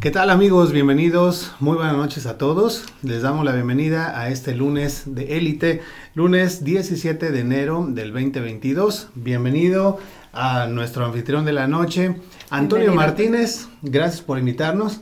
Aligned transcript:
¿Qué 0.00 0.12
tal 0.12 0.30
amigos? 0.30 0.70
Bienvenidos. 0.70 1.50
Muy 1.58 1.74
buenas 1.74 1.96
noches 1.96 2.26
a 2.26 2.38
todos. 2.38 2.84
Les 3.02 3.22
damos 3.22 3.44
la 3.44 3.50
bienvenida 3.50 4.20
a 4.20 4.28
este 4.28 4.54
lunes 4.54 5.02
de 5.06 5.36
élite, 5.36 5.80
lunes 6.14 6.62
17 6.62 7.32
de 7.32 7.40
enero 7.40 7.84
del 7.88 8.12
2022. 8.12 9.08
Bienvenido 9.16 9.98
a 10.32 10.68
nuestro 10.68 11.04
anfitrión 11.04 11.44
de 11.44 11.52
la 11.52 11.66
noche, 11.66 12.14
Antonio 12.48 12.94
Martínez. 12.94 13.66
Gracias 13.82 14.20
por 14.20 14.38
invitarnos. 14.38 15.00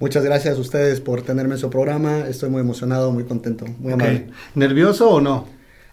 Muchas 0.00 0.24
gracias 0.24 0.58
a 0.58 0.60
ustedes 0.60 1.00
por 1.00 1.22
tenerme 1.22 1.54
en 1.54 1.60
su 1.60 1.70
programa. 1.70 2.26
Estoy 2.26 2.50
muy 2.50 2.62
emocionado, 2.62 3.12
muy 3.12 3.22
contento, 3.22 3.64
muy 3.78 3.92
amable. 3.92 4.30
¿Nervioso 4.56 5.08
o 5.08 5.20
no? 5.20 5.46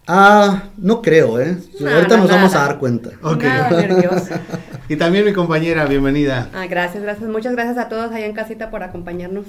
Ah, 0.08 0.64
no 0.76 1.02
creo, 1.02 1.40
¿eh? 1.40 1.56
Ahorita 1.80 2.16
nos 2.16 2.28
vamos 2.28 2.52
a 2.56 2.58
dar 2.58 2.78
cuenta. 2.80 3.10
Ok. 3.22 3.44
nervioso. 3.44 4.34
y 4.90 4.96
también 4.96 5.24
mi 5.24 5.32
compañera, 5.32 5.86
bienvenida. 5.86 6.50
Ah, 6.52 6.66
gracias, 6.66 7.04
gracias. 7.04 7.30
Muchas 7.30 7.52
gracias 7.52 7.78
a 7.78 7.88
todos 7.88 8.10
ahí 8.10 8.24
en 8.24 8.32
casita 8.32 8.72
por 8.72 8.82
acompañarnos. 8.82 9.46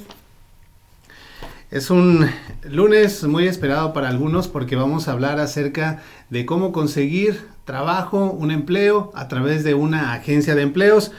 Es 1.71 1.89
un 1.89 2.29
lunes 2.63 3.23
muy 3.23 3.47
esperado 3.47 3.91
para 3.91 4.09
algunos 4.09 4.47
porque 4.47 4.75
vamos 4.75 5.07
a 5.07 5.13
hablar 5.13 5.39
acerca 5.39 6.03
de 6.29 6.45
cómo 6.45 6.71
conseguir 6.71 7.41
trabajo, 7.65 8.29
un 8.29 8.51
empleo 8.51 9.11
a 9.15 9.27
través 9.27 9.63
de 9.63 9.73
una 9.73 10.13
agencia 10.13 10.53
de 10.53 10.61
empleos. 10.61 11.11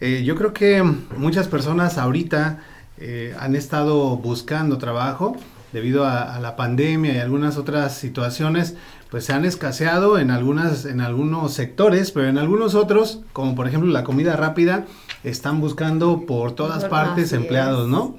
Eh, 0.00 0.22
yo 0.24 0.36
creo 0.36 0.54
que 0.54 0.82
muchas 0.82 1.46
personas 1.46 1.98
ahorita 1.98 2.60
eh, 2.96 3.34
han 3.38 3.54
estado 3.54 4.16
buscando 4.16 4.78
trabajo 4.78 5.36
debido 5.76 6.06
a, 6.06 6.38
la 6.40 6.56
pandemia 6.56 7.12
y 7.14 7.18
algunas 7.18 7.58
otras 7.58 7.94
situaciones, 7.94 8.76
pues 9.10 9.24
se 9.24 9.32
han 9.32 9.44
escaseado 9.44 10.18
en, 10.18 10.30
algunas, 10.30 10.84
en 10.84 11.00
algunos 11.00 11.52
sectores, 11.52 12.10
pero 12.10 12.28
en 12.28 12.38
algunos 12.38 12.74
otros, 12.74 13.20
como 13.32 13.54
por 13.54 13.68
ejemplo 13.68 13.90
la 13.90 14.04
comida 14.04 14.36
rápida, 14.36 14.84
están 15.24 15.60
buscando 15.60 16.26
por 16.26 16.52
todas 16.52 16.84
partes 16.86 17.32
empleados, 17.32 17.88
¿no? 17.88 18.16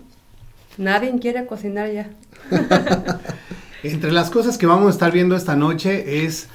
Nadie 0.78 1.14
quiere 1.20 1.46
cocinar 1.46 1.92
ya. 1.92 2.10
Entre 3.84 4.12
las 4.12 4.30
cosas 4.30 4.58
que 4.58 4.66
vamos 4.66 4.88
a 4.88 4.92
estar 4.92 5.12
viendo 5.12 5.36
esta 5.36 5.56
noche 5.56 6.26
es 6.26 6.50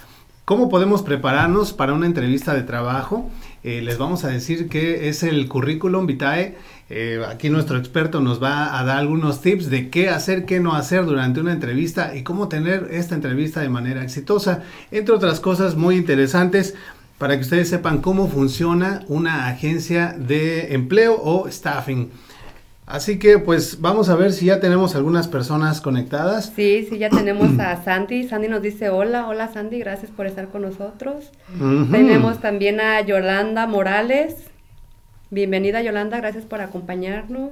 cómo 0.44 0.68
podemos 0.68 1.02
prepararnos 1.02 1.72
para 1.72 1.92
una 1.92 2.06
entrevista 2.06 2.54
de 2.54 2.62
trabajo 2.62 3.30
eh, 3.64 3.80
les 3.80 3.96
vamos 3.96 4.24
a 4.24 4.28
decir 4.28 4.68
que 4.68 5.08
es 5.08 5.22
el 5.22 5.48
currículum 5.48 6.06
vitae. 6.06 6.56
Eh, 6.90 7.24
aquí 7.28 7.48
nuestro 7.48 7.78
experto 7.78 8.20
nos 8.20 8.42
va 8.42 8.78
a 8.78 8.84
dar 8.84 8.98
algunos 8.98 9.40
tips 9.40 9.70
de 9.70 9.88
qué 9.88 10.08
hacer, 10.08 10.44
qué 10.44 10.60
no 10.60 10.74
hacer 10.74 11.06
durante 11.06 11.40
una 11.40 11.52
entrevista 11.52 12.14
y 12.16 12.22
cómo 12.22 12.48
tener 12.48 12.88
esta 12.90 13.14
entrevista 13.14 13.60
de 13.60 13.68
manera 13.68 14.02
exitosa. 14.02 14.62
Entre 14.90 15.14
otras 15.14 15.38
cosas 15.38 15.76
muy 15.76 15.96
interesantes 15.96 16.74
para 17.18 17.36
que 17.36 17.42
ustedes 17.42 17.68
sepan 17.68 17.98
cómo 17.98 18.28
funciona 18.28 19.04
una 19.06 19.46
agencia 19.46 20.16
de 20.18 20.74
empleo 20.74 21.16
o 21.22 21.48
staffing. 21.48 22.10
Así 22.86 23.18
que 23.18 23.38
pues 23.38 23.80
vamos 23.80 24.08
a 24.08 24.16
ver 24.16 24.32
si 24.32 24.46
ya 24.46 24.58
tenemos 24.60 24.96
algunas 24.96 25.28
personas 25.28 25.80
conectadas. 25.80 26.52
Sí, 26.54 26.86
sí, 26.88 26.98
ya 26.98 27.10
tenemos 27.10 27.58
a 27.58 27.82
Sandy. 27.84 28.28
Sandy 28.28 28.48
nos 28.48 28.60
dice 28.60 28.90
hola, 28.90 29.28
hola 29.28 29.52
Sandy, 29.52 29.78
gracias 29.78 30.10
por 30.10 30.26
estar 30.26 30.48
con 30.48 30.62
nosotros. 30.62 31.30
Tenemos 31.90 32.40
también 32.40 32.80
a 32.80 33.00
Yolanda 33.00 33.66
Morales. 33.66 34.34
Bienvenida 35.30 35.80
Yolanda, 35.80 36.18
gracias 36.18 36.44
por 36.44 36.60
acompañarnos. 36.60 37.50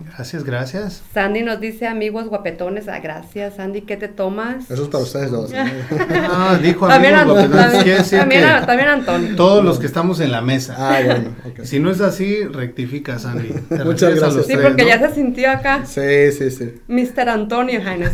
Gracias, 0.00 0.44
gracias. 0.44 1.02
Sandy 1.12 1.42
nos 1.42 1.58
dice 1.58 1.88
amigos 1.88 2.28
guapetones. 2.28 2.86
Ah, 2.86 3.00
gracias, 3.00 3.56
Sandy. 3.56 3.80
¿Qué 3.80 3.96
te 3.96 4.06
tomas? 4.06 4.70
Eso 4.70 4.84
es 4.84 4.88
para 4.88 5.02
ustedes 5.02 5.30
dos. 5.32 5.52
ah, 6.30 6.56
dijo 6.62 6.86
amigos 6.86 7.24
guapetones. 7.24 8.10
También, 8.10 8.42
también, 8.64 8.88
Antonio. 8.88 9.34
Todos 9.34 9.64
los 9.64 9.80
que 9.80 9.86
estamos 9.86 10.20
en 10.20 10.30
la 10.30 10.40
mesa. 10.40 10.74
Ah, 10.78 11.00
bueno. 11.04 11.34
Si 11.64 11.80
no 11.80 11.90
es 11.90 12.00
así, 12.00 12.44
rectifica, 12.44 13.18
Sandy. 13.18 13.52
Muchas 13.84 14.14
gracias. 14.14 14.46
sí, 14.46 14.54
porque 14.62 14.86
ya 14.86 15.00
se 15.00 15.14
sintió 15.14 15.50
acá. 15.50 15.84
Sí, 15.84 16.30
sí, 16.30 16.50
sí. 16.50 16.74
Mr. 16.86 17.28
Antonio 17.28 17.80
Jaime. 17.82 18.06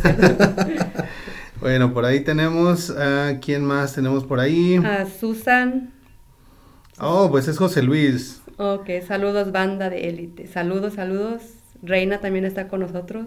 bueno, 1.61 1.93
por 1.93 2.07
ahí 2.07 2.21
tenemos. 2.21 2.91
¿A 2.91 3.39
quién 3.41 3.63
más 3.63 3.93
tenemos 3.95 4.25
por 4.25 4.41
ahí? 4.41 4.77
A 4.77 5.05
Susan. 5.07 5.93
Oh, 6.99 7.31
pues 7.31 7.47
es 7.49 7.59
José 7.59 7.83
Luis. 7.83 8.41
Ok, 8.57 8.89
saludos, 9.07 9.53
banda 9.53 9.91
de 9.91 10.09
élite. 10.09 10.47
Saludos, 10.47 10.95
saludos. 10.95 11.43
Reina 11.85 12.19
también 12.19 12.45
está 12.45 12.69
con 12.69 12.81
nosotros. 12.81 13.27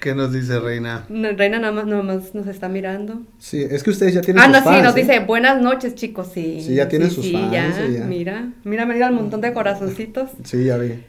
¿Qué 0.00 0.14
nos 0.14 0.32
dice 0.32 0.58
Reina? 0.60 1.04
Reina 1.08 1.58
nada 1.58 1.72
más, 1.72 2.34
nos 2.34 2.46
está 2.46 2.68
mirando. 2.68 3.22
Sí, 3.38 3.66
es 3.68 3.82
que 3.82 3.90
ustedes 3.90 4.14
ya 4.14 4.20
tienen 4.20 4.42
ah, 4.42 4.46
sus 4.46 4.54
fans. 4.54 4.66
Ah, 4.66 4.70
no, 4.70 4.76
sí, 4.76 4.82
nos 4.82 4.96
¿eh? 4.96 5.00
dice 5.00 5.20
buenas 5.20 5.60
noches, 5.60 5.94
chicos, 5.94 6.28
sí. 6.32 6.62
Sí, 6.62 6.74
ya 6.74 6.88
tienen 6.88 7.10
sus 7.10 7.30
fans. 7.30 7.52
Ya, 7.52 7.68
Mira, 8.06 8.50
mira, 8.64 8.86
mira 8.86 9.08
el 9.08 9.14
montón 9.14 9.40
de 9.40 9.52
corazoncitos. 9.52 10.30
Sí, 10.44 10.64
ya 10.64 10.78
vi. 10.78 11.02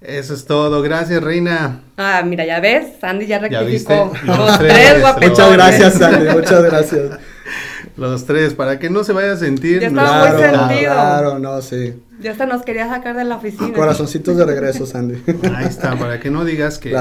Eso 0.00 0.32
es 0.32 0.46
todo, 0.46 0.80
gracias 0.80 1.22
Reina. 1.22 1.82
Ah, 1.98 2.22
mira, 2.24 2.46
ya 2.46 2.58
ves, 2.60 2.94
Sandy 3.00 3.26
ya 3.26 3.38
rectificó. 3.38 4.12
Los 4.24 4.58
tres 4.58 5.02
Muchas 5.20 5.52
gracias, 5.52 5.94
Sandy, 5.94 6.30
muchas 6.30 6.62
gracias. 6.62 7.18
Los 7.96 8.26
tres, 8.26 8.54
para 8.54 8.78
que 8.78 8.90
no 8.90 9.04
se 9.04 9.12
vaya 9.12 9.32
a 9.32 9.36
sentir. 9.36 9.80
Ya 9.80 9.88
estaba 9.88 10.32
muy 10.32 10.42
sentido. 10.42 10.92
Claro, 10.92 11.38
no, 11.38 11.60
sí. 11.62 11.94
Ya 12.20 12.32
hasta 12.32 12.46
nos 12.46 12.62
quería 12.62 12.88
sacar 12.88 13.16
de 13.16 13.24
la 13.24 13.36
oficina. 13.36 13.72
Corazoncitos 13.72 14.36
de 14.36 14.44
regreso, 14.44 14.86
Sandy. 14.86 15.22
Ahí 15.54 15.66
está, 15.66 15.96
para 15.96 16.20
que 16.20 16.30
no 16.30 16.44
digas 16.44 16.78
que, 16.78 16.96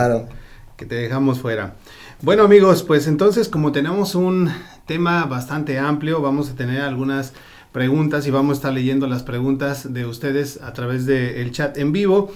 que 0.78 0.86
te 0.86 0.96
dejamos 0.96 1.40
fuera. 1.40 1.76
Bueno 2.22 2.44
amigos, 2.44 2.84
pues 2.84 3.08
entonces 3.08 3.48
como 3.48 3.72
tenemos 3.72 4.14
un 4.14 4.52
tema 4.86 5.24
bastante 5.24 5.80
amplio, 5.80 6.22
vamos 6.22 6.50
a 6.50 6.56
tener 6.56 6.82
algunas 6.82 7.32
preguntas 7.72 8.28
y 8.28 8.32
vamos 8.32 8.52
a 8.52 8.56
estar 8.58 8.74
leyendo 8.74 9.08
las 9.08 9.24
preguntas 9.24 9.94
de 9.94 10.06
ustedes 10.06 10.60
a 10.62 10.74
través 10.74 11.06
del 11.06 11.52
chat 11.52 11.78
en 11.78 11.94
vivo. 11.94 12.30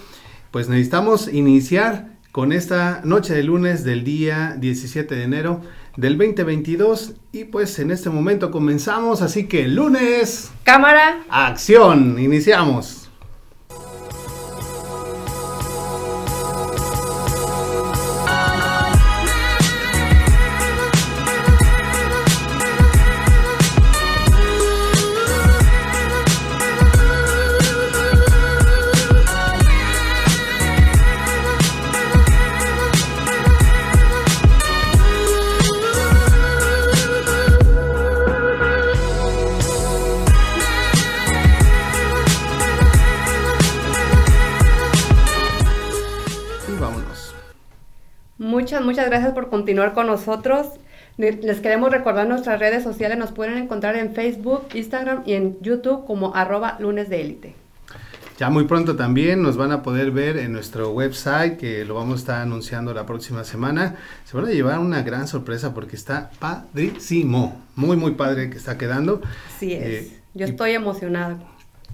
Pues 0.51 0.69
necesitamos 0.69 1.27
iniciar 1.27 2.13
con 2.31 2.53
esta 2.53 3.01
noche 3.03 3.33
de 3.33 3.43
lunes 3.43 3.83
del 3.83 4.05
día 4.05 4.55
17 4.57 5.15
de 5.15 5.23
enero 5.23 5.61
del 5.95 6.17
2022 6.17 7.13
y 7.31 7.45
pues 7.45 7.77
en 7.79 7.91
este 7.91 8.09
momento 8.09 8.51
comenzamos, 8.51 9.21
así 9.21 9.47
que 9.47 9.67
lunes... 9.67 10.51
Cámara. 10.63 11.23
Acción, 11.29 12.17
iniciamos. 12.19 13.02
Continuar 49.53 49.93
con 49.93 50.07
nosotros. 50.07 50.65
Les 51.17 51.59
queremos 51.59 51.91
recordar 51.91 52.27
nuestras 52.27 52.57
redes 52.57 52.81
sociales, 52.81 53.19
nos 53.19 53.31
pueden 53.31 53.59
encontrar 53.59 53.95
en 53.95 54.15
Facebook, 54.15 54.63
Instagram 54.73 55.21
y 55.27 55.33
en 55.33 55.59
YouTube 55.61 56.07
como 56.07 56.33
arroba 56.35 56.77
lunes 56.79 57.07
de 57.07 57.21
élite. 57.21 57.55
Ya 58.39 58.49
muy 58.49 58.63
pronto 58.63 58.95
también 58.95 59.43
nos 59.43 59.55
van 59.55 59.71
a 59.71 59.83
poder 59.83 60.09
ver 60.09 60.37
en 60.37 60.53
nuestro 60.53 60.89
website, 60.89 61.57
que 61.57 61.85
lo 61.85 61.93
vamos 61.93 62.15
a 62.15 62.17
estar 62.17 62.41
anunciando 62.41 62.95
la 62.95 63.05
próxima 63.05 63.43
semana. 63.43 63.95
Se 64.25 64.35
van 64.35 64.47
a 64.47 64.49
llevar 64.49 64.79
una 64.79 65.03
gran 65.03 65.27
sorpresa 65.27 65.71
porque 65.75 65.95
está 65.97 66.31
padrísimo, 66.39 67.61
muy 67.75 67.95
muy 67.95 68.13
padre 68.13 68.49
que 68.49 68.57
está 68.57 68.79
quedando. 68.79 69.21
Sí 69.59 69.71
es, 69.73 69.83
eh, 69.83 70.19
yo 70.33 70.47
estoy 70.47 70.71
emocionada 70.71 71.37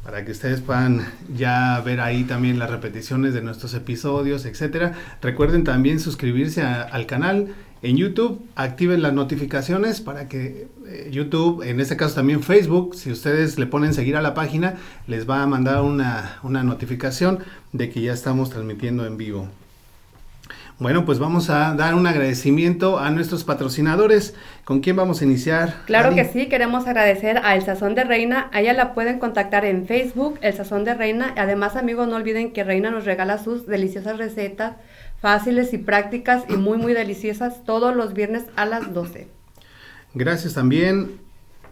para 0.03 0.25
que 0.25 0.31
ustedes 0.31 0.61
puedan 0.61 1.07
ya 1.35 1.81
ver 1.81 1.99
ahí 1.99 2.23
también 2.23 2.59
las 2.59 2.69
repeticiones 2.69 3.33
de 3.33 3.41
nuestros 3.41 3.73
episodios, 3.73 4.45
etcétera. 4.45 4.93
Recuerden 5.21 5.63
también 5.63 5.99
suscribirse 5.99 6.61
al 6.63 7.05
canal 7.05 7.53
en 7.81 7.97
YouTube, 7.97 8.41
activen 8.55 9.01
las 9.01 9.13
notificaciones 9.13 10.01
para 10.01 10.27
que 10.27 10.67
eh, 10.85 11.09
YouTube, 11.11 11.63
en 11.63 11.79
este 11.79 11.95
caso 11.95 12.15
también 12.15 12.43
Facebook, 12.43 12.95
si 12.95 13.11
ustedes 13.11 13.57
le 13.57 13.67
ponen 13.67 13.93
seguir 13.93 14.17
a 14.17 14.21
la 14.21 14.33
página, 14.33 14.75
les 15.07 15.29
va 15.29 15.43
a 15.43 15.47
mandar 15.47 15.81
una, 15.81 16.39
una 16.43 16.63
notificación 16.63 17.39
de 17.71 17.89
que 17.89 18.01
ya 18.01 18.13
estamos 18.13 18.49
transmitiendo 18.49 19.05
en 19.05 19.17
vivo. 19.17 19.47
Bueno, 20.79 21.03
pues 21.03 21.19
vamos 21.19 21.49
a 21.49 21.75
dar 21.75 21.93
un 21.93 22.07
agradecimiento 22.07 22.99
a 22.99 23.11
nuestros 23.11 23.43
patrocinadores. 23.43 24.33
¿Con 24.63 24.79
quién 24.79 24.95
vamos 24.95 25.19
a 25.19 25.25
iniciar? 25.25 25.81
Claro 25.85 26.15
que 26.15 26.23
sí, 26.23 26.47
queremos 26.47 26.87
agradecer 26.87 27.41
a 27.43 27.53
El 27.55 27.63
Sazón 27.63 27.95
de 27.95 28.05
Reina. 28.05 28.49
A 28.53 28.61
ella 28.61 28.71
la 28.71 28.93
pueden 28.93 29.19
contactar 29.19 29.65
en 29.65 29.87
Facebook, 29.87 30.39
El 30.41 30.53
Sazón 30.53 30.85
de 30.85 30.93
Reina. 30.93 31.33
Además, 31.35 31.75
amigos, 31.75 32.07
no 32.07 32.15
olviden 32.15 32.53
que 32.53 32.63
Reina 32.63 32.91
nos 32.91 33.03
regala 33.03 33.43
sus 33.43 33.67
deliciosas 33.67 34.17
recetas, 34.17 34.77
fáciles 35.21 35.73
y 35.73 35.79
prácticas 35.79 36.45
y 36.47 36.53
muy, 36.53 36.77
muy 36.77 36.93
deliciosas, 36.93 37.65
todos 37.65 37.93
los 37.93 38.13
viernes 38.13 38.45
a 38.55 38.65
las 38.65 38.93
12. 38.93 39.27
Gracias 40.13 40.53
también 40.53 41.19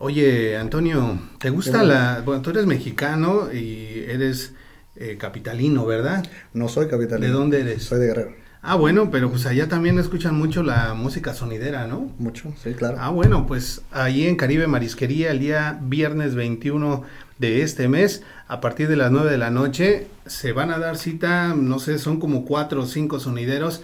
Oye, 0.00 0.56
Antonio, 0.56 1.18
¿te 1.40 1.50
gusta 1.50 1.82
la... 1.82 2.22
Bueno, 2.24 2.40
tú 2.40 2.50
eres 2.50 2.66
mexicano 2.66 3.52
y 3.52 4.04
eres 4.06 4.52
eh, 4.94 5.16
capitalino, 5.18 5.84
¿verdad? 5.86 6.24
No 6.54 6.68
soy 6.68 6.86
capitalino. 6.86 7.26
¿De 7.26 7.32
dónde 7.32 7.60
eres? 7.62 7.82
Soy 7.82 7.98
de 7.98 8.06
Guerrero. 8.06 8.32
Ah, 8.62 8.76
bueno, 8.76 9.10
pero 9.10 9.28
pues 9.28 9.44
allá 9.46 9.68
también 9.68 9.98
escuchan 9.98 10.36
mucho 10.36 10.62
la 10.62 10.94
música 10.94 11.34
sonidera, 11.34 11.88
¿no? 11.88 12.12
Mucho, 12.18 12.52
sí, 12.62 12.74
claro. 12.74 12.96
Ah, 13.00 13.10
bueno, 13.10 13.48
pues 13.48 13.82
ahí 13.90 14.28
en 14.28 14.36
Caribe 14.36 14.68
Marisquería 14.68 15.32
el 15.32 15.40
día 15.40 15.80
viernes 15.82 16.36
21 16.36 17.02
de 17.38 17.62
este 17.62 17.88
mes, 17.88 18.22
a 18.46 18.60
partir 18.60 18.86
de 18.86 18.96
las 18.96 19.10
9 19.10 19.28
de 19.28 19.38
la 19.38 19.50
noche, 19.50 20.06
se 20.26 20.52
van 20.52 20.70
a 20.70 20.78
dar 20.78 20.96
cita, 20.96 21.54
no 21.56 21.80
sé, 21.80 21.98
son 21.98 22.20
como 22.20 22.44
cuatro 22.44 22.82
o 22.82 22.86
cinco 22.86 23.18
sonideros 23.18 23.82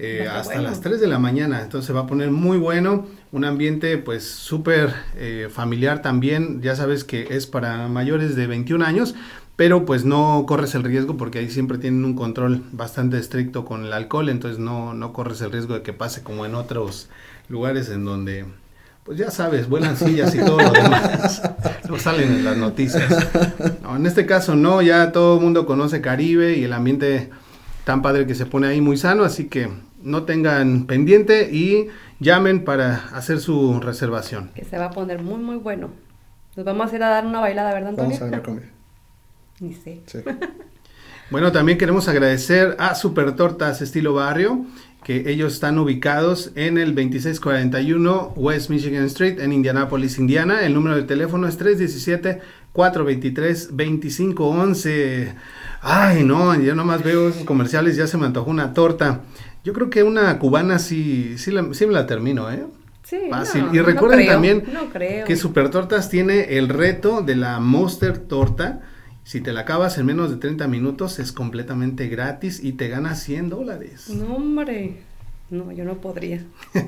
eh, 0.00 0.26
hasta 0.28 0.60
las 0.60 0.80
3 0.80 1.00
de 1.00 1.06
la 1.06 1.20
mañana. 1.20 1.62
Entonces 1.62 1.86
se 1.86 1.92
va 1.92 2.00
a 2.00 2.06
poner 2.08 2.32
muy 2.32 2.58
bueno, 2.58 3.06
un 3.32 3.44
ambiente 3.46 3.96
pues 3.98 4.24
súper 4.24 4.94
eh, 5.16 5.48
familiar 5.50 6.02
también. 6.02 6.60
Ya 6.60 6.76
sabes 6.76 7.02
que 7.02 7.28
es 7.30 7.46
para 7.46 7.88
mayores 7.88 8.36
de 8.36 8.46
21 8.46 8.84
años, 8.84 9.14
pero 9.56 9.84
pues 9.86 10.04
no 10.04 10.44
corres 10.46 10.74
el 10.74 10.84
riesgo 10.84 11.16
porque 11.16 11.38
ahí 11.38 11.50
siempre 11.50 11.78
tienen 11.78 12.04
un 12.04 12.14
control 12.14 12.62
bastante 12.72 13.18
estricto 13.18 13.64
con 13.64 13.84
el 13.84 13.92
alcohol, 13.92 14.28
entonces 14.28 14.58
no, 14.58 14.94
no 14.94 15.12
corres 15.12 15.40
el 15.40 15.50
riesgo 15.50 15.74
de 15.74 15.82
que 15.82 15.92
pase 15.92 16.22
como 16.22 16.46
en 16.46 16.54
otros 16.54 17.08
lugares 17.48 17.88
en 17.88 18.04
donde 18.04 18.44
pues 19.04 19.18
ya 19.18 19.32
sabes, 19.32 19.68
vuelan 19.68 19.96
sillas 19.96 20.32
y 20.34 20.38
todo 20.38 20.58
lo 20.58 20.70
demás. 20.70 21.42
no 21.88 21.98
salen 21.98 22.32
en 22.32 22.44
las 22.44 22.56
noticias. 22.56 23.10
en 23.96 24.06
este 24.06 24.26
caso 24.26 24.54
no, 24.54 24.80
ya 24.82 25.10
todo 25.10 25.38
el 25.38 25.42
mundo 25.42 25.66
conoce 25.66 26.00
Caribe 26.00 26.56
y 26.56 26.64
el 26.64 26.72
ambiente 26.72 27.30
tan 27.84 28.00
padre 28.00 28.26
que 28.26 28.34
se 28.34 28.46
pone 28.46 28.68
ahí 28.68 28.80
muy 28.80 28.96
sano, 28.96 29.24
así 29.24 29.46
que 29.48 29.70
no 30.02 30.24
tengan 30.24 30.86
pendiente 30.86 31.50
y 31.52 31.88
llamen 32.20 32.64
para 32.64 33.08
hacer 33.14 33.40
su 33.40 33.80
reservación. 33.80 34.50
Que 34.54 34.64
se 34.64 34.78
va 34.78 34.86
a 34.86 34.90
poner 34.90 35.22
muy 35.22 35.38
muy 35.38 35.56
bueno. 35.56 35.90
Nos 36.56 36.66
vamos 36.66 36.92
a 36.92 36.96
ir 36.96 37.02
a 37.02 37.08
dar 37.08 37.26
una 37.26 37.40
bailada, 37.40 37.72
¿verdad, 37.72 37.90
Antonio? 37.90 38.18
Vamos 38.18 38.22
a 38.22 38.36
ver 38.36 38.42
conmigo. 38.42 38.66
Ni 39.60 39.74
sé. 39.74 40.02
Sí. 40.06 40.18
Bueno, 41.32 41.50
también 41.50 41.78
queremos 41.78 42.08
agradecer 42.08 42.76
a 42.78 42.94
Super 42.94 43.34
Tortas 43.34 43.80
Estilo 43.80 44.12
Barrio, 44.12 44.66
que 45.02 45.30
ellos 45.30 45.54
están 45.54 45.78
ubicados 45.78 46.52
en 46.56 46.76
el 46.76 46.94
2641 46.94 48.34
West 48.36 48.68
Michigan 48.68 49.04
Street 49.04 49.40
en 49.40 49.54
Indianapolis, 49.54 50.18
Indiana. 50.18 50.60
El 50.60 50.74
número 50.74 50.94
de 50.94 51.04
teléfono 51.04 51.48
es 51.48 51.58
317-423-2511. 52.74 55.34
Ay, 55.80 56.22
no, 56.22 56.54
yo 56.60 56.74
nomás 56.74 57.02
veo 57.02 57.30
esos 57.30 57.44
comerciales, 57.44 57.96
ya 57.96 58.06
se 58.06 58.18
me 58.18 58.26
antojó 58.26 58.50
una 58.50 58.74
torta. 58.74 59.22
Yo 59.64 59.72
creo 59.72 59.90
que 59.90 60.02
una 60.02 60.38
cubana 60.38 60.78
sí, 60.78 61.36
sí, 61.38 61.50
la- 61.50 61.72
sí 61.72 61.86
me 61.86 61.92
la 61.92 62.06
termino, 62.06 62.50
¿eh? 62.50 62.64
Sí, 63.04 63.18
Fácil. 63.30 63.66
no, 63.66 63.74
y 63.74 63.76
no 63.78 63.82
recuerden 63.84 64.20
creo, 64.20 64.32
también 64.32 64.64
no 64.72 64.88
creo. 64.90 65.26
que 65.26 65.36
Super 65.36 65.70
Tortas 65.70 66.08
tiene 66.08 66.56
el 66.56 66.68
reto 66.68 67.20
de 67.22 67.36
la 67.36 67.60
Monster 67.60 68.18
Torta. 68.18 68.80
Si 69.24 69.40
te 69.40 69.52
la 69.52 69.60
acabas 69.60 69.98
en 69.98 70.06
menos 70.06 70.30
de 70.30 70.36
30 70.36 70.66
minutos 70.66 71.18
es 71.18 71.30
completamente 71.32 72.08
gratis 72.08 72.62
y 72.62 72.72
te 72.72 72.88
ganas 72.88 73.22
100 73.22 73.50
dólares. 73.50 74.08
No, 74.08 74.36
hombre. 74.36 74.96
No, 75.50 75.70
yo 75.72 75.84
no 75.84 75.96
podría. 76.00 76.42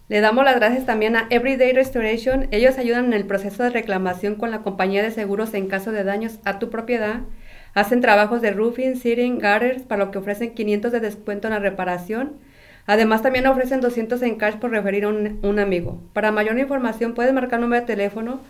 Le 0.08 0.20
damos 0.20 0.44
las 0.44 0.56
gracias 0.56 0.84
también 0.84 1.16
a 1.16 1.26
Everyday 1.30 1.73
Restoration. 1.73 2.49
Ellos 2.50 2.76
ayudan 2.76 3.06
en 3.06 3.12
el 3.12 3.25
proceso 3.25 3.62
de 3.62 3.71
reclamación 3.71 4.35
con 4.35 4.50
la 4.50 4.62
compañía 4.62 5.02
de 5.02 5.11
seguros 5.11 5.54
en 5.54 5.68
caso 5.68 5.92
de 5.92 6.04
daños 6.04 6.38
a 6.44 6.59
tu 6.59 6.71
propiedad. 6.71 7.21
Hacen 7.75 8.00
trabajos 8.00 8.42
de 8.42 8.50
roofing, 8.50 8.97
seating, 8.97 9.37
gutters, 9.37 9.82
para 9.85 10.04
lo 10.04 10.11
que 10.11 10.18
ofrecen 10.18 10.54
500 10.54 10.92
de 10.92 11.00
descuento 11.00 11.49
en 11.49 11.54
la 11.54 11.61
reparación. 11.61 12.32
Además, 12.87 13.23
también 13.23 13.47
ofrecen 13.47 13.80
200 13.80 14.21
en 14.23 14.37
cash 14.37 14.56
por 14.56 14.71
referir 14.73 15.04
a 15.04 15.09
un, 15.09 15.59
amigo. 15.59 16.02
Para 16.12 16.32
mayor 16.32 16.59
información, 16.59 17.14
puedes 17.14 17.32
marcar 17.32 17.61
el 17.61 17.62
número 17.62 17.80
de 17.80 17.87
teléfono 17.87 18.40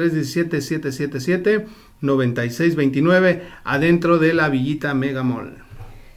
317-777-9629 2.02 3.42
adentro 3.64 4.18
de 4.18 4.34
la 4.34 4.50
Villita 4.50 4.94
Mega 4.94 5.24
Mall. 5.24 5.63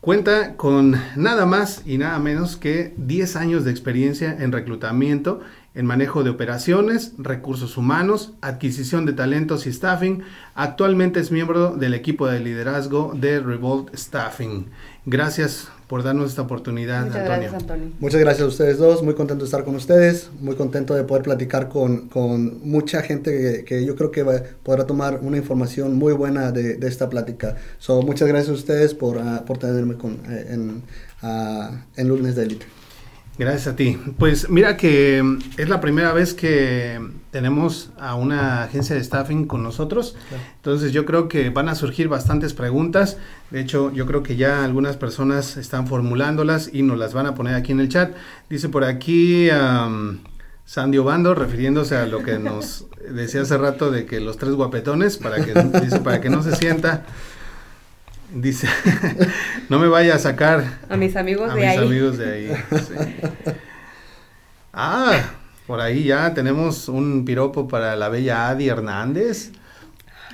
Cuenta 0.02 0.58
con 0.58 0.98
nada 1.16 1.46
más 1.46 1.84
y 1.86 1.98
nada 1.98 2.20
menos 2.20 2.58
que 2.58 2.94
10 2.98 3.36
años 3.38 3.64
de 3.64 3.72
experiencia 3.72 4.36
en 4.38 4.52
reclutamiento, 4.52 5.40
en 5.75 5.86
manejo 5.86 6.24
de 6.24 6.30
operaciones, 6.30 7.13
recursos 7.18 7.77
humanos, 7.77 8.34
adquisición 8.42 9.06
de 9.06 9.13
talentos 9.13 9.65
y 9.65 9.74
staffing. 9.74 10.22
Actualmente 10.53 11.20
es 11.20 11.32
miembro 11.32 11.75
del 11.75 11.94
equipo 11.96 12.27
de 12.27 12.39
liderazgo 12.39 13.13
de 13.20 13.39
Revolt 13.39 13.94
Staffing. 13.96 14.68
Gracias 15.06 15.68
por 15.88 16.01
darnos 16.03 16.30
esta 16.30 16.44
oportunidad, 16.44 17.06
Muchas 17.06 17.18
Antonio. 17.18 17.39
gracias, 17.42 17.62
Antonio. 17.62 17.88
Muchas 18.00 18.20
gracias 18.22 18.46
a 18.46 18.48
ustedes 18.48 18.77
dos, 18.77 19.03
muy 19.03 19.15
contento 19.15 19.44
de 19.44 19.48
estar 19.48 19.63
con 19.63 19.75
ustedes, 19.75 20.30
muy 20.39 20.56
contento 20.56 20.94
de 20.96 21.03
poder 21.03 21.24
platicar 21.24 21.70
con, 21.70 22.08
con 22.08 22.62
mucha 22.68 23.01
gente 23.01 23.32
que, 23.32 23.65
que 23.65 23.86
yo 23.86 23.96
creo 23.96 24.10
que 24.12 24.24
va- 24.24 24.42
podrá 24.63 24.86
tomar 24.86 25.20
una 25.22 25.38
información 25.38 25.96
muy 25.98 26.13
buena 26.13 26.51
de, 26.51 26.75
de 26.75 26.88
esta 26.88 27.10
plática. 27.10 27.58
So, 27.80 28.01
muchas 28.01 28.27
gracias 28.27 28.50
a 28.50 28.53
ustedes 28.53 28.94
por, 28.94 29.18
ah, 29.20 29.44
por 29.46 29.58
tenerme 29.58 29.96
con, 29.96 30.13
eh, 30.30 30.48
en, 30.51 30.84
ah, 31.22 31.84
en 31.96 32.08
Lunes 32.08 32.36
de 32.36 32.44
Elite. 32.44 32.65
Gracias 33.38 33.68
a 33.68 33.75
ti. 33.75 33.98
Pues 34.20 34.50
mira 34.50 34.78
que 34.78 35.22
mm, 35.24 35.40
es 35.58 35.68
la 35.68 35.82
primera 35.82 36.13
vez 36.13 36.34
que 36.34 37.02
tenemos 37.32 37.90
a 37.98 38.13
una 38.13 38.63
agencia 38.63 38.96
de 38.96 39.04
staffing 39.04 39.48
con 39.48 39.63
nosotros. 39.63 40.16
Claro. 40.30 40.44
Entonces 40.56 40.92
yo 40.92 41.06
creo 41.06 41.28
que 41.28 41.50
van 41.50 41.68
a 41.68 41.75
surgir 41.75 42.10
bastantes 42.10 42.54
preguntas. 42.54 43.18
De 43.50 43.60
hecho, 43.60 43.92
yo 43.92 44.06
creo 44.06 44.22
que 44.22 44.36
ya 44.36 44.63
algunas 44.63 44.98
personas 44.98 45.58
están 45.58 45.88
formulándolas 45.88 46.70
y 46.72 46.84
nos 46.84 47.00
las 47.00 47.13
van 47.16 47.25
a 47.25 47.34
poner 47.34 47.56
aquí 47.56 47.72
en 47.72 47.80
el 47.80 47.90
chat. 47.90 48.13
Dice 48.50 48.70
por 48.70 48.84
aquí 48.84 49.50
am, 49.50 50.20
Sandy 50.66 51.00
Obando, 51.00 51.34
refiriéndose 51.34 51.98
a 51.98 52.06
lo 52.06 52.22
que 52.22 52.38
nos 52.38 52.86
decía 53.10 53.42
hace 53.42 53.58
rato 53.58 53.90
de 53.90 54.06
que 54.06 54.20
los 54.20 54.38
tres 54.38 54.54
guapetones, 54.54 55.18
para 55.18 55.44
que, 55.44 55.54
dice, 55.82 56.02
para 56.02 56.22
que 56.22 56.30
no 56.30 56.44
se 56.44 56.56
sienta. 56.56 57.06
Dice, 58.34 58.68
no 59.70 59.78
me 59.80 59.88
vaya 59.88 60.16
a 60.16 60.20
sacar 60.20 60.80
A 60.90 60.98
mis 60.98 61.16
amigos 61.16 61.50
a 61.52 61.54
de 61.56 61.60
mis 61.62 61.70
ahí. 61.70 61.78
amigos 61.78 62.18
de 62.18 62.34
ahí. 62.34 62.52
sí. 62.72 62.94
Ah, 64.74 65.13
por 65.68 65.80
ahí 65.80 66.04
ya 66.06 66.34
tenemos 66.34 66.90
un 66.90 67.25
piropo 67.25 67.68
para 67.68 67.96
la 67.96 68.10
bella 68.10 68.50
Adi 68.50 68.70
Hernández. 68.70 69.52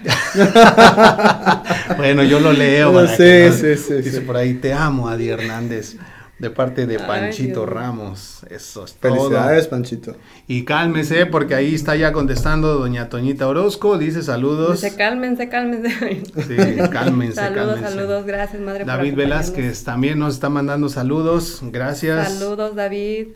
bueno, 1.97 2.23
yo 2.23 2.39
lo 2.39 2.53
leo. 2.53 2.93
para 2.93 3.07
Sí, 3.09 3.17
que 3.17 3.47
no- 3.49 3.55
sí, 3.57 3.75
sí, 3.75 3.93
Dice 3.95 4.19
sí. 4.19 4.21
por 4.21 4.37
ahí, 4.37 4.53
te 4.55 4.73
amo, 4.73 5.09
Adi 5.09 5.29
Hernández. 5.29 5.97
De 6.39 6.49
parte 6.49 6.87
de 6.87 6.99
Panchito. 6.99 7.65
Ramos. 7.65 8.45
Eso 8.49 8.85
es 8.85 8.95
todo. 8.95 9.13
Felicidades, 9.13 9.67
Panchito. 9.67 10.15
Y 10.47 10.63
cálmese, 10.63 11.25
porque 11.25 11.53
ahí 11.53 11.75
está 11.75 11.97
ya 11.97 12.13
contestando 12.13 12.77
doña 12.77 13.09
Toñita 13.09 13.47
Orozco. 13.47 13.97
Dice 13.97 14.23
saludos. 14.23 14.81
Dice, 14.81 14.95
cálmense, 14.95 15.49
cálmense. 15.49 15.89
Sí, 16.47 16.55
cálmense, 16.91 17.35
saludos, 17.35 17.75
cálmense. 17.75 17.89
saludos, 17.89 18.25
gracias, 18.25 18.61
madre. 18.61 18.85
David. 18.85 19.15
Velázquez 19.15 19.83
también 19.83 20.17
nos 20.17 20.35
está 20.35 20.49
mandando 20.49 20.87
saludos. 20.87 21.59
Gracias. 21.61 22.39
Saludos, 22.39 22.73
David. 22.73 23.27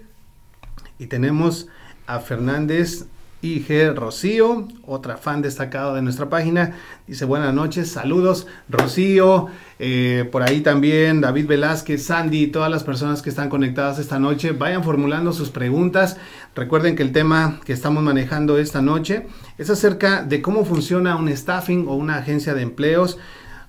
Y 0.97 1.07
tenemos 1.07 1.67
a 2.07 2.19
Fernández 2.19 3.05
IG 3.43 3.93
Rocío, 3.93 4.69
otra 4.87 5.17
fan 5.17 5.41
destacado 5.41 5.93
de 5.95 6.01
nuestra 6.01 6.29
página. 6.29 6.77
Dice 7.05 7.25
buenas 7.25 7.53
noches, 7.53 7.91
saludos 7.91 8.47
Rocío. 8.69 9.47
Eh, 9.79 10.27
por 10.31 10.43
ahí 10.43 10.61
también 10.61 11.19
David 11.19 11.47
Velázquez, 11.47 12.05
Sandy, 12.05 12.47
todas 12.47 12.71
las 12.71 12.85
personas 12.85 13.21
que 13.21 13.29
están 13.29 13.49
conectadas 13.49 13.99
esta 13.99 14.17
noche, 14.17 14.53
vayan 14.53 14.81
formulando 14.81 15.33
sus 15.33 15.49
preguntas. 15.49 16.15
Recuerden 16.55 16.95
que 16.95 17.03
el 17.03 17.11
tema 17.11 17.59
que 17.65 17.73
estamos 17.73 18.01
manejando 18.01 18.57
esta 18.57 18.81
noche 18.81 19.27
es 19.57 19.69
acerca 19.69 20.23
de 20.23 20.41
cómo 20.41 20.63
funciona 20.63 21.17
un 21.17 21.27
staffing 21.27 21.85
o 21.89 21.95
una 21.95 22.19
agencia 22.19 22.53
de 22.53 22.61
empleos. 22.61 23.17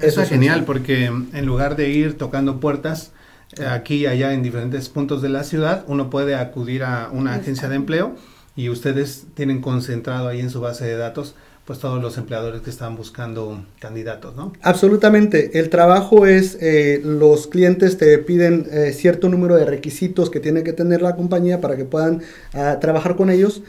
Eso 0.00 0.20
es 0.20 0.30
un 0.30 0.38
genial 0.38 0.64
porque 0.64 1.04
en 1.06 1.46
lugar 1.46 1.76
de 1.76 1.90
ir 1.90 2.18
tocando 2.18 2.58
puertas 2.58 3.12
eh, 3.56 3.66
aquí 3.66 3.96
y 3.96 4.06
allá 4.06 4.32
en 4.32 4.42
diferentes 4.42 4.88
puntos 4.88 5.22
de 5.22 5.28
la 5.28 5.44
ciudad, 5.44 5.84
uno 5.86 6.10
puede 6.10 6.34
acudir 6.34 6.82
a 6.82 7.08
una 7.12 7.34
agencia 7.34 7.68
de 7.68 7.76
empleo 7.76 8.16
y 8.56 8.68
ustedes 8.68 9.26
tienen 9.34 9.60
concentrado 9.60 10.26
ahí 10.26 10.40
en 10.40 10.50
su 10.50 10.60
base 10.60 10.86
de 10.86 10.96
datos 10.96 11.34
pues 11.70 11.78
todos 11.78 12.02
los 12.02 12.18
empleadores 12.18 12.62
que 12.62 12.70
están 12.70 12.96
buscando 12.96 13.64
candidatos, 13.78 14.34
¿no? 14.34 14.52
Absolutamente. 14.60 15.56
El 15.60 15.70
trabajo 15.70 16.26
es, 16.26 16.58
eh, 16.60 17.00
los 17.04 17.46
clientes 17.46 17.96
te 17.96 18.18
piden 18.18 18.66
eh, 18.72 18.92
cierto 18.92 19.28
número 19.28 19.54
de 19.54 19.64
requisitos 19.64 20.30
que 20.30 20.40
tiene 20.40 20.64
que 20.64 20.72
tener 20.72 21.00
la 21.00 21.14
compañía 21.14 21.60
para 21.60 21.76
que 21.76 21.84
puedan 21.84 22.22
ah, 22.54 22.78
trabajar 22.80 23.14
con 23.14 23.30
ellos. 23.30 23.62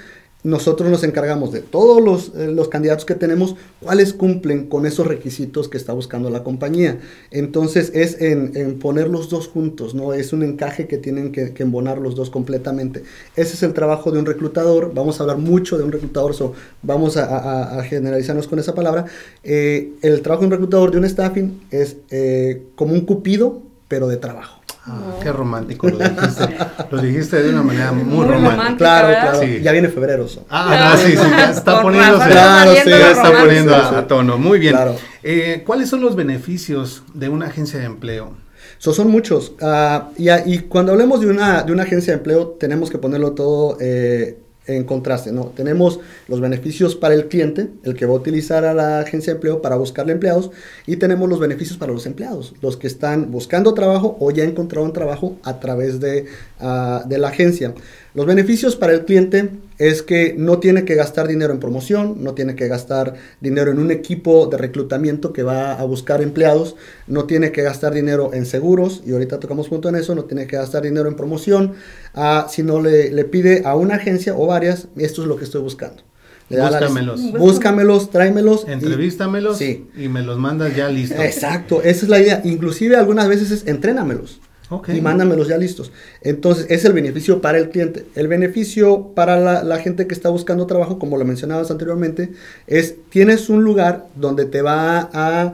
Nosotros 0.43 0.89
nos 0.89 1.03
encargamos 1.03 1.51
de 1.51 1.61
todos 1.61 2.01
los, 2.01 2.31
eh, 2.35 2.47
los 2.51 2.67
candidatos 2.67 3.05
que 3.05 3.13
tenemos, 3.15 3.55
cuáles 3.79 4.13
cumplen 4.13 4.67
con 4.67 4.85
esos 4.85 5.05
requisitos 5.05 5.69
que 5.69 5.77
está 5.77 5.93
buscando 5.93 6.29
la 6.29 6.43
compañía. 6.43 6.99
Entonces 7.29 7.91
es 7.93 8.19
en, 8.21 8.51
en 8.55 8.79
poner 8.79 9.07
los 9.09 9.29
dos 9.29 9.47
juntos, 9.47 9.93
¿no? 9.93 10.13
Es 10.13 10.33
un 10.33 10.41
encaje 10.43 10.87
que 10.87 10.97
tienen 10.97 11.31
que, 11.31 11.53
que 11.53 11.63
embonar 11.63 11.99
los 11.99 12.15
dos 12.15 12.29
completamente. 12.29 13.03
Ese 13.35 13.53
es 13.53 13.63
el 13.63 13.73
trabajo 13.73 14.11
de 14.11 14.19
un 14.19 14.25
reclutador. 14.25 14.93
Vamos 14.95 15.19
a 15.19 15.23
hablar 15.23 15.37
mucho 15.37 15.77
de 15.77 15.83
un 15.83 15.91
reclutador, 15.91 16.33
so 16.33 16.53
vamos 16.81 17.17
a, 17.17 17.77
a- 17.79 17.83
generalizarnos 17.83 18.47
con 18.47 18.57
esa 18.59 18.73
palabra. 18.73 19.05
Eh, 19.43 19.91
el 20.01 20.21
trabajo 20.21 20.41
de 20.41 20.47
un 20.47 20.51
reclutador 20.53 20.91
de 20.91 20.97
un 20.97 21.07
staffing 21.09 21.61
es 21.69 21.97
eh, 22.09 22.63
como 22.75 22.93
un 22.93 23.01
cupido, 23.01 23.61
pero 23.87 24.07
de 24.07 24.17
trabajo. 24.17 24.60
Ah. 24.85 25.19
Qué 25.21 25.31
romántico 25.31 25.87
lo 25.89 25.97
dijiste. 25.99 26.57
lo 26.89 27.01
dijiste 27.01 27.43
de 27.43 27.49
una 27.49 27.61
manera 27.61 27.91
muy, 27.91 28.03
Muy 28.03 28.25
romántica. 28.25 28.51
romántica. 28.51 28.77
Claro, 28.77 29.07
¿verdad? 29.09 29.21
claro. 29.31 29.39
Sí. 29.41 29.61
Ya 29.61 29.71
viene 29.71 29.89
febrero. 29.89 30.27
so. 30.27 30.45
Ah, 30.49 30.91
no, 30.95 30.97
sí, 30.97 31.11
sí, 31.11 31.17
ya 31.29 31.51
está 31.51 31.81
poniéndose, 31.81 32.29
Claro, 32.29 32.71
sí, 32.83 32.89
ya 32.89 33.11
está 33.11 33.31
poniendo 33.39 33.75
a, 33.75 33.97
a 33.99 34.07
tono. 34.07 34.37
Muy 34.39 34.57
bien. 34.59 34.73
Claro. 34.73 34.95
Eh, 35.21 35.63
¿Cuáles 35.65 35.87
son 35.89 36.01
los 36.01 36.15
beneficios 36.15 37.03
de 37.13 37.29
una 37.29 37.45
agencia 37.47 37.79
de 37.79 37.85
empleo? 37.85 38.33
So, 38.79 38.93
son 38.93 39.09
muchos. 39.11 39.53
Ah, 39.61 40.09
y 40.17 40.57
cuando 40.59 40.93
hablemos 40.93 41.21
de 41.21 41.27
una, 41.27 41.61
de 41.61 41.71
una 41.71 41.83
agencia 41.83 42.13
de 42.13 42.17
empleo, 42.17 42.47
tenemos 42.59 42.89
que 42.89 42.97
ponerlo 42.97 43.33
todo 43.33 43.77
eh, 43.79 44.39
en 44.67 44.83
contraste, 44.83 45.31
no, 45.31 45.45
tenemos 45.55 45.99
los 46.27 46.39
beneficios 46.39 46.95
para 46.95 47.15
el 47.15 47.27
cliente, 47.27 47.69
el 47.83 47.95
que 47.95 48.05
va 48.05 48.13
a 48.13 48.17
utilizar 48.17 48.63
a 48.63 48.73
la 48.73 48.99
agencia 48.99 49.33
de 49.33 49.37
empleo 49.37 49.61
para 49.61 49.75
buscarle 49.75 50.13
empleados, 50.13 50.51
y 50.85 50.97
tenemos 50.97 51.27
los 51.29 51.39
beneficios 51.39 51.77
para 51.77 51.91
los 51.91 52.05
empleados, 52.05 52.53
los 52.61 52.77
que 52.77 52.87
están 52.87 53.31
buscando 53.31 53.73
trabajo 53.73 54.17
o 54.19 54.31
ya 54.31 54.43
encontraron 54.43 54.93
trabajo 54.93 55.37
a 55.43 55.59
través 55.59 55.99
de, 55.99 56.25
ah, 56.59 57.03
de 57.07 57.17
la 57.17 57.29
agencia. 57.29 57.73
Los 58.13 58.25
beneficios 58.25 58.75
para 58.75 58.93
el 58.93 59.05
cliente 59.05 59.49
es 59.81 60.03
que 60.03 60.35
no 60.37 60.59
tiene 60.59 60.85
que 60.85 60.93
gastar 60.93 61.27
dinero 61.27 61.51
en 61.51 61.59
promoción, 61.59 62.23
no 62.23 62.35
tiene 62.35 62.53
que 62.53 62.67
gastar 62.67 63.15
dinero 63.39 63.71
en 63.71 63.79
un 63.79 63.89
equipo 63.89 64.45
de 64.45 64.57
reclutamiento 64.57 65.33
que 65.33 65.41
va 65.41 65.73
a 65.73 65.83
buscar 65.85 66.21
empleados, 66.21 66.75
no 67.07 67.25
tiene 67.25 67.51
que 67.51 67.63
gastar 67.63 67.91
dinero 67.91 68.29
en 68.31 68.45
seguros, 68.45 69.01
y 69.07 69.11
ahorita 69.11 69.39
tocamos 69.39 69.69
punto 69.69 69.89
en 69.89 69.95
eso, 69.95 70.13
no 70.13 70.25
tiene 70.25 70.45
que 70.45 70.55
gastar 70.55 70.83
dinero 70.83 71.09
en 71.09 71.15
promoción, 71.15 71.73
uh, 72.13 72.47
sino 72.47 72.79
le, 72.79 73.09
le, 73.09 73.25
pide 73.25 73.63
a 73.65 73.75
una 73.75 73.95
agencia 73.95 74.35
o 74.37 74.45
varias, 74.45 74.87
esto 74.97 75.23
es 75.23 75.27
lo 75.27 75.35
que 75.35 75.45
estoy 75.45 75.61
buscando. 75.61 76.03
Búscamelos. 76.47 77.31
Búscamelos, 77.31 78.11
tráemelos. 78.11 78.67
Entrevístamelos 78.67 79.61
y, 79.61 79.87
y 79.97 80.09
me 80.09 80.21
los 80.21 80.37
mandas 80.37 80.75
ya 80.75 80.89
listos. 80.89 81.19
Exacto, 81.19 81.81
esa 81.81 82.05
es 82.05 82.09
la 82.09 82.19
idea. 82.19 82.41
Inclusive 82.43 82.97
algunas 82.97 83.27
veces 83.27 83.49
es 83.49 83.65
entrénamelos. 83.65 84.41
Y 84.87 85.01
mándamelos 85.01 85.47
ya 85.47 85.57
listos. 85.57 85.91
Entonces, 86.21 86.65
es 86.69 86.85
el 86.85 86.93
beneficio 86.93 87.41
para 87.41 87.57
el 87.57 87.69
cliente. 87.69 88.05
El 88.15 88.27
beneficio 88.27 89.13
para 89.13 89.63
la, 89.63 89.77
gente 89.79 90.07
que 90.07 90.13
está 90.13 90.29
buscando 90.29 90.65
trabajo, 90.65 90.97
como 90.97 91.17
lo 91.17 91.25
mencionabas 91.25 91.71
anteriormente, 91.71 92.31
es 92.67 92.95
tienes 93.09 93.49
un 93.49 93.63
lugar 93.63 94.07
donde 94.15 94.45
te 94.45 94.61
va 94.61 95.09
a, 95.11 95.53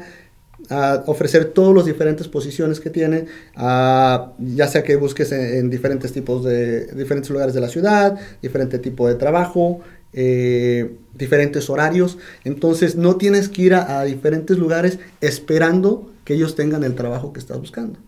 ofrecer 1.05 1.45
todas 1.45 1.74
las 1.74 1.86
diferentes 1.86 2.27
posiciones 2.27 2.81
que 2.81 2.89
tiene, 2.89 3.25
a, 3.55 4.33
ya 4.38 4.67
sea 4.67 4.83
que 4.83 4.97
busques 4.97 5.31
en, 5.31 5.41
en, 5.41 5.69
diferentes 5.69 6.12
tipos 6.12 6.43
de, 6.43 6.88
diferentes 6.88 7.29
lugares 7.29 7.53
de 7.53 7.62
la 7.62 7.69
ciudad, 7.69 8.19
diferente 8.41 8.77
tipo 8.77 9.07
de 9.07 9.15
trabajo, 9.15 9.81
eh, 10.13 10.95
diferentes 11.13 11.69
horarios. 11.69 12.17
Entonces, 12.43 12.95
no 12.95 13.15
tienes 13.15 13.50
que 13.50 13.62
ir 13.62 13.74
a, 13.74 14.00
a 14.00 14.03
diferentes 14.03 14.57
lugares 14.57 15.00
esperando 15.21 16.12
que 16.25 16.33
ellos 16.33 16.55
tengan 16.55 16.83
el 16.83 16.95
trabajo 16.95 17.31
que 17.31 17.39
estás 17.39 17.59
buscando. 17.59 18.00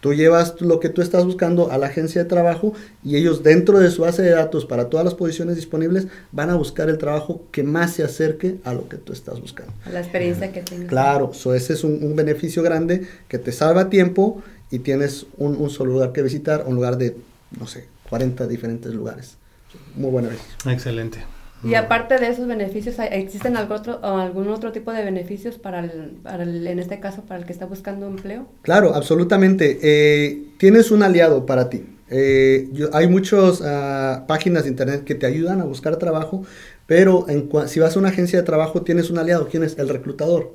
Tú 0.00 0.14
llevas 0.14 0.60
lo 0.60 0.78
que 0.78 0.88
tú 0.88 1.02
estás 1.02 1.24
buscando 1.24 1.70
a 1.70 1.78
la 1.78 1.86
agencia 1.86 2.22
de 2.22 2.28
trabajo 2.28 2.74
y 3.02 3.16
ellos 3.16 3.42
dentro 3.42 3.78
de 3.78 3.90
su 3.90 4.02
base 4.02 4.22
de 4.22 4.30
datos 4.30 4.66
para 4.66 4.88
todas 4.88 5.04
las 5.04 5.14
posiciones 5.14 5.56
disponibles 5.56 6.06
van 6.32 6.50
a 6.50 6.54
buscar 6.54 6.88
el 6.88 6.98
trabajo 6.98 7.42
que 7.50 7.62
más 7.62 7.94
se 7.94 8.04
acerque 8.04 8.56
a 8.64 8.74
lo 8.74 8.88
que 8.88 8.98
tú 8.98 9.12
estás 9.12 9.40
buscando. 9.40 9.72
A 9.84 9.90
la 9.90 10.00
experiencia 10.00 10.52
que 10.52 10.62
tengas. 10.62 10.88
Claro, 10.88 11.32
so 11.32 11.54
ese 11.54 11.72
es 11.72 11.82
un, 11.82 12.02
un, 12.02 12.14
beneficio 12.14 12.62
grande 12.62 13.06
que 13.28 13.38
te 13.38 13.52
salva 13.52 13.90
tiempo 13.90 14.42
y 14.70 14.80
tienes 14.80 15.26
un, 15.38 15.56
un, 15.56 15.70
solo 15.70 15.92
lugar 15.92 16.12
que 16.12 16.22
visitar, 16.22 16.64
un 16.66 16.74
lugar 16.74 16.98
de, 16.98 17.16
no 17.58 17.66
sé, 17.66 17.86
40 18.08 18.46
diferentes 18.46 18.92
lugares. 18.92 19.36
Muy 19.94 20.10
buena 20.10 20.28
vez. 20.28 20.40
Excelente. 20.66 21.35
Y 21.64 21.74
aparte 21.74 22.18
de 22.18 22.28
esos 22.28 22.46
beneficios, 22.46 22.96
¿existen 23.10 23.56
algún 23.56 23.76
otro, 23.76 24.04
algún 24.04 24.48
otro 24.48 24.72
tipo 24.72 24.92
de 24.92 25.02
beneficios 25.02 25.56
para, 25.56 25.80
el, 25.80 26.18
para 26.22 26.42
el, 26.42 26.66
en 26.66 26.78
este 26.78 27.00
caso, 27.00 27.22
para 27.22 27.40
el 27.40 27.46
que 27.46 27.52
está 27.52 27.66
buscando 27.66 28.06
empleo? 28.06 28.46
Claro, 28.62 28.94
absolutamente. 28.94 29.78
Eh, 29.82 30.44
tienes 30.58 30.90
un 30.90 31.02
aliado 31.02 31.46
para 31.46 31.68
ti. 31.68 31.84
Eh, 32.08 32.68
yo, 32.72 32.88
hay 32.92 33.08
muchas 33.08 33.60
uh, 33.60 34.26
páginas 34.26 34.62
de 34.64 34.70
internet 34.70 35.04
que 35.04 35.16
te 35.16 35.26
ayudan 35.26 35.60
a 35.60 35.64
buscar 35.64 35.96
trabajo, 35.96 36.44
pero 36.86 37.28
en, 37.28 37.50
si 37.66 37.80
vas 37.80 37.96
a 37.96 37.98
una 37.98 38.10
agencia 38.10 38.38
de 38.38 38.44
trabajo 38.44 38.82
tienes 38.82 39.10
un 39.10 39.18
aliado. 39.18 39.48
¿Quién 39.48 39.64
es? 39.64 39.76
El 39.78 39.88
reclutador 39.88 40.52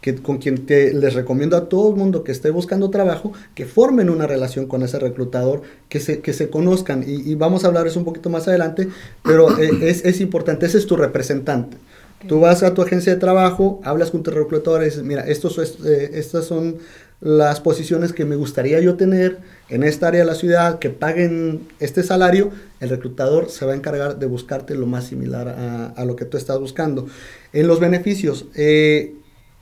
que, 0.00 0.14
con 0.16 0.38
quien 0.38 0.66
te, 0.66 0.94
les 0.94 1.14
recomiendo 1.14 1.56
a 1.56 1.68
todo 1.68 1.90
el 1.90 1.96
mundo 1.96 2.22
que 2.22 2.32
esté 2.32 2.50
buscando 2.50 2.90
trabajo, 2.90 3.32
que 3.54 3.66
formen 3.66 4.10
una 4.10 4.26
relación 4.26 4.66
con 4.66 4.82
ese 4.82 4.98
reclutador, 4.98 5.62
que 5.88 6.00
se, 6.00 6.20
que 6.20 6.32
se 6.32 6.50
conozcan. 6.50 7.04
Y, 7.06 7.30
y 7.30 7.34
vamos 7.34 7.64
a 7.64 7.68
hablar 7.68 7.86
eso 7.86 7.98
un 7.98 8.04
poquito 8.04 8.30
más 8.30 8.46
adelante, 8.48 8.88
pero 9.24 9.58
eh, 9.58 9.70
es, 9.82 10.04
es, 10.04 10.20
importante, 10.20 10.66
ese 10.66 10.78
es 10.78 10.86
tu 10.86 10.96
representante. 10.96 11.76
Okay. 12.18 12.28
Tú 12.28 12.40
vas 12.40 12.62
a 12.62 12.74
tu 12.74 12.82
agencia 12.82 13.14
de 13.14 13.20
trabajo, 13.20 13.80
hablas 13.84 14.10
con 14.10 14.22
tu 14.22 14.30
reclutador 14.30 14.82
y 14.82 14.86
dices, 14.86 15.02
mira, 15.02 15.22
estos, 15.22 15.58
eh, 15.84 16.10
estas 16.14 16.44
son 16.44 16.76
las 17.20 17.60
posiciones 17.60 18.12
que 18.12 18.24
me 18.24 18.36
gustaría 18.36 18.78
yo 18.80 18.94
tener 18.94 19.38
en 19.68 19.82
esta 19.82 20.08
área 20.08 20.20
de 20.20 20.26
la 20.26 20.36
ciudad, 20.36 20.78
que 20.78 20.90
paguen 20.90 21.66
este 21.80 22.04
salario, 22.04 22.50
el 22.78 22.90
reclutador 22.90 23.50
se 23.50 23.66
va 23.66 23.72
a 23.72 23.74
encargar 23.74 24.20
de 24.20 24.26
buscarte 24.26 24.76
lo 24.76 24.86
más 24.86 25.06
similar 25.06 25.48
a, 25.48 25.86
a 25.86 26.04
lo 26.04 26.14
que 26.14 26.24
tú 26.24 26.36
estás 26.36 26.60
buscando. 26.60 27.06
En 27.52 27.66
los 27.66 27.80
beneficios, 27.80 28.46
eh, 28.54 29.14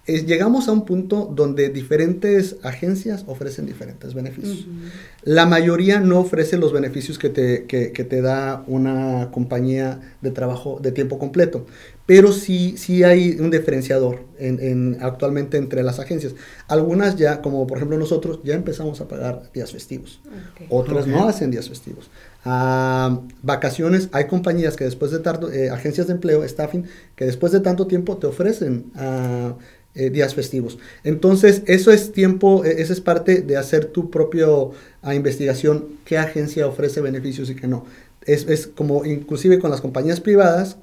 es, 0.06 0.26
llegamos 0.26 0.68
a 0.68 0.72
un 0.72 0.84
punto 0.84 1.30
donde 1.34 1.68
diferentes 1.68 2.56
agencias 2.62 3.24
ofrecen 3.26 3.66
diferentes 3.66 4.14
beneficios. 4.14 4.66
Uh 4.66 4.70
-huh. 4.70 4.90
La 5.24 5.46
mayoría 5.46 5.98
no 5.98 6.20
ofrece 6.20 6.56
los 6.56 6.72
beneficios 6.72 7.18
que 7.18 7.28
te, 7.28 7.64
que, 7.64 7.90
que 7.92 8.04
te, 8.04 8.22
da 8.22 8.62
una 8.68 9.30
compañía 9.32 10.00
de 10.22 10.30
trabajo 10.30 10.78
de 10.80 10.92
tiempo 10.92 11.18
completo, 11.18 11.66
pero 12.06 12.30
sí, 12.30 12.76
sí 12.78 13.02
hay 13.02 13.36
un 13.40 13.50
diferenciador 13.50 14.20
en, 14.38 14.60
en, 14.60 14.98
actualmente 15.00 15.56
entre 15.56 15.82
las 15.82 15.98
agencias. 15.98 16.34
Algunas 16.68 17.16
ya, 17.16 17.42
como 17.42 17.66
por 17.66 17.78
ejemplo 17.78 17.98
nosotros, 17.98 18.38
ya 18.44 18.54
empezamos 18.54 19.00
a 19.00 19.08
pagar 19.08 19.50
días 19.52 19.72
festivos. 19.72 20.20
Okay. 20.52 20.68
Otras 20.70 21.02
okay. 21.02 21.12
no 21.12 21.28
hacen 21.28 21.50
días 21.50 21.68
festivos. 21.68 22.08
Uh, 22.44 23.26
vacaciones, 23.42 24.08
hay 24.12 24.28
compañías 24.28 24.76
que 24.76 24.84
después 24.84 25.10
de 25.10 25.18
tanto, 25.18 25.50
eh, 25.50 25.68
agencias 25.68 26.06
de 26.06 26.12
empleo, 26.12 26.44
staffing, 26.44 26.84
que 27.16 27.24
después 27.24 27.50
de 27.50 27.58
tanto 27.58 27.88
tiempo 27.88 28.18
te 28.18 28.28
ofrecen 28.28 28.92
uh, 28.94 29.54
eh, 29.96 30.10
días 30.10 30.34
festivos. 30.34 30.78
Entonces, 31.04 31.62
eso 31.66 31.90
es 31.90 32.12
tiempo, 32.12 32.64
eh, 32.64 32.76
eso 32.78 32.92
es 32.92 33.00
parte 33.00 33.40
de 33.40 33.56
hacer 33.56 33.86
tu 33.86 34.10
propia 34.10 34.48
uh, 34.48 34.72
investigación, 35.12 35.86
qué 36.04 36.18
agencia 36.18 36.66
ofrece 36.66 37.00
beneficios 37.00 37.50
y 37.50 37.56
qué 37.56 37.66
no. 37.66 37.86
Es, 38.22 38.46
es, 38.48 38.66
como 38.66 39.04
inclusive 39.04 39.58
con 39.58 39.70
las 39.70 39.80
compañías 39.80 40.20
privadas, 40.20 40.76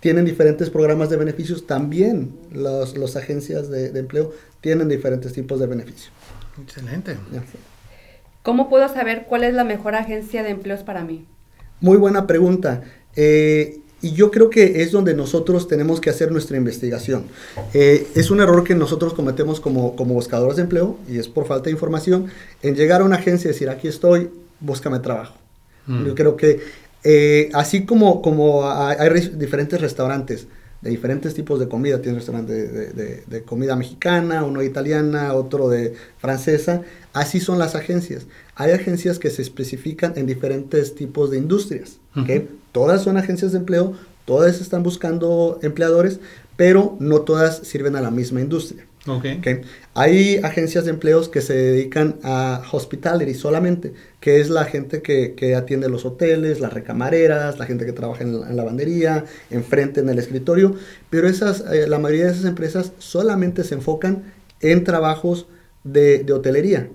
tienen 0.00 0.24
diferentes 0.24 0.68
programas 0.68 1.10
de 1.10 1.16
beneficios, 1.16 1.66
también 1.66 2.32
las 2.52 2.96
los 2.96 3.16
agencias 3.16 3.70
de, 3.70 3.90
de, 3.90 4.00
empleo 4.00 4.32
tienen 4.60 4.88
diferentes 4.88 5.32
tipos 5.32 5.58
de 5.60 5.66
beneficios. 5.66 6.12
Excelente. 6.60 7.16
Ya. 7.32 7.42
¿Cómo 8.42 8.68
puedo 8.68 8.88
saber 8.88 9.26
cuál 9.28 9.44
es 9.44 9.54
la 9.54 9.64
mejor 9.64 9.94
agencia 9.94 10.42
de 10.42 10.50
empleos 10.50 10.82
para 10.82 11.04
mí? 11.04 11.26
Muy 11.80 11.96
buena 11.96 12.26
pregunta. 12.26 12.82
Eh, 13.14 13.80
y 14.02 14.12
yo 14.12 14.30
creo 14.32 14.50
que 14.50 14.82
es 14.82 14.90
donde 14.90 15.14
nosotros 15.14 15.68
tenemos 15.68 16.00
que 16.00 16.10
hacer 16.10 16.32
nuestra 16.32 16.56
investigación. 16.56 17.24
Eh, 17.72 18.08
es 18.16 18.30
un 18.30 18.40
error 18.40 18.64
que 18.64 18.74
nosotros 18.74 19.14
cometemos 19.14 19.60
como, 19.60 19.94
como 19.94 20.14
buscadores 20.14 20.56
de 20.56 20.62
empleo, 20.62 20.98
y 21.08 21.18
es 21.18 21.28
por 21.28 21.46
falta 21.46 21.66
de 21.66 21.70
información, 21.70 22.26
en 22.62 22.74
llegar 22.74 23.00
a 23.00 23.04
una 23.04 23.16
agencia 23.16 23.48
y 23.48 23.52
decir, 23.52 23.70
aquí 23.70 23.86
estoy, 23.86 24.30
búscame 24.58 24.98
trabajo. 24.98 25.36
Mm. 25.86 26.04
Yo 26.04 26.14
creo 26.16 26.36
que 26.36 26.60
eh, 27.04 27.48
así 27.54 27.86
como, 27.86 28.22
como 28.22 28.68
hay, 28.68 28.96
hay 28.98 29.20
diferentes 29.36 29.80
restaurantes, 29.80 30.46
de 30.82 30.90
diferentes 30.90 31.32
tipos 31.34 31.58
de 31.60 31.68
comida. 31.68 32.02
Tiene 32.02 32.14
un 32.14 32.18
restaurante 32.18 32.52
de, 32.52 33.22
de, 33.26 33.42
comida 33.42 33.76
mexicana, 33.76 34.44
uno 34.44 34.62
italiana, 34.62 35.32
otro 35.34 35.68
de 35.68 35.94
francesa. 36.18 36.82
Así 37.12 37.40
son 37.40 37.58
las 37.58 37.74
agencias. 37.74 38.26
Hay 38.56 38.72
agencias 38.72 39.18
que 39.18 39.30
se 39.30 39.42
especifican 39.42 40.12
en 40.16 40.26
diferentes 40.26 40.94
tipos 40.94 41.30
de 41.30 41.38
industrias. 41.38 41.98
Uh 42.14 42.20
-huh. 42.20 42.46
Todas 42.72 43.02
son 43.02 43.16
agencias 43.16 43.52
de 43.52 43.58
empleo, 43.58 43.94
todas 44.24 44.60
están 44.60 44.82
buscando 44.82 45.58
empleadores, 45.62 46.20
pero 46.56 46.96
no 46.98 47.20
todas 47.20 47.58
sirven 47.58 47.96
a 47.96 48.00
la 48.00 48.10
misma 48.10 48.40
industria. 48.40 48.84
Okay. 49.06 49.38
okay. 49.38 49.60
Hay 49.94 50.36
agencias 50.44 50.84
de 50.84 50.90
empleos 50.90 51.28
que 51.28 51.40
se 51.40 51.54
dedican 51.54 52.20
a 52.22 52.62
hospitality 52.70 53.34
solamente, 53.34 53.92
que 54.20 54.40
es 54.40 54.48
la 54.48 54.64
gente 54.64 55.02
que, 55.02 55.34
que 55.34 55.56
atiende 55.56 55.88
los 55.88 56.04
hoteles, 56.04 56.60
las 56.60 56.72
recamareras, 56.72 57.58
la 57.58 57.66
gente 57.66 57.84
que 57.84 57.92
trabaja 57.92 58.22
en 58.22 58.40
la, 58.40 58.48
en 58.48 58.56
lavandería, 58.56 59.24
enfrente 59.50 60.00
en 60.00 60.08
el 60.08 60.20
escritorio, 60.20 60.76
pero 61.10 61.28
esas, 61.28 61.64
eh, 61.72 61.88
la 61.88 61.98
mayoría 61.98 62.26
de 62.26 62.32
esas 62.32 62.44
empresas 62.44 62.92
solamente 62.98 63.64
se 63.64 63.74
enfocan 63.74 64.22
en 64.60 64.84
trabajos 64.84 65.46
de, 65.82 66.20
de 66.20 66.32
hotelería. 66.32 66.88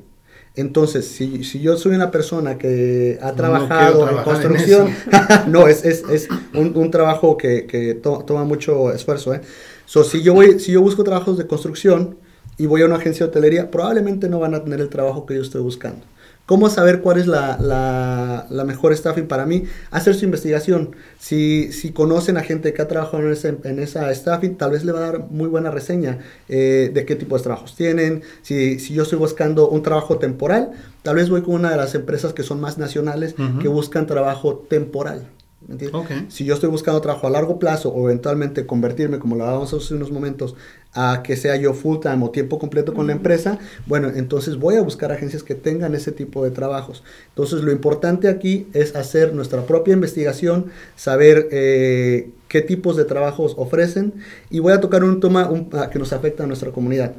Entonces, 0.55 1.05
si, 1.07 1.43
si, 1.43 1.59
yo 1.59 1.77
soy 1.77 1.93
una 1.93 2.09
persona 2.09 2.57
que 2.57 3.19
ha 3.21 3.33
trabajado 3.33 4.05
no 4.05 4.17
en 4.17 4.23
construcción, 4.23 4.87
en 4.87 5.51
no, 5.51 5.67
es, 5.67 5.85
es, 5.85 6.03
es 6.09 6.27
un, 6.55 6.75
un, 6.75 6.89
trabajo 6.89 7.37
que, 7.37 7.67
que 7.67 7.93
to, 7.93 8.23
toma 8.25 8.43
mucho 8.43 8.91
esfuerzo. 8.91 9.35
¿eh? 9.35 9.41
So, 9.87 10.03
si, 10.03 10.21
yo 10.21 10.33
voy, 10.33 10.59
si 10.59 10.73
yo 10.73 10.81
busco 10.81 11.05
trabajos 11.05 11.37
de 11.37 11.47
construcción 11.47 12.17
y 12.57 12.65
voy 12.65 12.81
a 12.81 12.85
una 12.85 12.97
agencia 12.97 13.25
de 13.25 13.29
hotelería, 13.29 13.71
probablemente 13.71 14.27
no 14.27 14.37
van 14.37 14.53
a 14.53 14.61
tener 14.61 14.81
el 14.81 14.89
trabajo 14.89 15.25
que 15.25 15.33
yo 15.33 15.41
estoy 15.41 15.61
buscando. 15.61 16.01
¿Cómo 16.45 16.69
saber 16.69 17.01
cuál 17.01 17.19
es 17.19 17.27
la, 17.27 17.57
la, 17.57 18.47
la, 18.49 18.63
mejor 18.65 18.95
staffing 18.95 19.27
para 19.27 19.45
mí? 19.45 19.63
Hacer 19.91 20.13
su 20.15 20.25
investigación. 20.25 20.95
Si, 21.19 21.71
si 21.71 21.91
conocen 21.91 22.37
a 22.37 22.43
gente 22.43 22.73
que 22.73 22.81
ha 22.81 22.87
trabajado 22.87 23.23
en, 23.23 23.31
ese, 23.31 23.57
en 23.63 23.79
esa 23.79 24.13
staffing, 24.13 24.57
tal 24.57 24.71
vez 24.71 24.83
le 24.83 24.91
va 24.91 24.99
a 24.99 25.11
dar 25.11 25.19
muy 25.29 25.47
buena 25.47 25.71
reseña 25.71 26.19
eh, 26.49 26.91
de 26.93 27.05
qué 27.05 27.15
tipo 27.15 27.37
de 27.37 27.43
trabajos 27.43 27.75
tienen. 27.75 28.23
Si, 28.41 28.79
si 28.79 28.93
yo 28.93 29.03
estoy 29.03 29.19
buscando 29.19 29.69
un 29.69 29.83
trabajo 29.83 30.19
temporal, 30.19 30.71
tal 31.03 31.15
vez 31.15 31.29
voy 31.29 31.43
con 31.43 31.55
una 31.55 31.71
de 31.71 31.77
las 31.77 31.95
empresas 31.95 32.33
que 32.33 32.43
son 32.43 32.59
más 32.59 32.77
nacionales, 32.77 33.35
uh 33.37 33.41
-huh. 33.41 33.61
que 33.61 33.67
buscan 33.67 34.05
trabajo 34.07 34.65
temporal. 34.69 35.27
¿Me 35.67 35.73
entiendes? 35.73 36.33
Si 36.33 36.45
yo 36.45 36.53
estoy 36.53 36.69
buscando 36.69 37.01
trabajo 37.01 37.27
a 37.27 37.29
largo 37.29 37.59
plazo 37.59 37.89
o 37.89 38.09
eventualmente 38.09 38.65
convertirme, 38.65 39.19
como 39.19 39.35
lo 39.35 39.43
hablábamos 39.43 39.73
hace 39.73 39.93
unos 39.93 40.11
momentos, 40.11 40.55
a 40.93 41.21
que 41.23 41.35
sea 41.35 41.55
yo 41.57 41.73
full 41.73 41.99
time 41.99 42.23
o 42.23 42.31
tiempo 42.31 42.57
completo 42.57 42.93
con 42.93 43.07
la 43.07 43.13
empresa, 43.13 43.59
bueno, 43.85 44.09
entonces 44.15 44.57
voy 44.57 44.75
a 44.75 44.81
buscar 44.81 45.11
agencias 45.11 45.43
que 45.43 45.55
tengan 45.55 45.93
ese 45.93 46.11
tipo 46.11 46.43
de 46.43 46.51
trabajos. 46.51 47.03
Entonces 47.29 47.61
lo 47.61 47.71
importante 47.71 48.29
aquí 48.29 48.67
es 48.73 48.95
hacer 48.95 49.33
nuestra 49.33 49.65
propia 49.65 49.93
investigación, 49.93 50.67
saber 50.95 51.49
eh, 51.51 52.31
qué 52.47 52.61
tipos 52.61 52.95
de 52.95 53.05
trabajos 53.05 53.53
ofrecen 53.57 54.13
y 54.49 54.59
voy 54.59 54.73
a 54.73 54.79
tocar 54.79 55.03
un 55.03 55.19
tema 55.19 55.51
ah, 55.73 55.89
que 55.89 55.99
nos 55.99 56.13
afecta 56.13 56.45
a 56.45 56.47
nuestra 56.47 56.71
comunidad, 56.71 57.13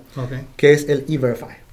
que 0.57 0.73
es 0.73 0.89
el 0.89 1.05
E-Verify. 1.09 1.69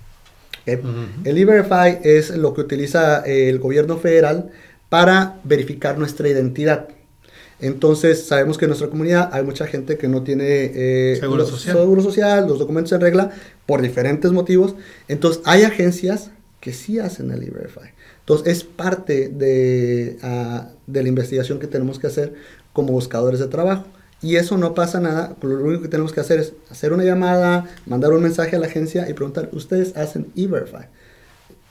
El 0.66 1.38
E-Verify 1.38 2.00
es 2.04 2.36
lo 2.36 2.54
que 2.54 2.62
utiliza 2.62 3.20
el 3.22 3.60
gobierno 3.60 3.98
federal 3.98 4.52
para 4.96 5.42
verificar 5.44 5.98
nuestra 5.98 6.30
identidad. 6.30 6.88
Entonces, 7.60 8.28
sabemos 8.28 8.58
que 8.58 8.64
en 8.64 8.70
nuestra 8.70 8.88
comunidad 8.88 9.30
hay 9.34 9.44
mucha 9.44 9.68
gente 9.68 9.98
que 9.98 10.08
no 10.08 10.24
tiene 10.24 10.72
eh, 10.74 11.18
seguro, 11.20 11.46
social. 11.46 11.76
seguro 11.76 12.02
social, 12.02 12.48
los 12.48 12.60
documentos 12.60 12.94
en 12.94 13.02
regla, 13.02 13.32
por 13.66 13.82
diferentes 13.82 14.32
motivos. 14.32 14.74
Entonces, 15.10 15.42
hay 15.44 15.64
agencias 15.64 16.32
que 16.62 16.72
sí 16.72 16.98
hacen 16.98 17.30
el 17.30 17.44
E-Verify. 17.44 17.92
Entonces, 18.22 18.48
es 18.48 18.64
parte 18.64 19.28
de, 19.28 20.18
ah, 20.24 20.70
de 20.88 21.04
la 21.04 21.10
investigación 21.10 21.60
que 21.60 21.68
tenemos 21.68 22.00
que 22.00 22.08
hacer 22.08 22.34
como 22.72 22.94
buscadores 22.94 23.42
de 23.42 23.48
trabajo. 23.48 23.84
Y 24.22 24.38
eso 24.38 24.58
no 24.58 24.74
pasa 24.76 25.02
nada, 25.02 25.36
lo 25.42 25.62
único 25.62 25.82
que 25.82 25.90
tenemos 25.90 26.14
que 26.14 26.22
hacer 26.22 26.40
es 26.40 26.54
hacer 26.70 26.94
una 26.94 27.04
llamada, 27.04 27.66
mandar 27.86 28.14
un 28.14 28.24
mensaje 28.24 28.56
a 28.56 28.60
la 28.60 28.68
agencia 28.68 29.10
y 29.10 29.14
preguntar, 29.14 29.50
¿ustedes 29.52 29.98
hacen 29.98 30.28
E-Verify? 30.38 30.88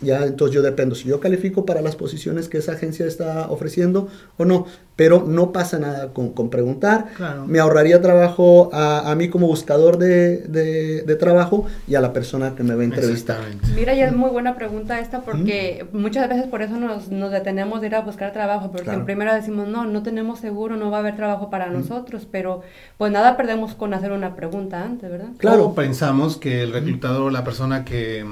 Ya, 0.01 0.25
entonces 0.25 0.55
yo 0.55 0.63
dependo 0.63 0.95
si 0.95 1.09
yo 1.09 1.21
califico 1.21 1.65
para 1.65 1.81
las 1.81 1.97
posiciones 1.97 2.49
que 2.49 2.59
esa 2.59 2.73
agencia 2.73 3.07
está 3.07 3.49
ofreciendo 3.49 4.09
o 4.37 4.45
no. 4.45 4.67
Pero 4.97 5.25
no 5.27 5.51
pasa 5.51 5.81
nada 5.81 6.13
con, 6.13 6.31
con 6.31 6.51
preguntar. 6.51 7.07
Me 7.49 7.59
ahorraría 7.59 8.01
trabajo 8.01 8.71
a, 8.73 9.11
a 9.11 9.15
mí 9.17 9.29
como 9.29 9.49
buscador 9.49 9.99
de, 9.99 10.39
de, 10.39 11.17
trabajo 11.17 11.67
y 11.89 11.97
a 11.97 12.01
la 12.01 12.13
persona 12.13 12.55
que 12.55 12.63
me 12.63 12.77
va 12.77 12.83
a 12.83 12.85
entrevistar. 12.85 13.39
Mira, 13.75 13.95
ya 13.95 14.07
es 14.07 14.15
muy 14.15 14.31
buena 14.31 14.55
pregunta 14.55 15.01
esta 15.01 15.23
porque 15.23 15.85
muchas 15.93 16.29
veces 16.29 16.47
por 16.47 16.63
eso 16.63 16.77
nos, 16.77 17.09
nos, 17.09 17.33
detenemos 17.33 17.81
de 17.81 17.89
ir 17.89 17.95
a 17.97 18.03
buscar 18.03 18.33
trabajo. 18.33 18.71
Porque 18.71 18.91
en 18.91 19.05
primero 19.05 19.35
decimos, 19.35 19.67
no, 19.67 19.85
no 19.85 20.05
tenemos 20.05 20.39
seguro, 20.39 20.77
no 20.77 20.93
va 20.93 20.99
a 20.99 21.01
haber 21.01 21.17
trabajo 21.17 21.51
para 21.51 21.71
nosotros. 21.71 22.29
Pero 22.31 22.63
pues 22.97 23.11
nada 23.11 23.37
perdemos 23.37 23.75
con 23.75 23.95
hacer 23.95 24.13
una 24.13 24.37
pregunta 24.37 24.85
antes, 24.85 25.11
¿verdad? 25.11 25.31
Claro. 25.39 25.75
pensamos 25.75 26.37
que 26.37 26.63
el 26.63 26.73
reclutador, 26.73 27.33
la 27.33 27.43
persona 27.43 27.85
que 27.85 28.25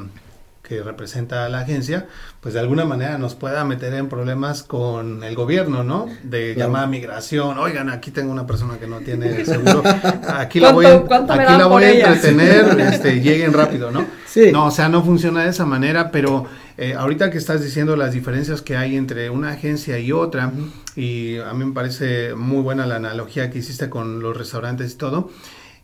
que 0.73 0.83
representa 0.83 1.45
a 1.45 1.49
la 1.51 1.61
agencia, 1.61 2.07
pues 2.41 2.55
de 2.55 2.61
alguna 2.61 2.85
manera 2.85 3.19
nos 3.19 3.35
pueda 3.35 3.65
meter 3.65 3.93
en 3.93 4.09
problemas 4.09 4.63
con 4.63 5.23
el 5.23 5.35
gobierno, 5.35 5.85
¿no? 5.85 6.07
De 6.23 6.55
llamada 6.55 6.87
migración, 6.87 7.59
oigan, 7.59 7.91
aquí 7.91 8.11
tengo 8.11 8.33
una 8.33 8.47
persona 8.47 8.79
que 8.79 8.87
no 8.87 9.01
tiene 9.01 9.45
seguro, 9.45 9.83
aquí 10.29 10.61
la 10.61 10.73
voy, 10.73 10.87
a, 10.87 10.95
aquí 10.95 11.57
la 11.59 11.67
voy 11.67 11.85
a 11.85 11.93
entretener, 11.93 12.81
este, 12.93 13.21
lleguen 13.21 13.53
rápido, 13.53 13.91
¿no? 13.91 14.07
Sí. 14.27 14.51
No, 14.51 14.67
o 14.67 14.71
sea, 14.71 14.89
no 14.89 15.05
funciona 15.05 15.45
de 15.45 15.51
esa 15.51 15.67
manera, 15.67 16.11
pero 16.11 16.47
eh, 16.79 16.95
ahorita 16.95 17.31
que 17.31 17.37
estás 17.37 17.63
diciendo 17.63 17.95
las 17.97 18.13
diferencias 18.15 18.63
que 18.63 18.77
hay 18.77 18.97
entre 18.97 19.29
una 19.29 19.51
agencia 19.51 19.99
y 19.99 20.11
otra, 20.11 20.53
y 20.97 21.37
a 21.39 21.53
mí 21.53 21.67
me 21.67 21.73
parece 21.73 22.35
muy 22.35 22.63
buena 22.63 22.87
la 22.87 22.97
analogía 22.97 23.51
que 23.51 23.59
hiciste 23.59 23.91
con 23.91 24.21
los 24.21 24.35
restaurantes 24.35 24.93
y 24.93 24.97
todo, 24.97 25.31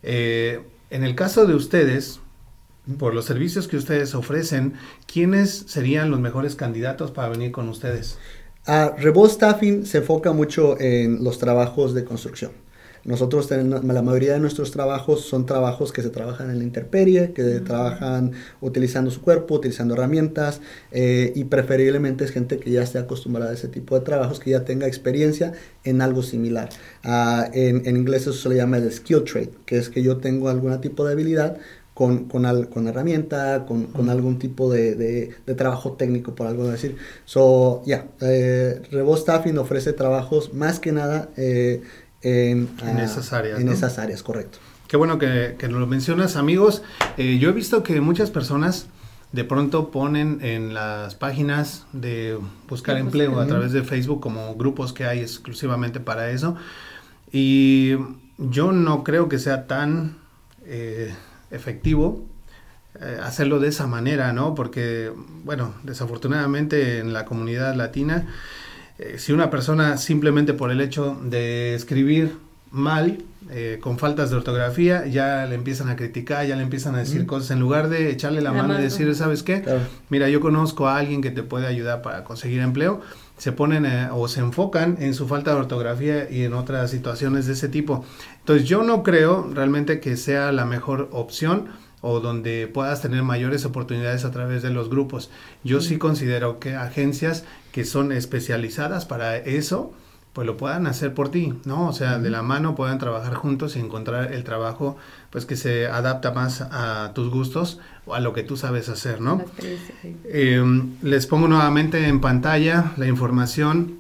eh, 0.03 0.63
en 0.89 1.05
el 1.05 1.15
caso 1.15 1.45
de 1.45 1.55
ustedes, 1.55 2.21
por 2.97 3.15
los 3.15 3.27
servicios 3.27 3.69
que 3.69 3.77
ustedes 3.77 4.15
ofrecen, 4.15 4.75
¿quiénes 5.13 5.65
serían 5.67 6.11
los 6.11 6.21
mejores 6.21 6.55
candidatos 6.55 7.11
para 7.11 7.29
venir 7.29 7.53
con 7.53 7.69
ustedes? 7.69 8.19
Uh, 8.67 8.97
Revolt 8.99 9.33
Staffing 9.33 9.87
se 9.87 9.99
enfoca 9.99 10.33
mucho 10.33 10.79
en 10.81 11.23
los 11.23 11.39
trabajos 11.39 11.95
de 11.95 12.05
construcción. 12.05 12.53
Nosotros 13.05 13.49
tenemos, 13.49 13.83
la 13.85 14.03
mayoría 14.03 14.35
de 14.35 14.41
nuestros 14.41 14.71
trabajos 14.71 15.23
son 15.23 15.47
trabajos 15.47 15.93
que 15.93 16.03
se 16.03 16.11
trabajan 16.11 16.51
en 16.51 16.59
la 16.59 16.65
intemperie, 16.65 17.33
que 17.33 17.43
trabajan 17.61 18.33
utilizando 18.61 19.11
su 19.11 19.23
cuerpo, 19.23 19.55
utilizando 19.55 19.95
herramientas 19.95 20.61
eh, 20.91 21.33
y 21.35 21.45
preferiblemente 21.45 22.25
es 22.25 22.33
gente 22.33 22.59
que 22.59 22.71
ya 22.71 22.83
esté 22.83 22.99
acostumbrada 22.99 23.53
a 23.53 23.55
ese 23.55 23.69
tipo 23.69 23.95
de 23.99 24.05
trabajos, 24.05 24.41
que 24.41 24.51
ya 24.51 24.65
tenga 24.65 24.87
experiencia 24.87 25.53
en 25.85 26.03
algo 26.03 26.23
similar. 26.23 26.69
Uh, 27.03 27.45
en, 27.55 27.87
en, 27.87 27.97
inglés 27.97 28.23
eso 28.23 28.35
se 28.35 28.49
le 28.51 28.57
llama 28.57 28.77
el 28.77 28.93
skill 28.93 29.25
trade, 29.25 29.53
que 29.65 29.79
es 29.79 29.89
que 29.89 30.03
yo 30.03 30.19
tengo 30.19 30.51
algún 30.51 30.79
tipo 30.83 31.07
de 31.07 31.13
habilidad 31.13 31.57
con, 31.99 32.27
con, 32.27 32.67
con 32.67 32.87
herramienta, 32.87 33.67
con, 33.67 33.87
con 33.87 34.09
algún 34.09 34.39
tipo 34.39 34.71
de, 34.71 34.95
de, 34.95 35.55
trabajo 35.57 35.95
técnico, 35.95 36.33
por 36.33 36.47
algo 36.47 36.69
decir. 36.69 36.97
So, 37.25 37.83
ya, 37.85 38.07
yeah, 38.21 38.29
eh, 38.31 38.83
Staffing 39.17 39.59
ofrece 39.59 39.93
trabajos 39.95 40.55
más 40.55 40.79
que 40.79 40.93
nada 40.93 41.31
eh, 41.37 41.83
en, 42.23 42.69
en, 42.87 42.99
esas 43.01 43.33
áreas. 43.33 43.59
En 43.59 43.69
esas 43.69 43.99
áreas, 43.99 44.23
correcto. 44.23 44.59
Qué 44.87 44.97
bueno 44.97 45.19
que, 45.19 45.57
que 45.59 45.67
lo 45.67 45.85
mencionas, 45.89 46.37
amigos. 46.37 46.85
Eh, 47.17 47.39
yo 47.41 47.51
he 47.51 47.53
visto 47.53 47.83
que 47.83 48.01
muchas 48.01 48.31
personas 48.31 48.87
de 49.33 49.43
pronto 49.43 49.91
ponen 49.91 50.39
en 50.43 50.75
las 50.75 51.17
páginas 51.17 51.85
de 51.93 52.39
buscar 52.69 52.97
empleo 52.99 53.41
a 53.41 53.47
través 53.49 53.73
de 53.73 53.83
Facebook 53.83 54.21
como 54.21 54.55
grupos 54.55 54.93
que 54.93 55.05
hay 55.05 55.19
exclusivamente 55.19 55.99
para 55.99 56.31
eso. 56.31 56.55
Y 57.33 57.97
yo 58.39 58.71
no 58.71 59.03
creo 59.03 59.29
que 59.29 59.41
sea 59.41 59.67
tan 59.67 60.17
eh, 60.65 61.13
efectivo 61.51 62.27
eh, 63.01 63.19
hacerlo 63.23 63.61
de 63.61 63.69
esa 63.69 63.87
manera, 63.87 64.33
¿no? 64.33 64.55
Porque, 64.55 65.13
bueno, 65.45 65.75
desafortunadamente 65.85 66.99
en 66.99 67.13
la 67.13 67.25
comunidad 67.27 67.75
latina, 67.77 68.27
eh, 68.99 69.17
si 69.19 69.33
una 69.33 69.51
persona 69.51 69.99
simplemente 69.99 70.53
por 70.53 70.73
el 70.73 70.81
hecho 70.81 71.17
de 71.23 71.75
escribir 71.75 72.33
mal, 72.71 73.19
eh, 73.51 73.79
con 73.81 73.99
faltas 73.99 74.31
de 74.31 74.37
ortografía, 74.37 75.07
ya 75.07 75.47
le 75.47 75.55
empiezan 75.55 75.89
a 75.89 75.97
criticar, 75.97 76.47
ya 76.47 76.57
le 76.57 76.63
empiezan 76.63 76.95
a 76.95 76.99
decir 76.99 77.25
cosas, 77.27 77.51
en 77.53 77.61
lugar 77.61 77.89
de 77.89 78.11
echarle 78.11 78.41
la, 78.43 78.53
mano 78.53 78.79
y 78.79 78.83
decir, 78.83 79.15
¿sabes 79.15 79.43
qué? 79.43 79.65
Mira, 80.11 80.29
yo 80.29 80.41
conozco 80.41 80.89
a 80.89 80.99
alguien 80.99 81.23
que 81.23 81.31
te 81.31 81.43
puede 81.43 81.67
ayudar 81.67 82.03
para 82.03 82.25
conseguir 82.25 82.61
empleo, 82.61 83.01
se 83.39 83.53
ponen 83.53 83.87
o 84.13 84.29
se 84.29 84.41
enfocan 84.41 84.97
en 85.01 85.15
su 85.15 85.27
falta 85.29 85.53
de 85.53 85.61
ortografía 85.61 86.31
y 86.31 86.43
en 86.43 86.55
otras 86.55 86.91
situaciones 86.91 87.47
de 87.47 87.55
ese 87.55 87.69
tipo. 87.69 88.05
Entonces 88.41 88.69
yo 88.69 88.83
no 88.83 89.03
creo 89.03 89.49
realmente 89.55 90.01
que 90.01 90.17
sea 90.17 90.53
la 90.53 90.65
mejor 90.65 91.09
opción 91.13 91.69
o 92.01 92.21
donde 92.21 92.69
puedas 92.73 93.03
tener 93.03 93.23
mayores 93.23 93.65
oportunidades 93.65 94.25
a 94.25 94.31
través 94.31 94.63
de 94.63 94.71
los 94.71 94.89
grupos. 94.89 95.31
Yo 95.65 95.81
sí 95.81 95.99
considero 95.99 96.59
que 96.59 96.75
agencias 96.75 97.45
que 97.73 97.85
son 97.85 98.13
especializadas 98.13 99.05
para 99.05 99.37
eso, 99.37 99.93
pues 100.39 100.47
lo 100.47 100.57
puedan 100.57 100.87
hacer 100.87 101.15
por 101.15 101.33
ti, 101.33 101.53
¿no? 101.65 101.89
O 101.89 101.93
sea, 101.93 102.21
de 102.21 102.31
la 102.31 102.43
mano 102.43 102.77
puedan 102.77 102.99
trabajar 102.99 103.35
juntos 103.35 103.75
y 103.75 103.81
encontrar 103.81 104.33
el 104.33 104.45
trabajo 104.45 104.97
pues 105.31 105.47
que 105.47 105.57
se 105.57 105.89
adapta 105.89 106.31
más 106.31 106.61
a 106.61 107.11
tus 107.13 107.29
gustos 107.29 107.81
o 108.07 108.15
a 108.15 108.21
lo 108.21 108.33
que 108.33 108.45
tú 108.45 108.57
sabes 108.57 108.89
hacer, 108.89 109.21
¿no? 109.21 109.43
Eh, 110.27 110.63
les 111.03 111.27
pongo 111.27 111.49
nuevamente 111.49 112.07
en 112.07 112.21
pantalla 112.21 112.93
la 112.97 113.09
información 113.09 113.99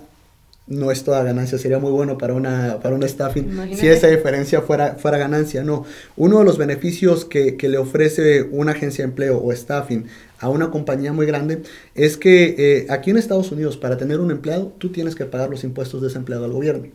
no 0.67 0.91
es 0.91 1.03
toda 1.03 1.23
ganancia, 1.23 1.58
sería 1.58 1.80
muy 1.80 1.91
bueno 1.91 2.17
para 2.17 2.34
una, 2.34 2.80
para 2.82 2.93
una 2.95 3.08
staffing 3.08 3.45
Imagínate. 3.45 3.82
si 3.82 3.88
esa 3.88 4.08
diferencia 4.08 4.62
fuera, 4.62 4.95
fuera 4.95 5.17
ganancia. 5.17 5.63
No, 5.63 5.86
uno 6.15 6.39
de 6.39 6.45
los 6.45 6.58
beneficios 6.58 7.25
que, 7.25 7.56
que 7.56 7.69
le 7.69 7.77
ofrece 7.77 8.43
una 8.43 8.73
agencia 8.73 9.03
de 9.03 9.10
empleo 9.10 9.41
o 9.41 9.51
staffing 9.53 10.06
a 10.39 10.49
una 10.49 10.69
compañía 10.69 11.13
muy 11.13 11.25
grande 11.25 11.63
es 11.95 12.17
que 12.17 12.56
eh, 12.58 12.88
aquí 12.89 13.10
en 13.10 13.17
Estados 13.17 13.51
Unidos 13.51 13.77
para 13.77 13.97
tener 13.97 14.19
un 14.19 14.30
empleado 14.30 14.73
tú 14.77 14.89
tienes 14.89 15.15
que 15.15 15.25
pagar 15.25 15.49
los 15.49 15.63
impuestos 15.63 16.01
de 16.01 16.10
ese 16.10 16.17
empleado 16.17 16.45
al 16.45 16.51
gobierno. 16.51 16.88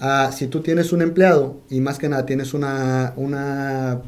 Ah, 0.00 0.30
si 0.36 0.46
tú 0.46 0.60
tienes 0.60 0.92
un 0.92 1.02
empleado 1.02 1.60
y 1.70 1.80
más 1.80 1.98
que 1.98 2.08
nada 2.08 2.26
tienes 2.26 2.54
una, 2.54 3.14
una 3.16 4.00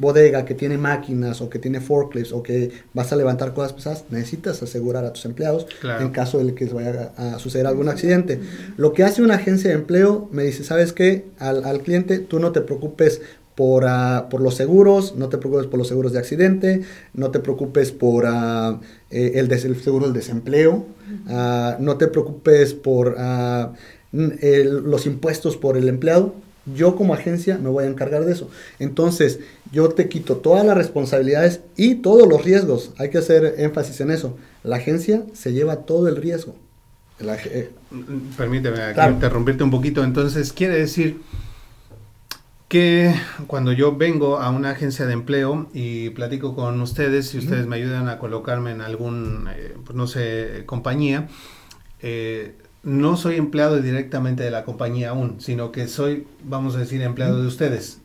bodega 0.00 0.44
que 0.44 0.54
tiene 0.54 0.78
máquinas 0.78 1.40
o 1.42 1.50
que 1.50 1.58
tiene 1.58 1.80
forklifts 1.80 2.32
o 2.32 2.42
que 2.42 2.70
vas 2.94 3.12
a 3.12 3.16
levantar 3.16 3.52
cosas 3.54 3.72
pesadas, 3.74 4.04
necesitas 4.10 4.62
asegurar 4.62 5.04
a 5.04 5.12
tus 5.12 5.24
empleados 5.26 5.66
Claro. 5.80 6.02
en 6.04 6.10
caso 6.10 6.38
de 6.42 6.54
que 6.54 6.64
vaya 6.66 7.12
a, 7.16 7.34
a 7.34 7.38
suceder 7.38 7.66
algún 7.66 7.88
accidente. 7.88 8.40
Lo 8.76 8.92
que 8.92 9.04
hace 9.04 9.22
una 9.22 9.34
agencia 9.34 9.70
de 9.70 9.76
empleo 9.76 10.28
me 10.32 10.44
dice, 10.44 10.64
¿sabes 10.64 10.92
qué? 10.92 11.26
Al, 11.38 11.64
al 11.64 11.80
cliente 11.82 12.18
tú 12.18 12.38
no 12.40 12.50
te 12.52 12.60
preocupes 12.62 13.20
por, 13.54 13.84
ah, 13.86 14.28
por 14.30 14.40
los 14.40 14.54
seguros, 14.54 15.16
no 15.16 15.28
te 15.28 15.36
preocupes 15.36 15.66
por 15.66 15.78
los 15.78 15.88
seguros 15.88 16.12
de 16.12 16.18
accidente, 16.18 16.80
no 17.12 17.30
te 17.30 17.40
preocupes 17.40 17.92
por 17.92 18.24
ah, 18.26 18.80
eh, 19.10 19.32
el, 19.34 19.50
seguro 19.82 20.06
del 20.06 20.14
desempleo, 20.14 20.86
ah, 21.28 21.76
no 21.78 21.98
te 21.98 22.06
preocupes 22.06 22.72
por 22.72 23.16
el- 24.12 24.82
los 24.84 25.06
impuestos 25.06 25.56
por 25.56 25.76
el 25.76 25.88
empleado. 25.88 26.34
Yo 26.74 26.94
como 26.94 27.14
agencia 27.14 27.58
me 27.58 27.68
voy 27.70 27.84
a 27.84 27.86
encargar 27.88 28.24
de 28.24 28.32
eso. 28.32 28.48
Entonces, 28.78 29.40
yo 29.72 29.88
te 29.90 30.08
quito 30.08 30.36
todas 30.36 30.64
las 30.64 30.76
responsabilidades 30.76 31.60
y 31.76 31.96
todos 31.96 32.28
los 32.28 32.44
riesgos. 32.44 32.92
Hay 32.98 33.10
que 33.10 33.18
hacer 33.18 33.54
énfasis 33.58 34.00
en 34.00 34.10
eso. 34.10 34.36
La 34.64 34.76
agencia 34.76 35.22
se 35.32 35.52
lleva 35.52 35.76
todo 35.84 36.08
el 36.08 36.16
riesgo. 36.16 36.56
La 37.20 37.36
eh, 37.36 37.70
Permíteme 38.36 38.82
aquí 38.82 38.94
Claro. 38.94 39.12
interrumpirte 39.12 39.62
un 39.62 39.70
poquito. 39.70 40.02
Entonces, 40.02 40.52
quiere 40.52 40.76
decir 40.76 41.20
que 42.68 43.14
cuando 43.46 43.72
yo 43.72 43.96
vengo 43.96 44.38
a 44.38 44.50
una 44.50 44.70
agencia 44.70 45.06
de 45.06 45.12
empleo 45.12 45.68
y 45.74 46.10
platico 46.10 46.54
con 46.54 46.80
ustedes 46.80 47.34
y 47.34 47.38
ustedes 47.38 47.66
me 47.66 47.76
ayudan 47.76 48.08
a 48.08 48.18
colocarme 48.18 48.70
en 48.70 48.80
algún, 48.80 49.48
eh, 49.52 49.74
pues 49.84 49.96
no 49.96 50.06
sé, 50.06 50.62
compañía, 50.66 51.28
eh, 52.00 52.54
no 52.82 53.16
soy 53.16 53.36
empleado 53.36 53.80
directamente 53.82 54.42
de 54.42 54.50
la 54.50 54.64
compañía 54.64 55.10
aún, 55.10 55.40
sino 55.40 55.72
que 55.72 55.88
soy, 55.88 56.26
vamos 56.44 56.76
a 56.76 56.78
decir, 56.78 57.02
empleado 57.02 57.40
de 57.40 57.48
ustedes 57.48 57.99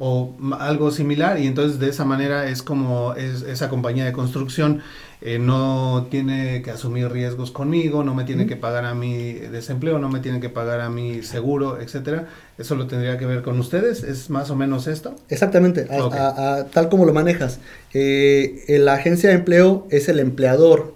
o 0.00 0.34
algo 0.60 0.90
similar 0.90 1.40
y 1.40 1.46
entonces 1.46 1.78
de 1.80 1.88
esa 1.88 2.04
manera 2.04 2.48
es 2.48 2.62
como 2.62 3.14
es, 3.14 3.42
esa 3.42 3.68
compañía 3.68 4.04
de 4.04 4.12
construcción 4.12 4.80
eh, 5.20 5.40
no 5.40 6.06
tiene 6.10 6.62
que 6.62 6.70
asumir 6.70 7.10
riesgos 7.10 7.50
conmigo, 7.50 8.04
no 8.04 8.14
me 8.14 8.22
tiene 8.22 8.46
que 8.46 8.54
pagar 8.54 8.84
a 8.84 8.94
mi 8.94 9.32
desempleo, 9.32 9.98
no 9.98 10.08
me 10.08 10.20
tiene 10.20 10.38
que 10.38 10.48
pagar 10.48 10.80
a 10.80 10.88
mi 10.90 11.22
seguro, 11.24 11.80
etcétera. 11.80 12.28
Eso 12.56 12.76
lo 12.76 12.86
tendría 12.86 13.18
que 13.18 13.26
ver 13.26 13.42
con 13.42 13.58
ustedes, 13.58 14.04
es 14.04 14.30
más 14.30 14.50
o 14.50 14.54
menos 14.56 14.86
esto. 14.86 15.16
Exactamente, 15.28 15.88
a- 15.90 16.04
Ok. 16.04 16.14
a- 16.14 16.54
a- 16.58 16.64
tal 16.66 16.88
como 16.88 17.04
lo 17.04 17.12
manejas. 17.12 17.58
Eh, 17.94 18.76
la 18.80 18.94
agencia 18.94 19.30
de 19.30 19.34
empleo 19.36 19.88
es 19.90 20.08
el 20.08 20.20
empleador 20.20 20.94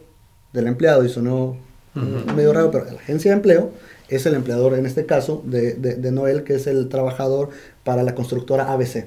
del 0.53 0.69
empleado, 0.69 1.05
y 1.05 1.09
sonó 1.09 1.57
Ujú. 1.97 2.33
medio 2.37 2.53
raro, 2.53 2.71
pero 2.71 2.85
la 2.85 2.93
agencia 2.93 3.33
de 3.33 3.37
empleo 3.39 3.73
es 4.17 4.27
el 4.27 4.35
empleador, 4.35 4.75
en 4.79 4.87
este 4.87 5.07
caso, 5.07 5.43
de, 5.47 5.75
de- 5.75 5.95
de 5.97 6.13
Noel, 6.13 6.43
que 6.45 6.55
es 6.55 6.67
el 6.67 6.89
trabajador 6.89 7.51
para 7.85 8.03
la 8.03 8.15
constructora 8.15 8.73
ABC. 8.73 9.07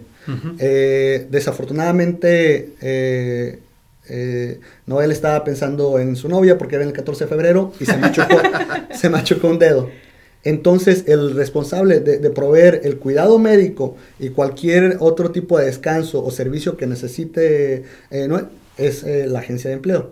Eh, 0.59 1.27
desafortunadamente, 1.29 2.73
eh, 2.81 3.59
eh, 4.09 4.59
Noel 4.87 5.11
estaba 5.11 5.43
pensando 5.43 5.99
en 5.99 6.15
su 6.15 6.29
novia 6.29 6.57
porque 6.57 6.75
era 6.75 6.83
el 6.85 6.93
14 6.93 7.25
de 7.25 7.29
febrero 7.29 7.73
y 7.79 7.85
se 7.85 7.97
machucó, 7.97 8.37
se 8.95 9.09
machucó 9.09 9.47
un 9.49 9.59
dedo. 9.59 9.89
Entonces, 10.43 11.05
el 11.07 11.35
responsable 11.35 11.99
de, 12.01 12.19
de 12.19 12.29
proveer 12.29 12.81
el 12.83 12.97
cuidado 12.97 13.39
médico 13.39 13.97
y 14.19 14.29
cualquier 14.29 14.97
otro 14.99 15.31
tipo 15.31 15.57
de 15.57 15.65
descanso 15.65 16.23
o 16.23 16.29
servicio 16.31 16.77
que 16.77 16.85
necesite 16.85 17.83
Noel 18.11 18.45
es 18.77 19.03
la 19.03 19.39
agencia 19.39 19.69
de 19.69 19.75
empleo. 19.77 20.11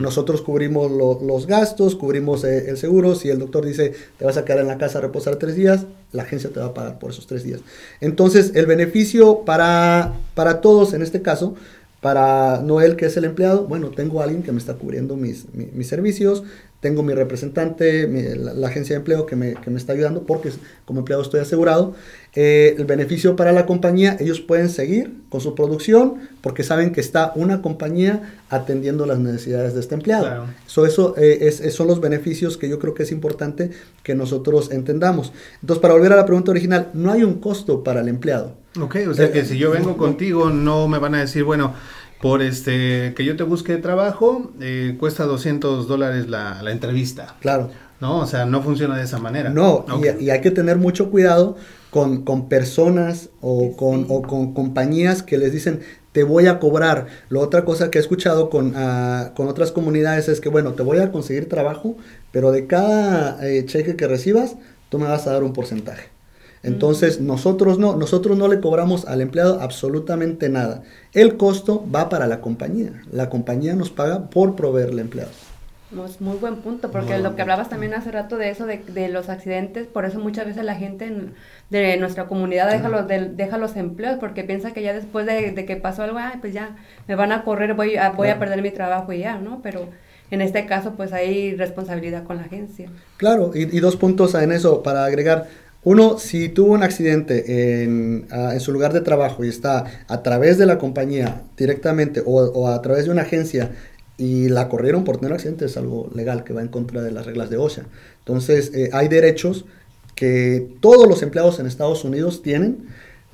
Nosotros 0.00 0.40
cubrimos 0.40 0.90
lo- 0.90 1.20
los 1.22 1.46
gastos, 1.46 1.94
cubrimos 1.94 2.44
eh, 2.44 2.70
el 2.70 2.78
seguro. 2.78 3.14
Si 3.14 3.28
el 3.28 3.38
doctor 3.38 3.66
dice 3.66 3.92
te 4.18 4.24
vas 4.24 4.36
a 4.38 4.44
quedar 4.44 4.60
en 4.60 4.68
la 4.68 4.78
casa 4.78 4.98
a 4.98 5.02
reposar 5.02 5.36
tres 5.36 5.54
días, 5.54 5.84
la 6.12 6.22
agencia 6.22 6.48
te 6.50 6.60
va 6.60 6.66
a 6.66 6.74
pagar 6.74 6.98
por 6.98 7.10
esos 7.10 7.26
tres 7.26 7.42
días. 7.44 7.60
Entonces, 8.00 8.52
el 8.54 8.64
beneficio 8.66 9.40
para, 9.44 10.14
para 10.34 10.60
todos 10.62 10.94
en 10.94 11.02
este 11.02 11.20
caso, 11.22 11.54
para 12.00 12.62
Noel, 12.62 12.96
que 12.96 13.04
es 13.06 13.16
el 13.18 13.24
empleado, 13.26 13.64
bueno, 13.66 13.90
tengo 13.90 14.20
a 14.20 14.24
alguien 14.24 14.42
que 14.42 14.52
me 14.52 14.58
está 14.58 14.74
cubriendo 14.74 15.16
mis, 15.16 15.44
mi- 15.52 15.68
mis 15.74 15.86
servicios, 15.88 16.42
tengo 16.80 17.02
mi 17.02 17.12
representante, 17.12 18.08
la, 18.38 18.54
la 18.54 18.68
agencia 18.68 18.94
de 18.94 19.00
empleo 19.00 19.26
que 19.26 19.36
me, 19.36 19.52
que 19.56 19.68
me 19.68 19.76
está 19.76 19.92
ayudando 19.92 20.22
porque 20.22 20.50
como 20.86 21.00
empleado 21.00 21.22
estoy 21.22 21.40
asegurado. 21.40 21.94
Eh, 22.36 22.76
el 22.78 22.84
beneficio 22.84 23.34
para 23.34 23.50
la 23.50 23.66
compañía, 23.66 24.16
ellos 24.20 24.40
pueden 24.40 24.68
seguir 24.68 25.14
con 25.30 25.40
su 25.40 25.56
producción 25.56 26.14
porque 26.42 26.62
saben 26.62 26.92
que 26.92 27.00
está 27.00 27.32
una 27.34 27.60
compañía 27.60 28.34
atendiendo 28.50 29.04
las 29.04 29.18
necesidades 29.18 29.74
de 29.74 29.80
este 29.80 29.96
empleado. 29.96 30.26
Claro. 30.26 30.44
So, 30.66 30.86
eso 30.86 31.14
eh, 31.16 31.38
es- 31.42 31.60
es- 31.60 31.74
son 31.74 31.88
los 31.88 32.00
beneficios 32.00 32.56
que 32.56 32.68
yo 32.68 32.78
creo 32.78 32.94
que 32.94 33.02
es 33.02 33.10
importante 33.10 33.70
que 34.04 34.14
nosotros 34.14 34.70
entendamos. 34.70 35.32
Entonces, 35.60 35.82
para 35.82 35.94
volver 35.94 36.12
a 36.12 36.16
la 36.16 36.24
pregunta 36.24 36.52
original, 36.52 36.90
no 36.94 37.10
hay 37.10 37.24
un 37.24 37.40
costo 37.40 37.82
para 37.82 38.00
el 38.00 38.08
empleado. 38.08 38.54
Ok, 38.80 38.96
o 39.10 39.14
sea 39.14 39.26
Eh, 39.26 39.30
que 39.32 39.44
si 39.44 39.58
yo 39.58 39.72
vengo 39.72 39.90
no. 39.90 39.96
contigo 39.96 40.50
no 40.50 40.86
me 40.86 40.98
van 41.00 41.16
a 41.16 41.20
decir, 41.20 41.42
bueno, 41.42 41.74
por 42.22 42.42
este 42.42 43.12
que 43.16 43.24
yo 43.24 43.34
te 43.36 43.42
busque 43.42 43.76
trabajo, 43.78 44.52
eh, 44.60 44.94
cuesta 45.00 45.24
200 45.24 45.88
dólares 45.88 46.28
la, 46.28 46.62
la 46.62 46.70
entrevista. 46.70 47.36
Claro. 47.40 47.70
No, 48.00 48.20
o 48.20 48.26
sea, 48.26 48.46
no 48.46 48.62
funciona 48.62 48.96
de 48.96 49.04
esa 49.04 49.18
manera. 49.18 49.50
No, 49.50 49.84
y, 50.02 50.24
y 50.24 50.30
hay 50.30 50.40
que 50.40 50.50
tener 50.50 50.78
mucho 50.78 51.10
cuidado 51.10 51.56
con, 51.90 52.24
con 52.24 52.48
personas 52.48 53.28
o 53.40 53.76
con, 53.76 54.06
o 54.08 54.22
con 54.22 54.54
compañías 54.54 55.22
que 55.22 55.36
les 55.36 55.52
dicen, 55.52 55.80
te 56.12 56.24
voy 56.24 56.46
a 56.46 56.58
cobrar. 56.58 57.06
La 57.28 57.40
otra 57.40 57.64
cosa 57.64 57.90
que 57.90 57.98
he 57.98 58.00
escuchado 58.00 58.50
con, 58.50 58.72
ah, 58.76 59.32
con 59.36 59.48
otras 59.48 59.70
comunidades 59.72 60.28
es 60.28 60.40
que, 60.40 60.48
bueno, 60.48 60.72
te 60.72 60.82
voy 60.82 60.98
a 60.98 61.12
conseguir 61.12 61.48
trabajo, 61.48 61.96
pero 62.32 62.52
de 62.52 62.66
cada 62.66 63.46
eh, 63.46 63.64
cheque 63.66 63.96
que 63.96 64.08
recibas, 64.08 64.56
tú 64.88 64.98
me 64.98 65.06
vas 65.06 65.26
a 65.26 65.32
dar 65.32 65.44
un 65.44 65.52
porcentaje. 65.52 66.08
Entonces, 66.62 67.20
nosotros 67.20 67.78
no, 67.78 67.96
nosotros 67.96 68.36
no 68.36 68.46
le 68.46 68.60
cobramos 68.60 69.06
al 69.06 69.22
empleado 69.22 69.60
absolutamente 69.60 70.50
nada. 70.50 70.82
El 71.12 71.38
costo 71.38 71.86
va 71.94 72.10
para 72.10 72.26
la 72.26 72.40
compañía. 72.40 73.02
La 73.10 73.30
compañía 73.30 73.74
nos 73.74 73.90
paga 73.90 74.28
por 74.28 74.56
proveerle 74.56 75.00
empleados. 75.00 75.49
Es 76.06 76.20
muy 76.20 76.36
buen 76.36 76.56
punto, 76.58 76.90
porque 76.92 77.18
lo 77.18 77.34
que 77.34 77.42
hablabas 77.42 77.68
también 77.68 77.94
hace 77.94 78.12
rato 78.12 78.36
de 78.36 78.50
eso, 78.50 78.64
de, 78.64 78.78
de 78.78 79.08
los 79.08 79.28
accidentes, 79.28 79.88
por 79.88 80.04
eso 80.04 80.20
muchas 80.20 80.46
veces 80.46 80.64
la 80.64 80.76
gente 80.76 81.06
en- 81.06 81.34
de 81.68 81.96
nuestra 81.96 82.26
comunidad 82.26 82.70
deja 82.70 82.88
los, 82.88 83.08
del- 83.08 83.36
deja 83.36 83.58
los 83.58 83.74
empleos, 83.76 84.18
porque 84.20 84.44
piensa 84.44 84.72
que 84.72 84.82
ya 84.82 84.92
después 84.92 85.26
de, 85.26 85.50
de 85.50 85.64
que 85.64 85.74
pasó 85.76 86.04
algo, 86.04 86.18
ay, 86.18 86.38
pues 86.40 86.52
ya 86.54 86.76
me 87.08 87.16
van 87.16 87.32
a 87.32 87.42
correr, 87.42 87.74
voy 87.74 87.96
a, 87.96 88.10
voy 88.10 88.28
a 88.28 88.38
perder 88.38 88.62
mi 88.62 88.70
trabajo 88.70 89.12
y 89.12 89.18
ya, 89.20 89.38
¿no? 89.38 89.60
Pero 89.62 89.88
en 90.30 90.40
este 90.42 90.64
caso, 90.66 90.92
pues 90.96 91.12
hay 91.12 91.56
responsabilidad 91.56 92.22
con 92.22 92.36
la 92.36 92.44
agencia. 92.44 92.88
Claro, 93.16 93.50
y, 93.52 93.62
y 93.76 93.80
dos 93.80 93.96
puntos 93.96 94.34
en 94.36 94.52
eso 94.52 94.84
para 94.84 95.04
agregar. 95.04 95.48
Uno, 95.82 96.18
si 96.18 96.50
tuvo 96.50 96.74
un 96.74 96.82
accidente 96.82 97.82
en, 97.82 98.26
ah, 98.30 98.50
en 98.52 98.60
su 98.60 98.70
lugar 98.70 98.92
de 98.92 99.00
trabajo 99.00 99.44
y 99.44 99.48
está 99.48 99.86
a 100.08 100.22
través 100.22 100.58
de 100.58 100.66
la 100.66 100.76
compañía 100.76 101.40
directamente 101.56 102.22
o, 102.24 102.34
o 102.42 102.68
a 102.68 102.82
través 102.82 103.06
de 103.06 103.10
una 103.10 103.22
agencia 103.22 103.70
y 104.20 104.48
la 104.48 104.68
corrieron 104.68 105.02
por 105.04 105.16
tener 105.16 105.32
accidente, 105.32 105.64
es 105.64 105.76
algo 105.76 106.10
legal 106.14 106.44
que 106.44 106.52
va 106.52 106.60
en 106.60 106.68
contra 106.68 107.02
de 107.02 107.10
las 107.10 107.24
reglas 107.26 107.48
de 107.50 107.56
OSHA. 107.56 107.84
Entonces, 108.20 108.70
eh, 108.74 108.90
hay 108.92 109.08
derechos 109.08 109.64
que 110.14 110.68
todos 110.80 111.08
los 111.08 111.22
empleados 111.22 111.58
en 111.58 111.66
Estados 111.66 112.04
Unidos 112.04 112.42
tienen, 112.42 112.86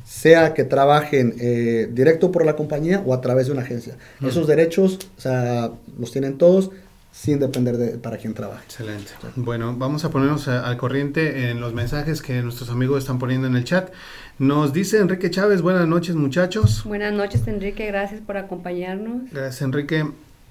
sea 0.05 0.55
que 0.55 0.63
trabajen 0.63 1.35
eh, 1.41 1.89
directo 1.93 2.31
por 2.31 2.47
la 2.47 2.55
compañía 2.55 3.03
o 3.05 3.13
a 3.13 3.21
través 3.21 3.47
de 3.47 3.53
una 3.53 3.63
agencia. 3.63 3.97
Mm. 4.21 4.27
Esos 4.29 4.47
derechos, 4.47 4.99
o 5.19 5.21
sea, 5.21 5.73
los 5.99 6.13
tienen 6.13 6.39
todos 6.39 6.71
sin 7.11 7.41
depender 7.41 7.77
de 7.79 7.99
para 7.99 8.19
quién 8.19 8.35
trabaje. 8.35 8.63
Excelente. 8.67 9.11
Bueno, 9.37 9.75
vamos 9.77 10.05
a 10.05 10.11
ponernos 10.11 10.47
a- 10.49 10.65
al 10.69 10.77
corriente 10.77 11.51
en 11.51 11.61
los 11.61 11.73
mensajes 11.73 12.23
que 12.23 12.41
nuestros 12.43 12.69
amigos 12.71 12.99
están 12.99 13.19
poniendo 13.19 13.47
en 13.49 13.57
el 13.57 13.65
chat. 13.65 13.91
Nos 14.39 14.73
dice 14.73 14.99
Enrique 14.99 15.31
Chávez, 15.31 15.63
buenas 15.63 15.89
noches 15.89 16.15
muchachos. 16.15 16.83
Buenas 16.85 17.13
noches, 17.15 17.41
Enrique, 17.49 17.87
gracias 17.87 18.21
por 18.21 18.37
acompañarnos. 18.37 19.31
Gracias 19.33 19.63
Enrique. 19.63 20.05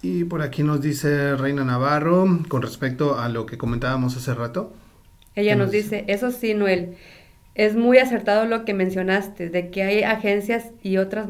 Y 0.07 0.23
por 0.25 0.43
aquí 0.43 0.61
nos 0.61 0.81
dice 0.81 1.35
Reina 1.35 1.63
Navarro 1.63 2.27
con 2.47 2.61
respecto 2.61 3.17
a 3.17 3.27
lo 3.27 3.47
que 3.47 3.57
comentábamos 3.57 4.15
hace 4.15 4.35
rato. 4.35 4.71
Ella 5.33 5.53
¿Qué 5.53 5.55
nos 5.55 5.65
nos 5.65 5.71
dice, 5.71 6.05
eso 6.07 6.29
sí, 6.29 6.53
Noel, 6.53 6.95
es 7.55 7.75
muy 7.75 7.97
acertado 7.97 8.45
lo 8.45 8.65
que 8.65 8.75
mencionaste, 8.75 9.49
de 9.49 9.71
que 9.71 9.81
hay 9.81 10.03
agencias 10.03 10.65
y 10.83 10.97
otras 10.97 11.29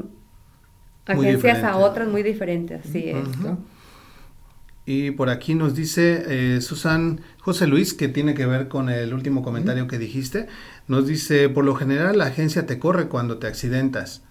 agencias 1.05 1.63
a 1.63 1.77
otras 1.77 2.09
muy 2.09 2.21
diferentes, 2.21 2.85
así 2.85 3.11
es. 3.11 3.15
Ujú. 3.15 3.59
Y 4.85 5.11
por 5.11 5.29
aquí 5.29 5.55
nos 5.55 5.73
dice 5.73 6.25
eh, 6.27 6.59
Susan 6.59 7.21
José 7.39 7.67
Luis, 7.67 7.93
que 7.93 8.09
tiene 8.09 8.33
que 8.33 8.45
ver 8.45 8.67
con 8.67 8.89
el 8.89 9.13
último 9.13 9.41
comentario 9.41 9.87
que 9.87 9.97
dijiste. 9.97 10.47
Nos 10.89 11.07
dice, 11.07 11.47
por 11.47 11.63
lo 11.63 11.75
general 11.75 12.17
la 12.17 12.25
agencia 12.25 12.65
te 12.65 12.77
corre 12.77 13.07
cuando 13.07 13.37
te 13.37 13.47
accidentas. 13.47 14.21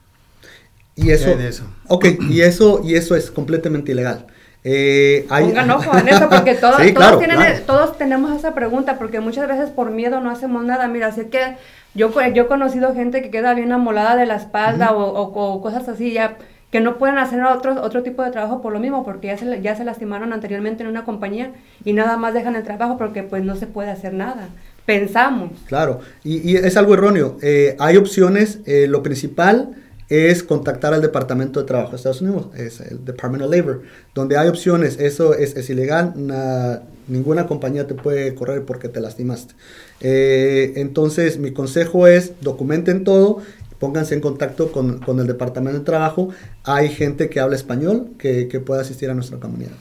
Y 0.97 1.07
¿Qué 1.07 1.15
eso, 1.15 1.31
eso? 1.31 1.65
Ok, 1.89 2.07
y 2.29 2.43
eso, 2.43 2.83
y 2.85 2.95
eso 2.95 3.17
es 3.17 3.31
completamente 3.31 3.93
ilegal. 3.93 4.27
Eh, 4.65 5.27
hay... 5.29 5.45
Pongan 5.45 5.71
ojo 5.71 5.97
en 5.99 6.09
eso, 6.09 6.29
porque 6.29 6.55
todos, 6.55 6.77
Sí, 6.77 6.93
todos, 6.93 6.97
claro, 7.07 7.19
tienen- 7.19 7.37
claro. 7.37 7.59
todos 7.67 7.99
tenemos 7.99 8.35
esa 8.37 8.55
pregunta, 8.55 8.99
porque 8.99 9.21
muchas 9.21 9.47
veces 9.47 9.71
por 9.71 9.91
miedo 9.91 10.21
no 10.21 10.31
hacemos 10.31 10.65
nada. 10.65 10.89
Mira, 10.89 11.09
así 11.09 11.27
que 11.27 11.57
yo, 11.95 12.11
yo 12.33 12.43
he 12.45 12.47
conocido 12.47 12.95
gente 12.95 13.23
que 13.23 13.31
queda 13.31 13.55
bien 13.55 13.73
amolada 13.73 14.17
de 14.17 14.27
la 14.27 14.37
espalda 14.37 14.93
o, 14.93 15.05
o- 15.05 15.53
o 15.55 15.61
cosas 15.61 15.89
así, 15.89 16.13
ya 16.13 16.37
que 16.71 16.81
no 16.81 16.99
pueden 16.99 17.19
hacer 17.19 17.41
otro, 17.45 17.81
otro 17.83 18.03
tipo 18.03 18.25
de 18.25 18.33
trabajo 18.33 18.61
por 18.61 18.73
lo 18.73 18.81
mismo, 18.81 19.05
porque 19.05 19.29
ya 19.29 19.39
se, 19.39 19.63
ya 19.63 19.77
se 19.77 19.85
lastimaron 19.85 20.33
anteriormente 20.33 20.83
en 20.83 20.89
una 20.89 21.05
compañía 21.05 21.53
y 21.85 21.93
nada 21.93 22.17
más 22.17 22.35
dejan 22.35 22.57
el 22.57 22.65
trabajo 22.65 22.99
porque 22.99 23.23
pues 23.23 23.45
no 23.45 23.55
se 23.55 23.69
puede 23.69 23.91
hacer 23.91 24.13
nada. 24.13 24.49
Pensamos. 24.85 25.51
Claro, 25.67 26.01
y, 26.25 26.51
y 26.51 26.57
es 26.57 26.77
algo 26.77 26.95
erróneo. 26.95 27.37
Eh, 27.43 27.77
hay 27.79 27.97
opciones, 27.97 28.59
eh, 28.67 28.87
lo 28.89 29.03
principal 29.05 29.71
es 30.09 30.43
contactar 30.43 30.93
al 30.95 31.01
Departamento 31.01 31.61
de 31.61 31.67
Trabajo 31.67 31.91
de 31.91 31.97
Estados 31.97 32.21
Unidos, 32.21 32.47
es 32.57 32.81
el 32.81 33.05
Department 33.05 33.45
of 33.45 33.51
Labor, 33.51 33.83
donde 34.15 34.37
hay 34.37 34.49
opciones, 34.49 34.99
eso 35.01 35.35
es, 35.35 35.71
ilegal, 35.71 36.13
na- 36.17 36.83
ninguna 37.09 37.47
compañía 37.47 37.87
te 37.87 37.95
puede 37.95 38.35
correr 38.35 38.65
porque 38.65 38.89
te 38.89 39.01
lastimaste. 39.01 39.55
Eh, 40.01 40.73
entonces, 40.77 41.39
mi 41.39 41.53
consejo 41.53 42.07
es 42.07 42.33
documenten 42.41 43.05
todo, 43.05 43.39
pónganse 43.79 44.15
en 44.15 44.21
contacto 44.21 44.73
con, 44.73 44.99
con 45.01 45.21
el 45.21 45.27
Departamento 45.27 45.79
de 45.79 45.85
Trabajo, 45.85 46.29
hay 46.65 46.89
gente 46.91 47.29
que 47.29 47.41
habla 47.41 47.57
español 47.57 48.09
que, 48.19 48.49
que 48.49 48.61
puede 48.61 48.81
asistir 48.83 49.11
a 49.11 49.15
nuestra 49.15 49.39
comunidad. 49.39 49.73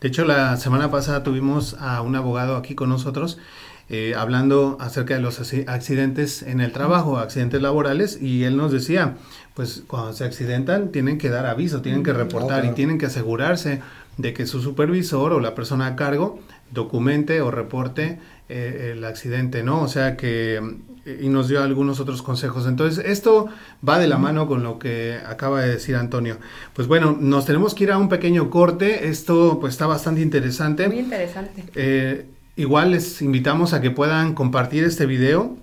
De 0.00 0.08
hecho, 0.08 0.24
la 0.24 0.56
semana 0.56 0.90
pasada 0.90 1.22
tuvimos 1.22 1.76
a 1.78 2.00
un 2.00 2.16
abogado 2.16 2.56
aquí 2.56 2.74
con 2.74 2.88
nosotros 2.88 3.36
eh, 3.90 4.14
hablando 4.16 4.76
acerca 4.80 5.14
de 5.14 5.20
los 5.20 5.40
acci- 5.40 5.68
accidentes 5.68 6.42
en 6.42 6.60
el 6.60 6.72
trabajo, 6.72 7.18
accidentes 7.18 7.60
laborales, 7.60 8.22
y 8.22 8.44
él 8.44 8.56
nos 8.56 8.72
decía, 8.72 9.16
pues 9.54 9.82
cuando 9.86 10.12
se 10.12 10.24
accidentan 10.24 10.92
tienen 10.92 11.18
que 11.18 11.28
dar 11.28 11.46
aviso, 11.46 11.82
tienen 11.82 12.02
que 12.02 12.12
reportar 12.12 12.60
claro. 12.60 12.72
y 12.72 12.74
tienen 12.74 12.98
que 12.98 13.06
asegurarse 13.06 13.82
de 14.16 14.32
que 14.32 14.46
su 14.46 14.62
supervisor 14.62 15.32
o 15.32 15.40
la 15.40 15.54
persona 15.54 15.86
a 15.86 15.96
cargo 15.96 16.38
documente 16.70 17.40
o 17.40 17.50
reporte 17.50 18.18
eh, 18.48 18.92
el 18.94 19.04
accidente, 19.04 19.62
¿no? 19.62 19.82
O 19.82 19.88
sea 19.88 20.16
que, 20.16 20.60
y 21.20 21.28
nos 21.28 21.48
dio 21.48 21.62
algunos 21.62 21.98
otros 21.98 22.22
consejos. 22.22 22.66
Entonces, 22.66 23.04
esto 23.04 23.48
va 23.86 23.98
de 23.98 24.06
la 24.06 24.18
mano 24.18 24.46
con 24.46 24.62
lo 24.62 24.78
que 24.78 25.18
acaba 25.26 25.62
de 25.62 25.70
decir 25.70 25.96
Antonio. 25.96 26.36
Pues 26.74 26.86
bueno, 26.86 27.16
nos 27.18 27.46
tenemos 27.46 27.74
que 27.74 27.84
ir 27.84 27.92
a 27.92 27.98
un 27.98 28.08
pequeño 28.08 28.50
corte. 28.50 29.08
Esto 29.08 29.58
pues 29.60 29.74
está 29.74 29.86
bastante 29.86 30.20
interesante. 30.20 30.86
Muy 30.88 30.98
interesante. 31.00 31.64
Eh, 31.74 32.26
igual 32.60 32.90
les 32.90 33.22
invitamos 33.22 33.72
a 33.72 33.80
que 33.80 33.90
puedan 33.90 34.34
compartir 34.34 34.84
este 34.84 35.06
video 35.06 35.56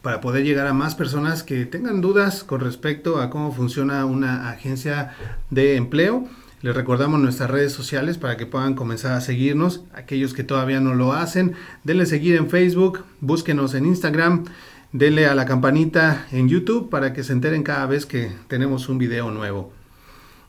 para 0.00 0.22
poder 0.22 0.42
llegar 0.42 0.66
a 0.66 0.72
más 0.72 0.94
personas 0.94 1.42
que 1.42 1.66
tengan 1.66 2.00
dudas 2.00 2.44
con 2.44 2.60
respecto 2.60 3.20
a 3.20 3.28
cómo 3.28 3.52
funciona 3.52 4.06
una 4.06 4.48
agencia 4.48 5.14
de 5.50 5.76
empleo. 5.76 6.26
Les 6.62 6.74
recordamos 6.74 7.20
nuestras 7.20 7.50
redes 7.50 7.74
sociales 7.74 8.16
para 8.16 8.38
que 8.38 8.46
puedan 8.46 8.74
comenzar 8.74 9.12
a 9.12 9.20
seguirnos. 9.20 9.84
Aquellos 9.92 10.32
que 10.32 10.44
todavía 10.44 10.80
no 10.80 10.94
lo 10.94 11.12
hacen, 11.12 11.52
denle 11.84 12.06
seguir 12.06 12.36
en 12.36 12.48
Facebook, 12.48 13.04
búsquenos 13.20 13.74
en 13.74 13.84
Instagram, 13.84 14.44
denle 14.92 15.26
a 15.26 15.34
la 15.34 15.44
campanita 15.44 16.26
en 16.32 16.48
YouTube 16.48 16.88
para 16.88 17.12
que 17.12 17.22
se 17.22 17.34
enteren 17.34 17.64
cada 17.64 17.84
vez 17.84 18.06
que 18.06 18.32
tenemos 18.48 18.88
un 18.88 18.96
video 18.96 19.30
nuevo. 19.30 19.81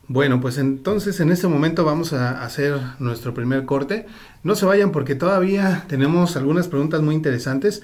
Bueno, 0.06 0.40
pues 0.40 0.58
entonces 0.58 1.18
en 1.20 1.30
este 1.30 1.48
momento 1.48 1.84
vamos 1.84 2.12
a 2.12 2.44
hacer 2.44 2.78
nuestro 2.98 3.32
primer 3.32 3.64
corte. 3.64 4.06
No 4.42 4.54
se 4.54 4.66
vayan 4.66 4.92
porque 4.92 5.14
todavía 5.14 5.84
tenemos 5.88 6.36
algunas 6.36 6.68
preguntas 6.68 7.00
muy 7.00 7.14
interesantes. 7.14 7.82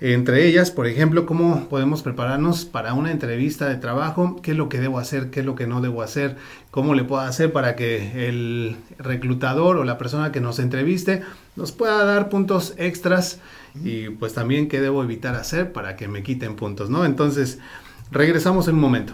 Entre 0.00 0.46
ellas, 0.46 0.70
por 0.70 0.86
ejemplo, 0.86 1.26
cómo 1.26 1.68
podemos 1.68 2.02
prepararnos 2.02 2.64
para 2.64 2.94
una 2.94 3.12
entrevista 3.12 3.68
de 3.68 3.76
trabajo, 3.76 4.40
qué 4.42 4.52
es 4.52 4.56
lo 4.56 4.68
que 4.68 4.80
debo 4.80 4.98
hacer, 4.98 5.30
qué 5.30 5.40
es 5.40 5.46
lo 5.46 5.54
que 5.54 5.66
no 5.66 5.80
debo 5.80 6.02
hacer, 6.02 6.36
cómo 6.70 6.94
le 6.94 7.04
puedo 7.04 7.20
hacer 7.20 7.52
para 7.52 7.76
que 7.76 8.28
el 8.28 8.76
reclutador 8.98 9.76
o 9.76 9.84
la 9.84 9.98
persona 9.98 10.32
que 10.32 10.40
nos 10.40 10.58
entreviste 10.58 11.22
nos 11.54 11.70
pueda 11.72 12.04
dar 12.04 12.30
puntos 12.30 12.74
extras 12.78 13.40
y 13.84 14.08
pues 14.08 14.32
también 14.32 14.68
qué 14.68 14.80
debo 14.80 15.04
evitar 15.04 15.36
hacer 15.36 15.70
para 15.70 15.96
que 15.96 16.08
me 16.08 16.22
quiten 16.22 16.56
puntos, 16.56 16.88
¿no? 16.88 17.04
Entonces, 17.04 17.58
regresamos 18.10 18.66
en 18.66 18.76
un 18.76 18.80
momento. 18.80 19.12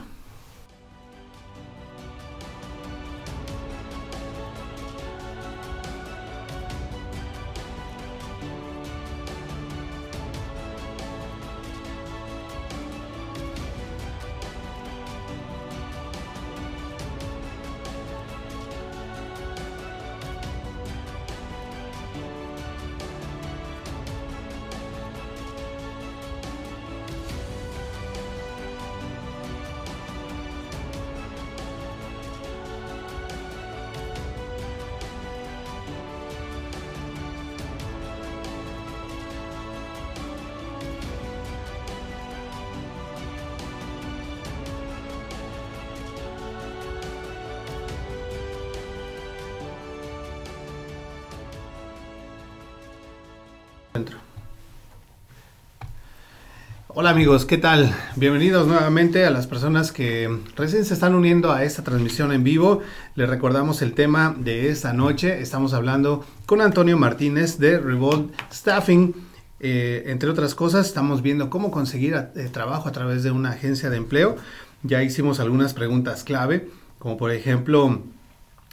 Hola 56.99 57.11
amigos, 57.11 57.45
¿qué 57.45 57.59
tal? 57.59 57.95
Bienvenidos 58.17 58.67
nuevamente 58.67 59.27
a 59.27 59.31
las 59.31 59.47
personas 59.47 59.93
que 59.93 60.35
recién 60.57 60.87
se 60.87 60.95
están 60.95 61.15
uniendo 61.15 61.53
a 61.53 61.63
esta 61.63 61.85
transmisión 61.85 62.33
en 62.33 62.43
vivo. 62.43 62.81
Les 63.17 63.29
recordamos 63.29 63.83
el 63.83 63.93
tema 63.93 64.35
de 64.39 64.71
esta 64.71 64.95
noche. 64.95 65.43
Estamos 65.43 65.75
hablando 65.75 66.25
con 66.47 66.63
Antonio 66.63 66.97
Martínez 66.97 67.59
de 67.59 67.79
Revolt 67.79 68.33
Staffing. 68.51 69.15
Eh, 69.61 70.05
entre 70.07 70.31
otras 70.31 70.55
cosas, 70.55 70.87
estamos 70.87 71.21
viendo 71.21 71.51
cómo 71.51 71.71
conseguir 71.71 72.15
eh, 72.15 72.49
trabajo 72.51 72.89
a 72.89 72.93
través 72.93 73.23
de 73.23 73.31
una 73.31 73.51
agencia 73.51 73.91
de 73.91 73.99
empleo. 73.99 74.37
Ya 74.83 75.03
hicimos 75.03 75.39
algunas 75.39 75.75
preguntas 75.75 76.25
clave, 76.25 76.71
como 76.99 77.19
por 77.19 77.31
ejemplo, 77.31 78.01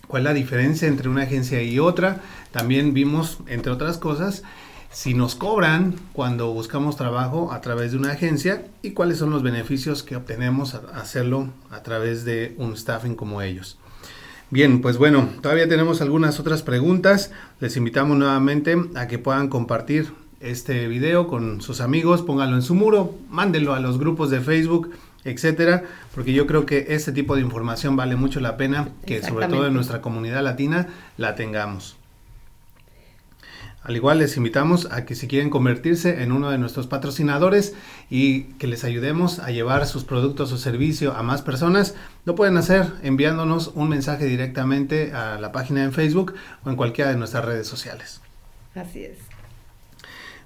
cuál 0.08 0.22
es 0.22 0.24
la 0.24 0.34
diferencia 0.34 0.88
entre 0.88 1.10
una 1.10 1.24
agencia 1.24 1.62
y 1.62 1.78
otra. 1.78 2.22
También 2.54 2.94
vimos, 2.94 3.40
entre 3.48 3.74
otras 3.74 3.98
cosas, 3.98 4.44
si 4.94 5.16
nos 5.16 5.34
cobran 5.34 5.96
cuando 6.14 6.54
buscamos 6.54 6.96
trabajo 6.96 7.52
a 7.52 7.62
través 7.62 7.92
de 7.92 7.98
una 7.98 8.12
agencia 8.12 8.68
y 8.84 8.92
cuáles 8.92 9.18
son 9.18 9.32
los 9.32 9.42
beneficios 9.42 10.04
que 10.04 10.16
obtenemos 10.16 10.76
a 10.76 10.82
hacerlo 11.00 11.50
a 11.72 11.82
través 11.82 12.26
de 12.26 12.54
un 12.58 12.78
staffing 12.78 13.16
como 13.16 13.42
ellos. 13.42 13.80
Bien, 14.52 14.82
pues 14.82 15.00
bueno, 15.00 15.30
todavía 15.42 15.68
tenemos 15.68 16.02
algunas 16.02 16.40
otras 16.40 16.62
preguntas. 16.62 17.32
Les 17.60 17.76
invitamos 17.76 18.18
nuevamente 18.18 18.78
a 18.94 19.08
que 19.08 19.18
puedan 19.18 19.48
compartir 19.48 20.14
este 20.42 20.88
video 20.88 21.28
con 21.28 21.62
sus 21.62 21.82
amigos, 21.82 22.22
pónganlo 22.22 22.56
en 22.56 22.62
su 22.62 22.76
muro, 22.76 23.16
mándenlo 23.30 23.74
a 23.74 23.80
los 23.80 23.98
grupos 23.98 24.30
de 24.30 24.42
Facebook, 24.42 24.92
etcétera, 25.24 25.86
porque 26.14 26.34
yo 26.34 26.46
creo 26.46 26.68
que 26.68 26.86
este 26.90 27.12
tipo 27.12 27.36
de 27.36 27.42
información 27.42 27.96
vale 27.96 28.16
mucho 28.16 28.40
la 28.42 28.58
pena 28.58 28.90
que 29.08 29.24
sobre 29.24 29.48
todo 29.48 29.66
en 29.66 29.74
nuestra 29.74 30.02
comunidad 30.02 30.44
latina 30.44 30.88
la 31.18 31.34
tengamos. 31.34 31.96
Al 33.84 33.98
igual 33.98 34.20
les 34.20 34.38
invitamos 34.38 34.88
a 34.92 35.06
que 35.06 35.14
si 35.14 35.28
quieren 35.28 35.50
convertirse 35.50 36.24
en 36.24 36.32
uno 36.32 36.50
de 36.50 36.58
nuestros 36.58 36.88
patrocinadores 36.88 37.76
y 38.10 38.44
que 38.54 38.68
les 38.68 38.86
ayudemos 38.86 39.40
a 39.40 39.52
llevar 39.52 39.86
sus 39.86 40.06
productos 40.06 40.54
o 40.54 40.58
servicio 40.58 41.14
a 41.14 41.22
más 41.22 41.42
personas, 41.42 41.96
lo 42.24 42.36
pueden 42.36 42.56
hacer 42.56 42.88
enviándonos 43.04 43.72
un 43.76 43.90
mensaje 43.90 44.26
directamente 44.26 45.12
a 45.12 45.38
la 45.38 45.52
página 45.52 45.84
en 45.84 45.92
Facebook 45.92 46.34
o 46.64 46.70
en 46.70 46.78
cualquiera 46.78 47.12
de 47.12 47.18
nuestras 47.18 47.44
redes 47.44 47.68
sociales. 47.68 48.22
Así 48.74 49.04
es. 49.04 49.18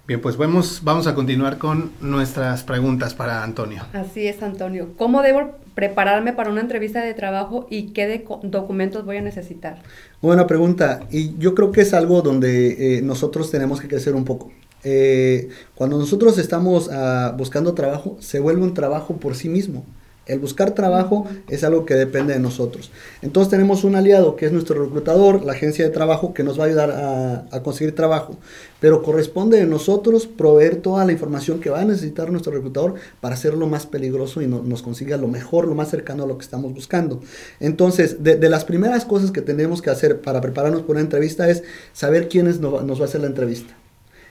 Bien, 0.07 0.19
pues 0.19 0.35
vamos, 0.37 0.81
vamos 0.83 1.05
a 1.05 1.13
continuar 1.13 1.59
con 1.59 1.91
nuestras 2.01 2.63
preguntas 2.63 3.13
para 3.13 3.43
Antonio. 3.43 3.85
Así 3.93 4.25
es, 4.25 4.41
Antonio. 4.41 4.93
¿Cómo 4.97 5.21
debo 5.21 5.59
prepararme 5.77 6.33
para 6.33 6.49
una 6.49 6.61
entrevista 6.61 7.03
de 7.03 7.13
trabajo 7.13 7.67
y 7.69 7.93
qué 7.93 8.07
de- 8.07 8.25
documentos 8.43 9.05
voy 9.05 9.17
a 9.17 9.21
necesitar? 9.21 9.83
Buena 10.21 10.47
pregunta. 10.47 11.01
Y 11.11 11.37
yo 11.37 11.53
creo 11.53 11.71
que 11.71 11.81
es 11.81 11.93
algo 11.93 12.21
donde 12.23 12.97
eh, 12.97 13.01
nosotros 13.03 13.51
tenemos 13.51 13.79
que 13.79 13.87
crecer 13.87 14.15
un 14.15 14.25
poco. 14.25 14.51
Eh, 14.83 15.49
cuando 15.75 15.97
nosotros 15.99 16.37
estamos 16.39 16.89
ah, 16.91 17.35
buscando 17.37 17.73
trabajo, 17.75 18.17
se 18.19 18.39
vuelve 18.39 18.63
un 18.63 18.73
trabajo 18.73 19.17
por 19.17 19.35
sí 19.35 19.49
mismo. 19.49 19.85
El 20.27 20.39
buscar 20.39 20.71
trabajo 20.71 21.25
es 21.47 21.63
algo 21.63 21.85
que 21.85 21.95
depende 21.95 22.33
de 22.33 22.39
nosotros. 22.39 22.91
Entonces 23.21 23.49
tenemos 23.49 23.83
un 23.83 23.95
aliado 23.95 24.35
que 24.35 24.45
es 24.45 24.51
nuestro 24.51 24.83
reclutador, 24.83 25.43
la 25.43 25.53
agencia 25.53 25.85
de 25.85 25.91
trabajo, 25.91 26.33
que 26.33 26.43
nos 26.43 26.59
va 26.59 26.63
a 26.63 26.67
ayudar 26.67 27.47
a, 27.51 27.63
conseguir 27.63 27.95
trabajo. 27.95 28.37
Pero 28.79 29.01
corresponde 29.01 29.57
de 29.57 29.65
nosotros 29.65 30.27
proveer 30.27 30.77
toda 30.77 31.05
la 31.05 31.11
información 31.11 31.59
que 31.59 31.69
va 31.69 31.81
a 31.81 31.85
necesitar 31.85 32.29
nuestro 32.29 32.51
reclutador 32.51 32.95
para 33.21 33.35
hacerlo 33.35 33.67
más 33.67 33.85
peligroso 33.85 34.41
y 34.41 34.47
no, 34.47 34.61
nos 34.61 34.83
consiga 34.83 35.17
lo 35.17 35.27
mejor, 35.27 35.67
lo 35.67 35.75
más 35.75 35.89
cercano 35.89 36.23
a 36.23 36.27
lo 36.27 36.37
que 36.37 36.43
estamos 36.43 36.73
buscando. 36.73 37.21
Entonces, 37.59 38.23
de, 38.23 38.35
de 38.35 38.49
las 38.49 38.65
primeras 38.65 39.05
cosas 39.05 39.31
que 39.31 39.41
tenemos 39.41 39.81
que 39.81 39.89
hacer 39.89 40.21
para 40.21 40.41
prepararnos 40.41 40.81
por 40.81 40.95
una 40.95 41.01
entrevista 41.01 41.49
es 41.49 41.63
saber 41.93 42.27
quiénes 42.27 42.59
nos 42.59 42.99
va 42.99 43.01
a 43.01 43.05
hacer 43.05 43.21
la 43.21 43.27
entrevista 43.27 43.73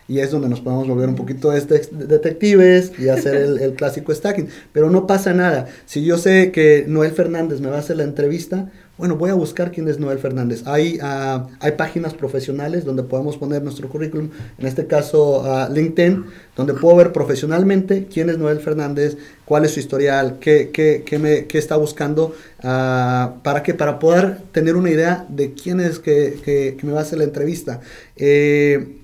y 0.09 0.21
es 0.21 0.31
donde 0.31 0.49
nos 0.49 0.61
podemos 0.61 0.87
volver 0.87 1.09
un 1.09 1.17
poquito 1.17 1.51
detectives 1.51 2.93
y 2.99 3.09
hacer 3.09 3.37
el, 3.37 3.59
el, 3.59 3.73
clásico 3.77 4.15
stacking. 4.15 4.49
Pero 4.73 4.91
no 4.91 5.07
pasa 5.07 5.33
nada. 5.35 5.67
Si 5.87 6.05
yo 6.05 6.19
sé 6.19 6.53
que 6.53 6.85
Noel 6.87 7.13
Fernández 7.13 7.61
me 7.61 7.69
va 7.69 7.77
a 7.77 7.81
hacer 7.81 7.97
la 7.97 8.05
entrevista, 8.05 8.71
bueno, 8.99 9.17
voy 9.17 9.29
a 9.29 9.35
buscar 9.35 9.73
quién 9.73 9.89
es 9.89 9.99
Noel 9.99 10.19
Fernández. 10.19 10.63
Hay, 10.67 10.99
uh, 11.03 11.49
hay 11.61 11.73
páginas 11.73 12.15
profesionales 12.15 12.87
donde 12.87 13.03
podemos 13.03 13.37
poner 13.37 13.63
nuestro 13.63 13.91
currículum, 13.91 14.31
en 14.57 14.67
este 14.67 14.87
caso 14.87 15.43
uh, 15.43 15.71
LinkedIn, 15.71 16.25
donde 16.57 16.73
puedo 16.73 16.97
ver 16.97 17.13
profesionalmente 17.13 18.07
quién 18.11 18.31
es 18.31 18.39
Noel 18.39 18.59
Fernández, 18.61 19.19
cuál 19.45 19.67
es 19.67 19.73
su 19.73 19.81
historial, 19.81 20.39
qué, 20.41 20.71
qué, 20.73 21.03
qué, 21.05 21.19
me, 21.19 21.47
qué 21.47 21.59
está 21.59 21.77
buscando, 21.77 22.35
uh, 22.61 23.43
para 23.43 23.63
que 23.63 23.75
para 23.75 23.99
poder 23.99 24.39
tener 24.53 24.77
una 24.77 24.91
idea 24.91 25.27
de 25.29 25.53
quién 25.53 25.81
es 25.81 25.99
que, 25.99 26.39
que, 26.43 26.77
que 26.81 26.87
me 26.87 26.95
va 26.95 27.01
a 27.01 27.03
hacer 27.03 27.19
la 27.19 27.25
entrevista. 27.25 27.81
Eh, 28.17 29.03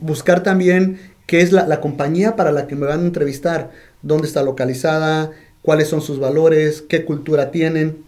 buscar 0.00 0.42
también 0.42 0.98
qué 1.26 1.40
es 1.40 1.52
la, 1.52 1.66
la, 1.66 1.80
compañía 1.80 2.36
para 2.36 2.52
la 2.52 2.66
que 2.66 2.76
me 2.76 2.86
van 2.86 3.00
a 3.00 3.06
entrevistar, 3.06 3.70
dónde 4.02 4.26
está 4.26 4.42
localizada, 4.42 5.30
cuáles 5.62 5.88
son 5.88 6.02
sus 6.02 6.20
valores, 6.20 6.82
qué 6.88 7.04
cultura 7.04 7.50
tienen, 7.50 8.04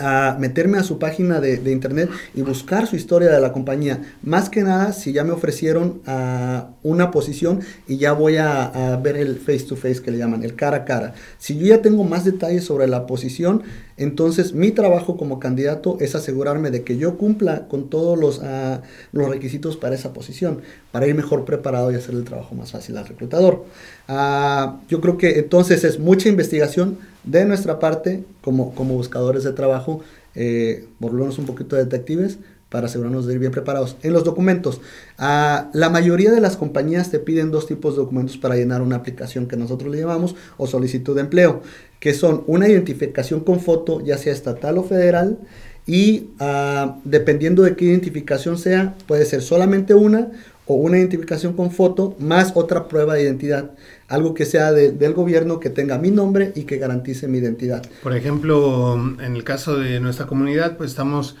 a 0.00 0.36
meterme 0.38 0.78
a 0.78 0.82
su 0.82 0.98
página 0.98 1.40
de, 1.40 1.70
internet 1.70 2.10
y 2.34 2.42
buscar 2.42 2.86
su 2.86 2.96
historia 2.96 3.30
de 3.30 3.40
la 3.40 3.52
compañía. 3.52 4.00
Más 4.22 4.48
que 4.48 4.62
nada, 4.62 4.92
si 4.92 5.12
ya 5.12 5.24
me 5.24 5.32
ofrecieron 5.32 6.00
uh, 6.06 6.72
una 6.82 7.10
posición 7.10 7.60
y 7.86 7.98
ya 7.98 8.12
voy 8.12 8.38
a, 8.38 8.98
ver 9.02 9.16
el 9.16 9.38
face 9.38 9.60
to 9.60 9.76
face 9.76 10.00
que 10.02 10.10
le 10.10 10.18
llaman, 10.18 10.42
el 10.42 10.56
cara 10.56 10.78
a 10.78 10.84
cara. 10.84 11.14
Si 11.38 11.58
yo 11.58 11.66
ya 11.66 11.82
tengo 11.82 12.04
más 12.04 12.24
detalles 12.24 12.64
sobre 12.64 12.86
la 12.86 13.06
posición, 13.06 13.62
entonces 13.96 14.54
mi 14.54 14.70
trabajo 14.70 15.16
como 15.16 15.38
candidato 15.38 15.98
es 16.00 16.14
asegurarme 16.14 16.70
de 16.70 16.82
que 16.82 16.96
yo 16.96 17.18
cumpla 17.18 17.68
con 17.68 17.90
todos 17.90 18.18
los, 18.18 18.38
uh, 18.38 18.80
los 19.12 19.28
requisitos 19.28 19.76
para 19.76 19.94
esa 19.94 20.12
posición, 20.12 20.62
para 20.92 21.06
ir 21.06 21.14
mejor 21.14 21.44
preparado 21.44 21.92
y 21.92 21.94
hacer 21.94 22.14
el 22.14 22.24
trabajo 22.24 22.54
más 22.54 22.72
fácil 22.72 22.96
al 22.96 23.06
reclutador. 23.06 23.64
Uh, 24.08 24.78
yo 24.88 25.00
creo 25.00 25.18
que 25.18 25.38
entonces 25.38 25.84
es 25.84 25.98
mucha 25.98 26.28
investigación 26.28 26.98
de 27.24 27.44
nuestra 27.44 27.78
parte, 27.78 28.24
como, 28.40 28.74
como 28.74 28.94
buscadores 28.94 29.44
de 29.44 29.52
trabajo, 29.52 30.00
eh, 30.34 30.86
volvernos 30.98 31.38
un 31.38 31.46
poquito 31.46 31.76
de 31.76 31.84
detectives 31.84 32.38
para 32.70 32.86
asegurarnos 32.86 33.26
de 33.26 33.34
ir 33.34 33.40
bien 33.40 33.52
preparados. 33.52 33.96
En 34.02 34.12
los 34.12 34.24
documentos, 34.24 34.80
la 35.18 35.90
mayoría 35.90 36.30
de 36.30 36.40
las 36.40 36.56
compañías 36.56 37.10
te 37.10 37.18
piden 37.18 37.50
dos 37.50 37.66
tipos 37.66 37.94
de 37.94 38.02
documentos 38.02 38.38
para 38.38 38.54
llenar 38.54 38.80
una 38.80 38.96
aplicación 38.96 39.48
que 39.48 39.56
nosotros 39.56 39.92
le 39.92 40.00
llamamos 40.00 40.36
o 40.56 40.66
solicitud 40.66 41.16
de 41.16 41.22
empleo, 41.22 41.62
que 41.98 42.14
son 42.14 42.44
una 42.46 42.68
identificación 42.68 43.40
con 43.40 43.60
foto, 43.60 44.00
ya 44.02 44.16
sea 44.16 44.32
estatal 44.32 44.78
o 44.78 44.84
federal, 44.84 45.38
y 45.84 46.30
uh, 46.40 47.00
dependiendo 47.04 47.64
de 47.64 47.74
qué 47.74 47.86
identificación 47.86 48.56
sea, 48.56 48.94
puede 49.08 49.24
ser 49.24 49.42
solamente 49.42 49.92
una 49.92 50.30
o 50.66 50.74
una 50.74 50.98
identificación 50.98 51.54
con 51.54 51.72
foto 51.72 52.14
más 52.20 52.52
otra 52.54 52.86
prueba 52.86 53.14
de 53.14 53.24
identidad. 53.24 53.72
Algo 54.10 54.34
que 54.34 54.44
sea 54.44 54.72
de, 54.72 54.92
del 54.92 55.14
gobierno, 55.14 55.60
que 55.60 55.70
tenga 55.70 55.96
mi 55.96 56.10
nombre 56.10 56.52
y 56.54 56.64
que 56.64 56.76
garantice 56.76 57.28
mi 57.28 57.38
identidad. 57.38 57.82
Por 58.02 58.14
ejemplo, 58.14 58.94
en 59.20 59.34
el 59.34 59.44
caso 59.44 59.78
de 59.78 60.00
nuestra 60.00 60.26
comunidad, 60.26 60.76
pues 60.76 60.90
estamos 60.90 61.36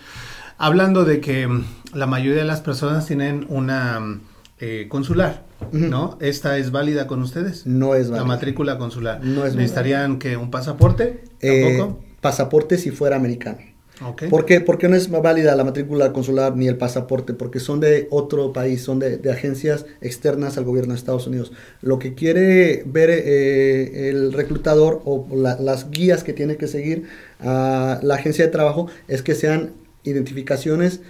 hablando 0.56 1.04
de 1.04 1.20
que 1.20 1.48
la 1.92 2.06
mayoría 2.06 2.40
de 2.40 2.46
las 2.46 2.60
personas 2.60 3.06
tienen 3.06 3.44
una 3.48 4.20
eh, 4.60 4.86
consular, 4.88 5.44
¿no? 5.72 6.16
¿Esta 6.20 6.58
es 6.58 6.70
válida 6.70 7.06
con 7.06 7.22
ustedes? 7.22 7.66
No 7.66 7.94
es 7.94 8.08
válida. 8.08 8.22
La 8.22 8.28
matrícula 8.28 8.78
consular. 8.78 9.24
No 9.24 9.44
es 9.44 9.54
¿Necesitarían 9.54 10.18
que 10.18 10.36
un 10.36 10.50
pasaporte? 10.50 11.24
¿Tampoco? 11.40 11.98
Eh, 12.00 12.16
pasaporte 12.20 12.78
si 12.78 12.90
fuera 12.90 13.16
americano. 13.16 13.58
Okay. 14.02 14.28
¿Por, 14.30 14.46
qué? 14.46 14.60
Porque 14.60 14.88
no 14.88 14.96
es 14.96 15.10
válida 15.10 15.54
la 15.54 15.64
matrícula 15.64 16.12
consular 16.12 16.56
ni 16.56 16.68
el 16.68 16.78
pasaporte, 16.78 17.34
porque 17.34 17.60
son 17.60 17.80
de 17.80 18.08
otro 18.10 18.52
país, 18.52 18.82
son 18.82 18.98
de, 18.98 19.20
agencias 19.30 19.84
externas 20.00 20.56
al 20.56 20.64
gobierno 20.64 20.94
de 20.94 20.98
Estados 20.98 21.26
Unidos. 21.26 21.52
Lo 21.82 21.98
que 21.98 22.14
quiere 22.14 22.82
ver 22.86 23.10
eh, 23.10 24.08
el 24.08 24.32
reclutador 24.32 25.02
o 25.04 25.26
la, 25.34 25.60
las 25.60 25.90
guías 25.90 26.24
que 26.24 26.32
tiene 26.32 26.56
que 26.56 26.66
seguir 26.66 27.08
a 27.40 28.00
la 28.02 28.14
agencia 28.14 28.44
de 28.44 28.50
trabajo 28.50 28.88
es 29.06 29.22
que 29.22 29.34
sean 29.34 29.72
identificaciones 30.02 31.00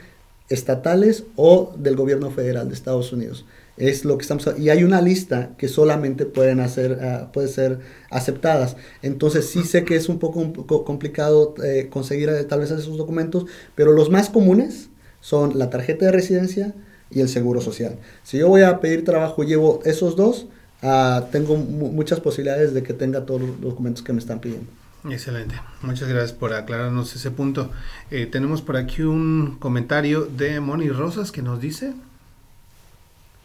estatales 0.48 1.24
o 1.36 1.72
del 1.78 1.96
gobierno 1.96 2.30
federal 2.30 2.68
de 2.68 2.74
Estados 2.74 3.12
Unidos. 3.12 3.46
Es 3.80 4.04
lo 4.04 4.18
que 4.18 4.22
estamos 4.22 4.46
y 4.58 4.68
hay 4.68 4.84
una 4.84 5.00
lista 5.00 5.54
que 5.56 5.66
solamente 5.66 6.26
pueden 6.26 6.60
hacer 6.60 6.92
uh, 6.92 7.32
puede 7.32 7.48
ser 7.48 7.80
aceptadas. 8.10 8.76
Entonces 9.02 9.48
sí 9.48 9.64
sé 9.64 9.84
que 9.84 9.96
es 9.96 10.08
un 10.08 10.18
poco, 10.18 10.84
complicado 10.84 11.54
eh, 11.64 11.88
conseguir 11.90 12.28
eh, 12.28 12.44
tal 12.44 12.60
vez 12.60 12.70
esos 12.70 12.98
documentos, 12.98 13.46
pero 13.74 13.92
los 13.92 14.10
más 14.10 14.28
comunes 14.28 14.90
son 15.20 15.58
la 15.58 15.70
tarjeta 15.70 16.06
de 16.06 16.12
residencia 16.12 16.74
y 17.10 17.20
el 17.20 17.28
seguro 17.28 17.60
social. 17.62 17.98
Si 18.22 18.38
yo 18.38 18.48
voy 18.48 18.62
a 18.62 18.80
pedir 18.80 19.04
trabajo 19.04 19.42
llevo 19.44 19.80
esos 19.84 20.14
dos, 20.14 20.46
uh, 20.82 21.22
tengo 21.32 21.56
muchas 21.56 22.20
posibilidades 22.20 22.74
de 22.74 22.82
que 22.82 22.92
tenga 22.92 23.24
todos 23.24 23.40
los 23.40 23.60
documentos 23.60 24.02
que 24.02 24.12
me 24.12 24.18
están 24.18 24.40
pidiendo. 24.40 24.70
Excelente, 25.08 25.54
muchas 25.80 26.08
gracias 26.08 26.32
por 26.32 26.52
aclararnos 26.52 27.16
ese 27.16 27.30
punto. 27.30 27.70
Eh, 28.10 28.26
tenemos 28.26 28.60
por 28.60 28.76
aquí 28.76 29.02
un 29.02 29.56
comentario 29.58 30.26
de 30.26 30.60
Moni 30.60 30.90
Rosas 30.90 31.32
que 31.32 31.40
nos 31.40 31.60
dice. 31.60 31.94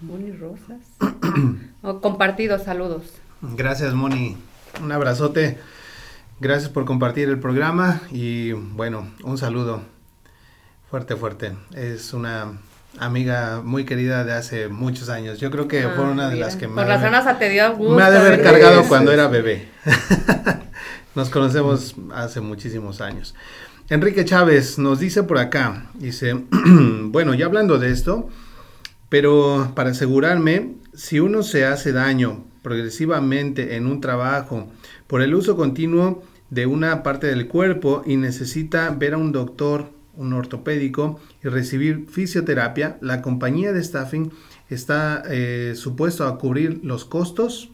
Moni 0.02 0.32
Rosas. 0.32 0.82
oh, 1.82 2.02
compartido, 2.02 2.60
saludos. 2.60 3.04
Gracias, 3.42 3.94
Moni. 3.94 4.38
Un 4.82 4.92
abrazote. 4.92 5.58
Gracias 6.40 6.70
por 6.70 6.86
compartir 6.86 7.30
el 7.30 7.40
programa 7.40 8.02
y 8.12 8.52
bueno, 8.52 9.10
un 9.24 9.38
saludo 9.38 9.82
fuerte, 10.90 11.16
fuerte. 11.16 11.54
Es 11.74 12.14
una 12.14 12.60
amiga 13.00 13.62
muy 13.64 13.86
querida 13.86 14.26
de 14.26 14.34
hace 14.34 14.68
muchos 14.68 15.10
años. 15.10 15.40
Yo 15.40 15.50
creo 15.50 15.68
que 15.68 15.84
ah, 15.84 15.94
fue 15.96 16.06
una 16.06 16.30
de 16.30 16.36
las 16.36 16.58
que 16.58 16.68
me... 16.68 16.76
Por 16.76 16.88
razón 16.88 17.16
hasta 17.16 17.40
te 17.40 17.50
dio 17.50 17.76
gusto. 17.76 17.96
Me 17.96 18.04
ha 18.04 18.12
de 18.12 18.18
haber 18.18 18.44
cargado 18.44 18.84
cuando 18.88 19.12
era 19.12 19.28
bebé. 19.28 19.70
Nos 21.16 21.30
conocemos 21.30 21.96
hace 22.14 22.42
muchísimos 22.42 23.00
años. 23.00 23.34
Enrique 23.88 24.26
Chávez 24.26 24.80
nos 24.80 25.00
dice 25.00 25.24
por 25.24 25.38
acá, 25.38 25.86
dice, 25.94 26.34
bueno, 27.04 27.36
ya 27.36 27.46
hablando 27.46 27.78
de 27.78 27.92
esto, 27.92 28.30
pero 29.18 29.72
para 29.76 29.92
asegurarme, 29.92 30.74
si 30.94 31.22
uno 31.22 31.42
se 31.42 31.64
hace 31.64 31.94
daño 31.94 32.44
progresivamente 32.62 33.78
en 33.78 33.88
un 33.88 34.02
trabajo 34.02 34.70
por 35.08 35.22
el 35.22 35.34
uso 35.34 35.56
continuo 35.56 36.22
de 36.50 36.66
una 36.66 37.02
parte 37.02 37.28
del 37.28 37.48
cuerpo 37.48 38.04
y 38.06 38.18
necesita 38.18 38.90
ver 38.90 39.14
a 39.14 39.18
un 39.18 39.32
doctor, 39.32 39.90
un 40.18 40.34
ortopédico 40.34 41.22
y 41.42 41.48
recibir 41.48 42.08
fisioterapia, 42.10 42.98
la 43.00 43.22
compañía 43.22 43.72
de 43.72 43.86
staffing 43.86 44.34
está 44.70 45.24
eh, 45.30 45.76
supuesto 45.78 46.28
a 46.28 46.38
cubrir 46.38 46.82
los 46.84 47.06
costos, 47.06 47.70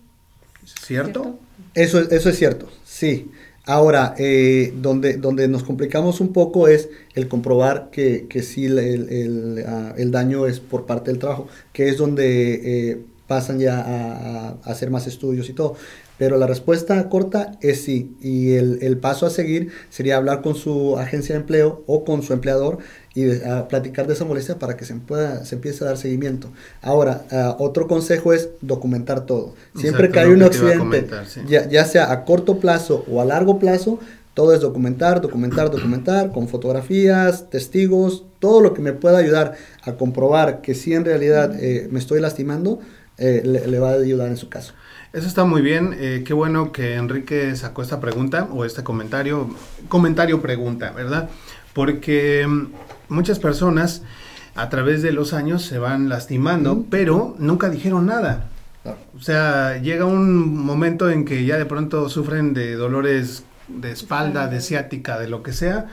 ¿cierto? 0.64 1.40
Eso, 1.74 2.02
eso 2.02 2.30
es 2.30 2.38
cierto, 2.38 2.70
sí. 2.84 3.32
Ahora, 3.72 4.16
eh, 4.18 4.74
donde, 4.76 5.14
donde 5.14 5.48
nos 5.48 5.64
complicamos 5.64 6.20
un 6.20 6.34
poco 6.34 6.68
es 6.68 6.90
el 7.14 7.30
comprobar 7.30 7.90
que, 7.90 8.28
que 8.28 8.44
sí 8.44 8.66
el, 8.66 8.78
el, 8.78 9.66
el, 9.96 10.12
daño 10.12 10.46
es 10.46 10.60
por 10.60 10.86
parte 10.86 11.10
del 11.10 11.20
trabajo, 11.22 11.48
que 11.72 11.88
es 11.88 11.98
donde 11.98 12.90
eh, 12.90 13.02
pasan 13.28 13.60
ya 13.60 13.80
a, 13.80 14.50
hacer 14.70 14.90
más 14.90 15.08
estudios 15.08 15.48
y 15.48 15.54
todo. 15.54 15.78
Pero 16.22 16.38
la 16.38 16.46
respuesta 16.46 17.10
corta 17.10 17.54
es 17.62 17.84
sí. 17.84 18.16
Y 18.22 18.54
el, 18.54 18.78
el, 18.84 19.00
paso 19.00 19.26
a 19.26 19.32
seguir 19.32 19.72
sería 19.90 20.18
hablar 20.18 20.44
con 20.44 20.54
su 20.54 21.00
agencia 21.00 21.34
de 21.34 21.42
empleo 21.42 21.84
o 21.88 22.06
con 22.06 22.22
su 22.22 22.32
empleador 22.34 22.78
y 23.16 23.24
de, 23.24 23.50
a 23.50 23.68
platicar 23.68 24.06
de 24.06 24.14
esa 24.14 24.24
molestia 24.24 24.60
para 24.60 24.78
que 24.78 24.86
se, 24.86 24.94
pueda, 24.94 25.44
se 25.46 25.56
empiece 25.56 25.84
a 25.84 25.88
dar 25.88 25.98
seguimiento. 25.98 26.52
Ahora, 26.84 27.26
uh, 27.32 27.64
otro 27.64 27.88
consejo 27.88 28.34
es 28.34 28.50
documentar 28.62 29.26
todo. 29.26 29.56
Siempre 29.74 30.06
Exacto, 30.06 30.14
que 30.14 30.20
hay 30.20 30.28
un 30.28 30.44
accidente, 30.44 30.78
comentar, 30.78 31.26
sí. 31.26 31.42
ya, 31.48 31.68
ya 31.68 31.86
sea 31.86 32.12
a 32.12 32.24
corto 32.24 32.60
plazo 32.60 33.04
o 33.10 33.20
a 33.20 33.26
largo 33.26 33.58
plazo, 33.58 33.98
todo 34.36 34.54
es 34.54 34.62
documentar, 34.62 35.22
documentar, 35.22 35.72
documentar, 35.76 36.32
con 36.32 36.48
fotografías, 36.48 37.50
testigos, 37.50 38.26
todo 38.38 38.62
lo 38.62 38.76
que 38.76 38.84
me 38.84 38.94
pueda 38.94 39.18
ayudar 39.18 39.56
a 39.82 39.94
comprobar 39.94 40.62
que 40.62 40.76
sí 40.76 40.94
en 40.94 41.04
realidad 41.04 41.56
eh, 41.60 41.88
me 41.90 41.98
estoy 41.98 42.22
lastimando, 42.22 42.80
eh, 43.18 43.42
le, 43.46 43.68
le, 43.68 43.80
va 43.80 43.92
a 43.92 43.94
ayudar 43.94 44.28
en 44.28 44.38
su 44.38 44.50
caso. 44.50 44.74
Eso 45.14 45.28
está 45.28 45.44
muy 45.44 45.62
bien. 45.62 45.96
Eh, 46.00 46.24
qué 46.26 46.34
bueno 46.34 46.72
que 46.72 46.96
Enrique 46.96 47.56
sacó 47.56 47.82
esta 47.82 48.00
pregunta 48.00 48.48
o 48.52 48.64
este 48.64 48.84
comentario. 48.84 49.54
Comentario 49.90 50.42
pregunta, 50.42 50.92
¿verdad? 50.92 51.30
Porque 51.74 52.48
muchas 53.10 53.40
personas 53.40 54.04
a 54.56 54.70
través 54.70 55.02
de 55.02 55.12
los 55.12 55.34
años 55.34 55.64
se 55.64 55.80
van 55.80 56.10
lastimando, 56.10 56.76
mm. 56.76 56.84
pero 56.90 57.36
nunca 57.40 57.70
dijeron 57.70 58.06
nada. 58.06 58.50
Claro. 58.84 58.98
O 59.16 59.22
sea, 59.22 59.78
llega 59.78 60.06
un 60.06 60.58
momento 60.58 61.10
en 61.10 61.26
que 61.26 61.46
ya 61.46 61.58
de 61.58 61.66
pronto 61.66 62.10
sufren 62.10 62.54
de 62.54 62.76
dolores 62.76 63.44
de 63.68 63.92
espalda, 63.92 64.48
de 64.48 64.62
ciática, 64.62 65.20
de 65.20 65.28
lo 65.28 65.44
que 65.44 65.54
sea, 65.54 65.88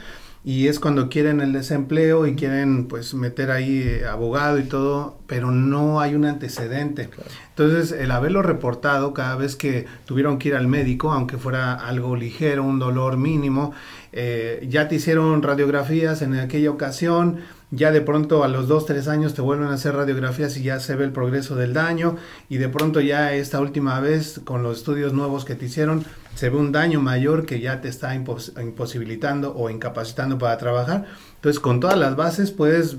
y 0.44 0.68
es 0.68 0.78
cuando 0.78 1.08
quieren 1.08 1.40
el 1.40 1.52
desempleo 1.52 2.26
y 2.26 2.34
quieren 2.34 2.86
pues 2.86 3.12
meter 3.14 3.50
ahí 3.50 3.82
eh, 3.82 4.06
abogado 4.06 4.58
y 4.58 4.64
todo, 4.64 5.18
pero 5.26 5.50
no 5.50 6.00
hay 6.00 6.14
un 6.14 6.24
antecedente. 6.24 7.10
Entonces, 7.50 7.92
el 7.92 8.10
haberlo 8.10 8.42
reportado 8.42 9.12
cada 9.12 9.36
vez 9.36 9.56
que 9.56 9.86
tuvieron 10.06 10.38
que 10.38 10.48
ir 10.48 10.54
al 10.54 10.68
médico, 10.68 11.12
aunque 11.12 11.38
fuera 11.38 11.74
algo 11.74 12.16
ligero, 12.16 12.62
un 12.62 12.78
dolor 12.78 13.16
mínimo, 13.16 13.72
eh, 14.12 14.66
ya 14.70 14.88
te 14.88 14.94
hicieron 14.94 15.42
radiografías 15.42 16.22
en 16.22 16.34
aquella 16.34 16.70
ocasión, 16.70 17.40
ya 17.70 17.92
de 17.92 18.00
pronto 18.00 18.44
a 18.44 18.48
los 18.48 18.66
2, 18.66 18.86
3 18.86 19.08
años 19.08 19.34
te 19.34 19.42
vuelven 19.42 19.68
a 19.68 19.74
hacer 19.74 19.94
radiografías 19.94 20.56
y 20.56 20.62
ya 20.62 20.80
se 20.80 20.96
ve 20.96 21.04
el 21.04 21.12
progreso 21.12 21.54
del 21.54 21.74
daño 21.74 22.16
y 22.48 22.56
de 22.56 22.68
pronto 22.68 23.00
ya 23.00 23.34
esta 23.34 23.60
última 23.60 24.00
vez 24.00 24.40
con 24.44 24.62
los 24.62 24.78
estudios 24.78 25.12
nuevos 25.12 25.44
que 25.44 25.54
te 25.54 25.66
hicieron 25.66 26.04
se 26.34 26.48
ve 26.48 26.56
un 26.56 26.72
daño 26.72 27.00
mayor 27.00 27.44
que 27.44 27.60
ya 27.60 27.80
te 27.80 27.88
está 27.88 28.14
imposibilitando 28.14 29.54
o 29.54 29.70
incapacitando 29.70 30.38
para 30.38 30.56
trabajar. 30.56 31.06
Entonces 31.34 31.60
con 31.60 31.80
todas 31.80 31.98
las 31.98 32.16
bases 32.16 32.52
puedes 32.52 32.96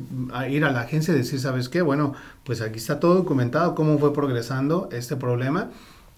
ir 0.49 0.65
a 0.65 0.71
la 0.71 0.81
agencia 0.81 1.13
y 1.13 1.17
decir, 1.17 1.39
¿sabes 1.39 1.69
qué? 1.69 1.81
Bueno, 1.81 2.13
pues 2.43 2.61
aquí 2.61 2.77
está 2.77 2.99
todo 2.99 3.15
documentado, 3.15 3.75
cómo 3.75 3.97
fue 3.97 4.13
progresando 4.13 4.89
este 4.91 5.15
problema 5.15 5.69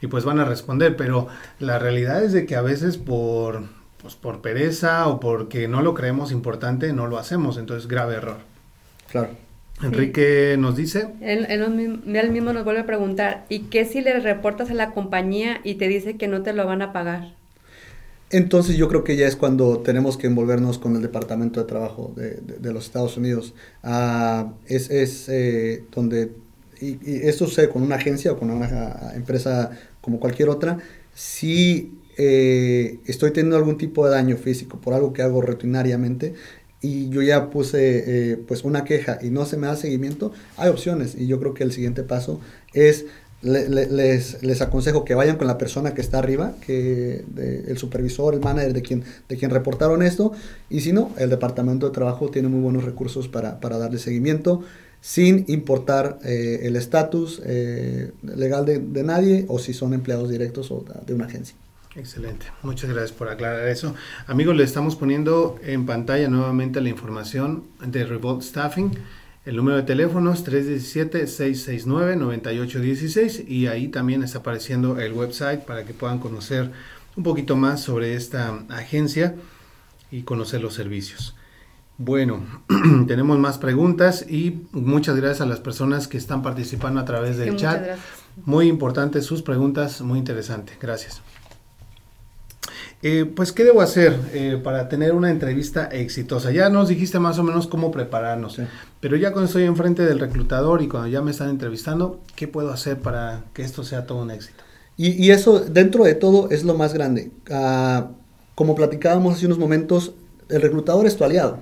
y 0.02 0.08
pues 0.08 0.26
van 0.26 0.40
a 0.40 0.46
responder, 0.46 0.98
pero 0.98 1.28
la 1.60 1.80
realidad 1.80 2.24
es 2.24 2.34
de 2.34 2.46
que 2.46 2.56
a 2.56 2.62
veces 2.62 2.98
por 2.98 3.64
pues 4.02 4.16
por 4.16 4.42
pereza 4.42 5.08
o 5.08 5.20
porque 5.20 5.68
no 5.68 5.82
lo 5.82 5.94
creemos 5.94 6.32
importante, 6.32 6.92
no 6.94 7.08
lo 7.08 7.18
hacemos. 7.18 7.58
Entonces, 7.58 7.88
grave 7.88 8.16
error. 8.16 8.38
Claro. 9.10 9.30
Enrique 9.84 10.56
nos 10.60 10.76
dice. 10.76 11.08
Él, 11.22 11.48
él, 11.50 12.32
mismo 12.32 12.54
nos 12.54 12.64
vuelve 12.64 12.82
a 12.82 12.86
preguntar, 12.86 13.46
¿y 13.50 13.62
qué 13.62 13.86
si 13.86 14.02
le 14.02 14.20
reportas 14.20 14.70
a 14.70 14.74
la 14.74 14.92
compañía 14.92 15.60
y 15.64 15.76
te 15.76 15.88
dice 15.88 16.18
que 16.18 16.28
no 16.28 16.44
te 16.44 16.54
lo 16.54 16.66
van 16.66 16.82
a 16.82 16.94
pagar? 16.94 17.34
Entonces 18.30 18.78
yo 18.78 18.88
creo 18.88 19.04
que 19.04 19.18
ya 19.18 19.28
es 19.28 19.36
cuando 19.36 19.80
tenemos 19.80 20.18
que 20.18 20.28
envolvernos 20.28 20.78
con 20.78 20.96
el 20.96 21.02
Departamento 21.02 21.60
de 21.60 21.68
Trabajo 21.68 22.14
de, 22.16 22.74
los 22.74 22.86
Estados 22.86 23.18
Unidos. 23.18 23.54
Ah, 23.84 24.54
es 24.68 24.90
es 24.90 25.28
eh, 25.30 25.84
donde, 25.94 26.32
y, 26.80 26.98
y, 27.04 27.28
esto 27.28 27.46
sucede 27.46 27.70
con 27.70 27.82
una 27.82 27.96
agencia 27.96 28.32
o 28.32 28.38
con 28.38 28.52
una 28.52 29.14
empresa 29.16 29.72
como 30.00 30.20
cualquier 30.20 30.50
otra, 30.50 30.78
si 31.14 31.92
eh, 32.24 33.00
estoy 33.08 33.32
teniendo 33.32 33.58
algún 33.58 33.80
tipo 33.80 34.06
de 34.06 34.12
daño 34.12 34.38
físico 34.38 34.80
por 34.80 34.94
algo 34.94 35.12
que 35.12 35.24
hago 35.24 35.42
rutinariamente 35.42 36.36
y 36.80 37.10
yo 37.10 37.24
ya 37.24 37.50
puse 37.50 38.04
eh, 38.06 38.38
pues 38.48 38.64
una 38.64 38.84
queja 38.84 39.18
y 39.24 39.32
no 39.32 39.46
se 39.46 39.58
me 39.58 39.66
da 39.66 39.76
seguimiento, 39.76 40.32
hay 40.56 40.70
opciones 40.70 41.16
y 41.18 41.26
yo 41.26 41.40
creo 41.40 41.56
que 41.56 41.64
el 41.64 41.72
siguiente 41.72 42.04
paso 42.04 42.40
es 42.76 43.08
les, 43.42 44.44
les, 44.44 44.62
aconsejo 44.62 45.04
que 45.04 45.16
vayan 45.16 45.38
con 45.38 45.48
la 45.48 45.58
persona 45.58 45.96
que 45.96 46.02
está 46.02 46.20
arriba, 46.20 46.54
que 46.64 47.26
el 47.68 47.76
supervisor, 47.80 48.36
el 48.36 48.40
manager 48.40 48.74
de 48.74 48.84
quien, 48.84 49.04
de 49.28 49.36
quien 49.36 49.50
reportaron 49.50 50.04
esto, 50.04 50.32
y 50.70 50.82
si 50.82 50.94
no, 50.94 51.12
el 51.18 51.32
departamento 51.32 51.88
de 51.88 51.92
trabajo 51.92 52.30
tiene 52.30 52.50
muy 52.50 52.60
buenos 52.60 52.84
recursos 52.84 53.28
para, 53.28 53.60
para 53.60 53.80
darle 53.80 53.98
seguimiento 53.98 54.62
sin 55.00 55.46
importar 55.48 56.20
eh, 56.24 56.60
el 56.66 56.76
estatus 56.76 57.42
legal 57.42 58.64
de, 58.64 58.78
de, 58.78 59.02
nadie 59.02 59.46
o 59.48 59.58
si 59.58 59.74
son 59.74 59.96
empleados 59.96 60.30
directos 60.30 60.70
o 60.70 60.86
de 61.08 61.14
una 61.16 61.26
agencia. 61.26 61.56
Excelente, 61.96 62.48
muchas 62.64 62.90
gracias 62.90 63.12
por 63.12 63.28
aclarar 63.28 63.68
eso. 63.68 63.94
Amigos, 64.28 64.56
le 64.56 64.64
estamos 64.64 64.96
poniendo 64.96 65.60
en 65.62 65.86
pantalla 65.86 66.30
nuevamente 66.30 66.80
la 66.80 66.88
información 66.88 67.66
de 67.86 68.06
Revolt 68.06 68.44
Staffing. 68.44 68.92
El 69.44 69.58
número 69.58 69.76
de 69.78 69.84
teléfono 69.84 70.32
es 70.32 70.46
317-669-9816 70.46 73.46
y 73.48 73.66
ahí 73.68 73.90
también 73.90 74.24
está 74.24 74.40
apareciendo 74.40 75.02
el 75.02 75.12
website 75.14 75.66
para 75.66 75.84
que 75.84 75.94
puedan 75.94 76.20
conocer 76.20 76.72
un 77.18 77.24
poquito 77.24 77.58
más 77.58 77.82
sobre 77.82 78.16
esta 78.16 78.64
agencia 78.70 79.36
y 80.12 80.22
conocer 80.22 80.62
los 80.62 80.76
servicios. 80.76 81.36
Bueno, 81.98 82.42
tenemos 83.08 83.38
más 83.38 83.58
preguntas 83.58 84.26
y 84.30 84.62
muchas 84.72 85.18
gracias 85.18 85.42
a 85.42 85.46
las 85.46 85.60
personas 85.60 86.08
que 86.08 86.18
están 86.18 86.42
participando 86.42 87.02
a 87.02 87.06
través 87.06 87.36
del 87.38 87.58
chat. 87.58 87.98
Muy 88.46 88.68
importante 88.68 89.22
sus 89.22 89.42
preguntas, 89.42 90.00
muy 90.02 90.20
interesante. 90.20 90.72
Gracias. 90.80 91.22
Eh, 93.04 93.26
pues, 93.26 93.52
¿qué 93.52 93.64
debo 93.64 93.82
hacer 93.82 94.16
eh, 94.32 94.60
para 94.64 94.88
tener 94.88 95.14
una 95.14 95.32
entrevista 95.32 95.86
exitosa? 95.86 96.52
Ya 96.52 96.70
nos 96.70 96.90
dijiste 96.90 97.18
más 97.20 97.40
o 97.40 97.44
menos 97.44 97.68
cómo 97.68 97.92
prepararnos, 97.92 98.60
pero 99.00 99.16
ya 99.16 99.32
cuando 99.32 99.48
estoy 99.48 99.64
enfrente 99.64 100.06
del 100.06 100.20
reclutador 100.20 100.84
y 100.84 100.88
cuando 100.88 101.08
ya 101.08 101.22
me 101.22 101.32
están 101.32 101.50
entrevistando, 101.50 102.20
¿qué 102.36 102.48
puedo 102.48 102.72
hacer 102.72 103.00
para 103.00 103.46
que 103.54 103.64
esto 103.64 103.84
sea 103.84 104.06
todo 104.06 104.22
un 104.22 104.32
éxito? 104.32 104.64
Y, 104.98 105.32
eso, 105.32 105.62
dentro 105.62 106.04
de 106.04 106.14
todo, 106.14 106.52
es 106.52 106.64
lo 106.64 106.76
más 106.76 106.94
grande. 106.94 107.32
Ah, 107.50 108.10
como 108.54 108.76
platicábamos 108.76 109.34
hace 109.34 109.48
unos 109.48 109.58
momentos, 109.58 110.14
el 110.48 110.62
reclutador 110.62 111.08
es 111.08 111.18
tu 111.18 111.24
aliado. 111.24 111.58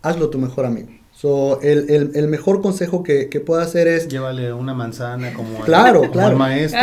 Hazlo 0.00 0.30
tu 0.30 0.38
mejor 0.38 0.66
amigo. 0.66 0.90
So, 1.22 1.60
el, 1.62 1.88
el, 1.88 2.10
el, 2.16 2.26
mejor 2.26 2.60
consejo 2.62 3.04
que, 3.04 3.28
que 3.28 3.38
puedo 3.38 3.60
hacer 3.60 3.86
es... 3.86 4.08
Llévale 4.08 4.52
una 4.52 4.74
manzana 4.74 5.32
como, 5.32 5.60
claro, 5.60 6.02
el, 6.02 6.10
claro. 6.10 6.36
maestro 6.36 6.80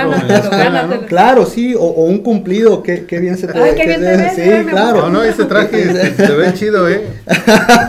Claro, 1.09 1.45
sí, 1.45 1.75
o, 1.75 1.81
o, 1.81 2.05
un 2.05 2.19
cumplido, 2.19 2.81
que, 2.81 3.03
que 3.03 3.19
bien 3.19 3.37
se 3.37 3.47
te, 3.47 3.59
Ay, 3.59 3.75
qué 3.75 3.85
bien 3.85 3.99
te 3.99 4.15
ves, 4.15 4.35
Sí, 4.35 4.69
claro. 4.69 5.01
No, 5.01 5.09
no, 5.09 5.23
ese 5.23 5.43
traje 5.43 5.93
se, 6.15 6.31
ve 6.35 6.53
chido, 6.53 6.87
¿eh? 6.87 7.03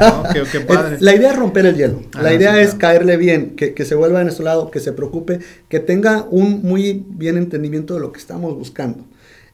No, 0.01 0.25
qué, 0.33 0.43
qué 0.51 0.59
padre. 0.59 0.97
La 0.99 1.15
idea 1.15 1.31
es 1.31 1.37
romper 1.37 1.67
el 1.67 1.77
hielo. 1.77 2.03
Ah, 2.17 2.23
la 2.23 2.35
idea 2.35 2.55
sí, 2.55 2.63
es 2.63 2.71
claro. 2.71 2.79
caerle 2.81 3.17
bien, 3.17 3.55
que, 3.55 3.73
que 3.73 3.85
se 3.85 3.95
vuelva 3.95 4.19
en 4.19 4.25
nuestro 4.25 4.45
lado, 4.45 4.73
que 4.73 4.81
se 4.81 4.93
preocupe, 4.93 5.39
que 5.69 5.79
tenga 5.79 6.27
un 6.33 6.63
muy 6.65 7.05
bien 7.11 7.37
entendimiento 7.37 7.95
de 7.95 8.01
lo 8.01 8.11
que 8.11 8.19
estamos 8.19 8.57
buscando. 8.57 9.05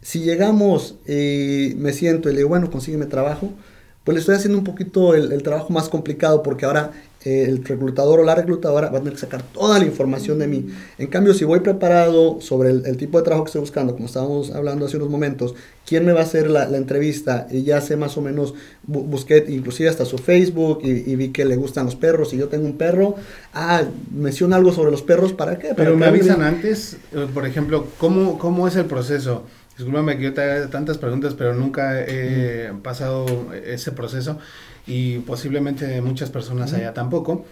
Si 0.01 0.21
llegamos 0.21 0.95
y 1.07 1.75
me 1.77 1.93
siento 1.93 2.31
y 2.31 2.33
le 2.33 2.39
digo, 2.39 2.49
bueno, 2.49 2.71
consígueme 2.71 3.05
trabajo, 3.05 3.53
pues 4.07 4.15
le 4.15 4.21
estoy 4.21 4.37
haciendo 4.37 4.57
un 4.57 4.65
poquito 4.65 5.15
el, 5.15 5.33
el 5.33 5.43
trabajo 5.43 5.73
más 5.73 5.89
complicado 5.89 6.41
porque 6.45 6.65
ahora 6.65 6.93
eh, 7.25 7.45
el 7.49 7.65
reclutador 7.65 8.21
o 8.21 8.23
la 8.23 8.37
reclutadora 8.37 8.89
va 8.89 8.99
a 8.99 9.01
tener 9.01 9.15
que 9.15 9.19
sacar 9.19 9.43
toda 9.43 9.81
la 9.81 9.85
información 9.85 10.39
de 10.39 10.47
mí. 10.47 10.67
En 10.97 11.09
cambio, 11.09 11.35
si 11.35 11.45
voy 11.45 11.59
preparado 11.59 12.41
sobre 12.41 12.71
el, 12.71 12.87
el, 12.87 12.97
tipo 12.97 13.19
de 13.19 13.25
trabajo 13.25 13.43
que 13.43 13.49
estoy 13.49 13.63
buscando, 13.63 13.95
como 13.95 14.07
estábamos 14.07 14.53
hablando 14.53 14.87
hace 14.87 14.97
unos 14.97 15.11
momentos, 15.11 15.57
quién 15.85 16.07
me 16.07 16.13
va 16.13 16.21
a 16.21 16.23
hacer 16.23 16.49
la, 16.49 16.69
la 16.69 16.77
entrevista, 16.77 17.49
y 17.51 17.65
ya 17.65 17.81
sé 17.81 17.97
más 17.97 18.17
o 18.17 18.23
menos, 18.23 18.55
bu 18.85 19.03
busqué 19.03 19.45
inclusive 19.49 19.89
hasta 19.89 20.05
su 20.05 20.19
Facebook 20.19 20.83
y, 20.85 20.91
y, 20.91 21.17
vi 21.17 21.31
que 21.31 21.45
le 21.45 21.57
gustan 21.57 21.87
los 21.87 21.97
perros, 21.97 22.33
y 22.33 22.37
yo 22.37 22.47
tengo 22.47 22.65
un 22.65 22.79
perro, 22.79 23.17
ah, 23.55 23.83
menciona 24.15 24.55
algo 24.55 24.71
sobre 24.71 24.93
los 24.93 25.03
perros, 25.03 25.33
¿para 25.33 25.59
qué? 25.59 25.71
Para 25.71 25.83
Pero 25.83 25.97
me 25.97 26.07
avisan 26.07 26.43
antes, 26.43 26.97
eh, 27.13 27.27
por 27.35 27.45
ejemplo, 27.45 27.89
¿cómo, 27.99 28.39
cómo 28.39 28.69
es 28.69 28.77
el 28.77 28.85
proceso? 28.85 29.43
Discúlpame 29.77 30.17
que 30.17 30.25
yo 30.25 30.35
te 30.35 30.43
haga 30.43 30.69
tantas 30.69 30.97
preguntas, 30.97 31.35
pero 31.35 31.55
nunca 31.55 32.01
he 32.01 32.73
mm. 32.73 32.81
pasado 32.81 33.27
ese 33.53 33.93
proceso 33.93 34.39
y 34.87 35.19
posiblemente 35.19 36.01
muchas 36.01 36.31
personas 36.31 36.73
mm. 36.73 36.77
allá 36.77 36.95
tampoco. 36.95 37.45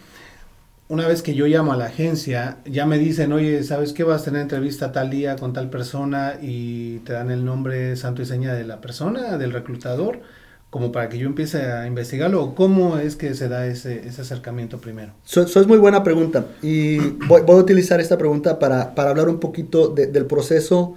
Una 0.88 1.08
vez 1.08 1.22
que 1.22 1.34
yo 1.34 1.46
llamo 1.46 1.72
a 1.72 1.76
la 1.76 1.86
agencia, 1.86 2.58
ya 2.66 2.84
me 2.84 2.98
dicen, 2.98 3.32
oye, 3.32 3.62
¿sabes 3.62 3.92
qué? 3.92 4.04
Vas 4.04 4.22
a 4.22 4.24
tener 4.26 4.42
entrevista 4.42 4.92
tal 4.92 5.10
día 5.10 5.36
con 5.36 5.52
tal 5.52 5.70
persona 5.70 6.34
y 6.40 6.98
te 7.00 7.14
dan 7.14 7.30
el 7.30 7.44
nombre 7.44 7.96
santo 7.96 8.20
y 8.20 8.26
seña 8.26 8.52
de 8.52 8.64
la 8.64 8.82
persona, 8.82 9.38
del 9.38 9.52
reclutador, 9.52 10.20
como 10.68 10.92
para 10.92 11.08
que 11.08 11.16
yo 11.16 11.26
empiece 11.26 11.72
a 11.72 11.86
investigarlo. 11.86 12.54
¿Cómo 12.54 12.98
es 12.98 13.16
que 13.16 13.32
se 13.34 13.48
da 13.48 13.66
ese, 13.66 14.06
ese 14.06 14.20
acercamiento 14.20 14.78
primero? 14.78 15.12
Eso, 15.26 15.42
eso, 15.42 15.60
es 15.60 15.66
muy 15.66 15.78
buena 15.78 16.02
pregunta 16.02 16.46
y 16.60 16.98
voy, 16.98 17.42
voy 17.42 17.56
a 17.56 17.60
utilizar 17.60 17.98
esta 18.00 18.18
pregunta 18.18 18.58
para, 18.58 18.94
para 18.94 19.10
hablar 19.10 19.30
un 19.30 19.40
poquito 19.40 19.88
de, 19.88 20.06
del 20.06 20.26
proceso 20.26 20.96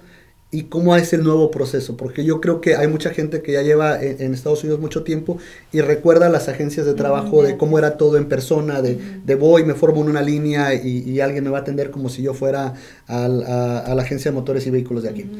y 0.50 0.64
cómo 0.64 0.96
es 0.96 1.12
el 1.12 1.24
nuevo 1.24 1.50
proceso, 1.50 1.96
porque 1.96 2.24
yo 2.24 2.40
creo 2.40 2.62
que 2.62 2.74
hay 2.74 2.86
mucha 2.86 3.10
gente 3.10 3.42
que 3.42 3.52
ya 3.52 3.62
lleva 3.62 4.02
en, 4.02 4.22
en 4.22 4.34
Estados 4.34 4.64
Unidos 4.64 4.80
mucho 4.80 5.02
tiempo 5.02 5.38
y 5.72 5.82
recuerda 5.82 6.30
las 6.30 6.48
agencias 6.48 6.86
de 6.86 6.94
trabajo 6.94 7.42
de 7.42 7.58
cómo 7.58 7.78
era 7.78 7.98
todo 7.98 8.16
en 8.16 8.28
persona, 8.28 8.80
de, 8.80 8.98
de 9.24 9.34
voy, 9.34 9.64
me 9.64 9.74
formo 9.74 10.00
en 10.00 10.08
una 10.08 10.22
línea 10.22 10.72
y, 10.72 11.02
y, 11.06 11.20
alguien 11.20 11.44
me 11.44 11.50
va 11.50 11.58
a 11.58 11.60
atender 11.60 11.90
como 11.90 12.08
si 12.08 12.22
yo 12.22 12.32
fuera 12.32 12.74
al, 13.06 13.42
a, 13.42 13.80
a, 13.80 13.94
la 13.94 14.02
agencia 14.02 14.30
de 14.30 14.34
motores 14.36 14.66
y 14.66 14.70
vehículos 14.70 15.02
de 15.02 15.10
aquí. 15.10 15.30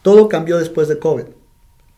Todo 0.00 0.28
cambió 0.28 0.56
después 0.56 0.88
de 0.88 0.98
COVID. 0.98 1.24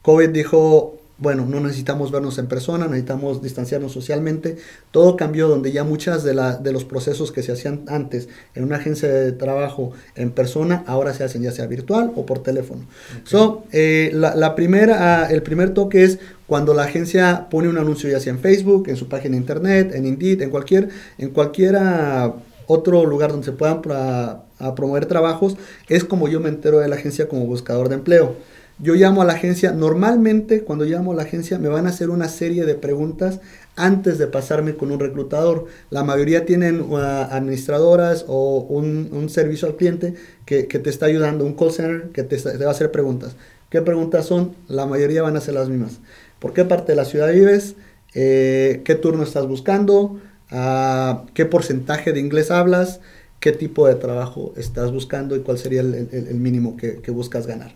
COVID 0.03 0.29
dijo, 0.31 0.96
bueno, 1.19 1.47
no 1.47 1.61
necesitamos 1.61 2.13
vernos 2.13 2.37
en 2.39 2.47
persona, 2.47 2.87
necesitamos 2.87 3.43
distanciarnos 3.43 3.93
socialmente. 3.93 4.57
Todo 4.91 5.17
cambió 5.17 5.49
donde 5.49 5.73
ya 5.73 5.83
muchas 5.83 6.25
de, 6.25 6.35
la, 6.35 6.57
de 6.57 6.73
los 6.73 6.85
procesos 6.85 7.33
que 7.33 7.43
se 7.43 7.53
hacían 7.53 7.85
antes 7.89 8.29
en 8.55 8.65
una 8.65 8.77
agencia 8.77 9.09
de 9.09 9.33
trabajo 9.33 9.93
en 10.15 10.31
persona, 10.31 10.85
ahora 10.87 11.15
se 11.15 11.25
hacen 11.25 11.43
ya 11.43 11.53
sea 11.53 11.67
virtual 11.67 12.13
o 12.17 12.27
por 12.27 12.43
teléfono. 12.43 12.83
Okay. 13.13 13.23
So, 13.25 13.65
eh, 13.73 14.11
la, 14.13 14.35
la, 14.35 14.55
primera, 14.55 15.31
el 15.31 15.43
primer 15.43 15.71
toque 15.73 16.05
es 16.05 16.19
cuando 16.47 16.75
la 16.75 16.85
agencia 16.85 17.49
pone 17.51 17.69
un 17.69 17.79
anuncio 17.79 18.11
ya 18.11 18.21
sea 18.21 18.33
en 18.33 18.39
Facebook, 18.39 18.89
en 18.89 18.97
su 18.97 19.09
página 19.09 19.33
de 19.33 19.39
internet, 19.39 19.93
en 19.95 20.07
Indeed, 20.07 20.43
en 20.43 20.51
cualquier, 20.51 20.91
en 21.17 21.31
cualquiera 21.31 22.35
otro 22.67 23.05
lugar 23.07 23.31
donde 23.31 23.47
se 23.47 23.53
puedan 23.53 23.81
pra, 23.81 24.43
a 24.59 24.75
promover 24.75 25.07
trabajos, 25.07 25.57
es 25.89 26.05
como 26.05 26.29
yo 26.29 26.41
me 26.41 26.49
entero 26.49 26.79
de 26.79 26.89
la 26.89 26.97
agencia 26.97 27.29
como 27.29 27.47
buscador 27.47 27.89
de 27.89 27.95
empleo. 27.95 28.37
Yo 28.79 28.95
llamo 28.95 29.23
a 29.23 29.25
la 29.25 29.33
agencia, 29.33 29.73
normalmente 29.73 30.63
cuando 30.63 30.85
llamo 30.85 31.13
a 31.13 31.15
la 31.15 31.23
agencia 31.23 31.59
me 31.59 31.69
van 31.69 31.87
a 31.87 31.91
hacer 31.91 32.11
una 32.11 32.29
serie 32.29 32.67
de 32.67 32.75
preguntas 32.75 33.41
antes 33.75 34.19
de 34.19 34.27
pasarme 34.27 34.75
con 34.75 34.91
un 34.91 35.01
reclutador. 35.01 35.67
La 35.89 36.05
mayoría 36.05 36.45
tienen 36.45 36.83
uh, 36.83 36.97
administradoras 36.97 38.27
o 38.29 38.59
un, 38.69 39.29
servicio 39.31 39.67
al 39.67 39.77
cliente 39.77 40.15
que, 40.45 40.65
te 40.65 40.91
está 40.91 41.07
ayudando, 41.07 41.47
un 41.47 41.55
call 41.55 41.73
center 41.73 42.11
que 42.11 42.23
te, 42.23 42.37
te, 42.37 42.59
va 42.59 42.69
a 42.69 42.71
hacer 42.71 42.91
preguntas. 42.91 43.35
¿Qué 43.71 43.81
preguntas 43.81 44.27
son? 44.27 44.55
La 44.69 44.85
mayoría 44.85 45.23
van 45.23 45.37
a 45.37 45.41
ser 45.41 45.55
las 45.55 45.69
mismas. 45.69 46.01
¿Por 46.39 46.53
qué 46.53 46.65
parte 46.65 46.93
de 46.93 46.97
la 46.97 47.05
ciudad 47.07 47.33
vives? 47.33 47.77
Eh, 48.15 48.83
¿Qué 48.85 48.95
turno 48.95 49.23
estás 49.23 49.47
buscando? 49.47 50.21
Ah, 50.51 51.25
¿Qué 51.35 51.47
porcentaje 51.47 52.13
de 52.13 52.21
inglés 52.21 52.51
hablas? 52.51 53.01
¿Qué 53.41 53.53
tipo 53.53 53.87
de 53.87 53.95
trabajo 53.95 54.53
estás 54.57 54.93
buscando 54.93 55.37
y 55.37 55.41
cuál 55.41 55.59
sería 55.59 55.81
el, 55.81 56.35
mínimo 56.35 56.77
que, 56.77 57.11
buscas 57.11 57.47
ganar? 57.47 57.75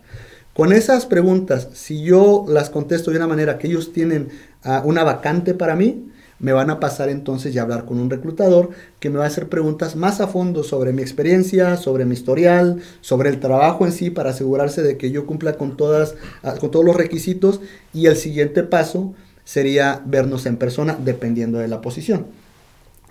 Con 0.60 0.74
esas 0.74 1.06
preguntas, 1.06 1.68
si 1.72 2.02
yo 2.02 2.44
las 2.46 2.68
contesto 2.68 3.10
de 3.10 3.16
una 3.16 3.26
manera 3.26 3.56
que 3.56 3.66
ellos 3.66 3.94
tienen 3.94 4.28
ah, 4.62 4.82
una 4.84 5.04
vacante 5.04 5.54
para 5.54 5.74
mí, 5.74 6.10
me 6.38 6.52
van 6.52 6.68
a 6.68 6.78
pasar 6.78 7.08
entonces 7.08 7.54
ya 7.54 7.62
a 7.62 7.64
hablar 7.64 7.86
con 7.86 7.98
un 7.98 8.10
reclutador 8.10 8.68
que 8.98 9.08
me 9.08 9.16
va 9.16 9.24
a 9.24 9.28
hacer 9.28 9.48
preguntas 9.48 9.96
más 9.96 10.20
a 10.20 10.26
fondo 10.26 10.62
sobre 10.62 10.92
mi 10.92 11.00
experiencia, 11.00 11.78
sobre 11.78 12.04
mi 12.04 12.12
historial, 12.12 12.82
sobre 13.00 13.30
el 13.30 13.40
trabajo 13.40 13.86
en 13.86 13.92
sí 13.92 14.10
para 14.10 14.32
asegurarse 14.32 14.82
de 14.82 14.98
que 14.98 15.10
yo 15.10 15.24
cumpla 15.24 15.54
con, 15.54 15.78
todas, 15.78 16.14
ah, 16.42 16.56
con 16.60 16.70
todos 16.70 16.84
los 16.84 16.94
requisitos 16.94 17.62
y 17.94 18.04
el 18.04 18.16
siguiente 18.16 18.62
paso 18.62 19.14
sería 19.44 20.02
vernos 20.04 20.44
en 20.44 20.58
persona 20.58 20.94
dependiendo 21.02 21.58
de 21.58 21.68
la 21.68 21.80
posición. 21.80 22.26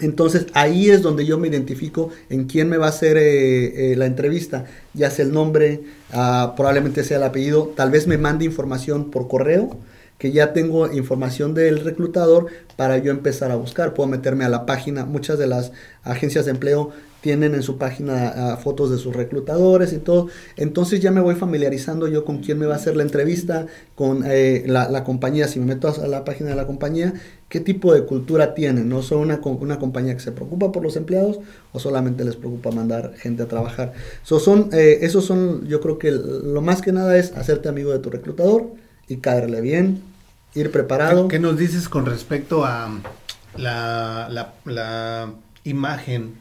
Entonces 0.01 0.47
ahí 0.53 0.89
es 0.89 1.01
donde 1.01 1.25
yo 1.25 1.37
me 1.37 1.47
identifico 1.47 2.09
en 2.29 2.45
quién 2.45 2.69
me 2.69 2.77
va 2.77 2.87
a 2.87 2.89
hacer 2.89 3.17
eh, 3.17 3.91
eh, 3.91 3.95
la 3.95 4.05
entrevista, 4.05 4.65
ya 4.93 5.09
sea 5.09 5.25
el 5.25 5.33
nombre, 5.33 5.81
ah, 6.11 6.53
probablemente 6.55 7.03
sea 7.03 7.17
el 7.17 7.23
apellido, 7.23 7.73
tal 7.75 7.91
vez 7.91 8.07
me 8.07 8.17
mande 8.17 8.45
información 8.45 9.11
por 9.11 9.27
correo, 9.27 9.77
que 10.17 10.31
ya 10.31 10.51
tengo 10.51 10.91
información 10.91 11.53
del 11.53 11.79
reclutador 11.79 12.47
para 12.75 12.97
yo 12.97 13.11
empezar 13.11 13.51
a 13.51 13.55
buscar. 13.55 13.93
Puedo 13.93 14.09
meterme 14.09 14.43
a 14.43 14.49
la 14.49 14.65
página, 14.65 15.05
muchas 15.05 15.39
de 15.39 15.47
las 15.47 15.71
agencias 16.03 16.45
de 16.45 16.51
empleo 16.51 16.91
tienen 17.21 17.53
en 17.53 17.63
su 17.63 17.77
página 17.77 18.33
ah, 18.35 18.57
fotos 18.57 18.91
de 18.91 18.97
sus 18.97 19.15
reclutadores 19.15 19.93
y 19.93 19.97
todo. 19.97 20.27
Entonces 20.55 20.99
ya 20.99 21.11
me 21.11 21.21
voy 21.21 21.35
familiarizando 21.35 22.07
yo 22.07 22.25
con 22.25 22.39
quién 22.39 22.59
me 22.59 22.65
va 22.65 22.75
a 22.75 22.77
hacer 22.77 22.95
la 22.95 23.03
entrevista, 23.03 23.67
con 23.95 24.23
eh, 24.25 24.63
la, 24.67 25.03
compañía, 25.03 25.47
si 25.47 25.59
me 25.59 25.65
meto 25.65 25.87
a 25.87 26.07
la 26.07 26.23
página 26.23 26.49
de 26.49 26.55
la 26.55 26.67
compañía, 26.67 27.13
qué 27.49 27.59
tipo 27.59 27.93
de 27.93 28.05
cultura 28.05 28.53
tienen. 28.53 28.87
No 28.87 29.01
son 29.01 29.19
una, 29.19 29.41
una 29.43 29.79
compañía 29.79 30.13
que 30.13 30.21
se 30.21 30.31
preocupa 30.31 30.71
por 30.71 30.83
los 30.83 30.95
empleados 30.95 31.39
o 31.73 31.79
solamente 31.79 32.23
les 32.23 32.35
preocupa 32.35 32.71
mandar 32.71 33.13
gente 33.17 33.43
a 33.43 33.47
trabajar. 33.47 33.93
So, 34.23 34.39
son, 34.39 34.69
eh, 34.71 34.99
esos 35.01 35.25
son, 35.25 35.67
yo 35.67 35.81
creo 35.81 35.97
que 35.97 36.11
lo 36.11 36.61
más 36.61 36.81
que 36.81 36.91
nada 36.91 37.17
es 37.17 37.35
hacerte 37.35 37.67
amigo 37.67 37.91
de 37.91 37.99
tu 37.99 38.09
reclutador 38.09 38.67
y 39.07 39.17
caerle 39.17 39.61
bien, 39.61 40.01
ir 40.53 40.71
preparado. 40.71 41.27
¿Qué, 41.27 41.39
nos 41.39 41.57
dices 41.57 41.89
con 41.89 42.05
respecto 42.05 42.63
a 42.65 42.89
la, 43.57 44.29
la, 44.29 44.53
la 44.65 45.33
imagen? 45.63 46.35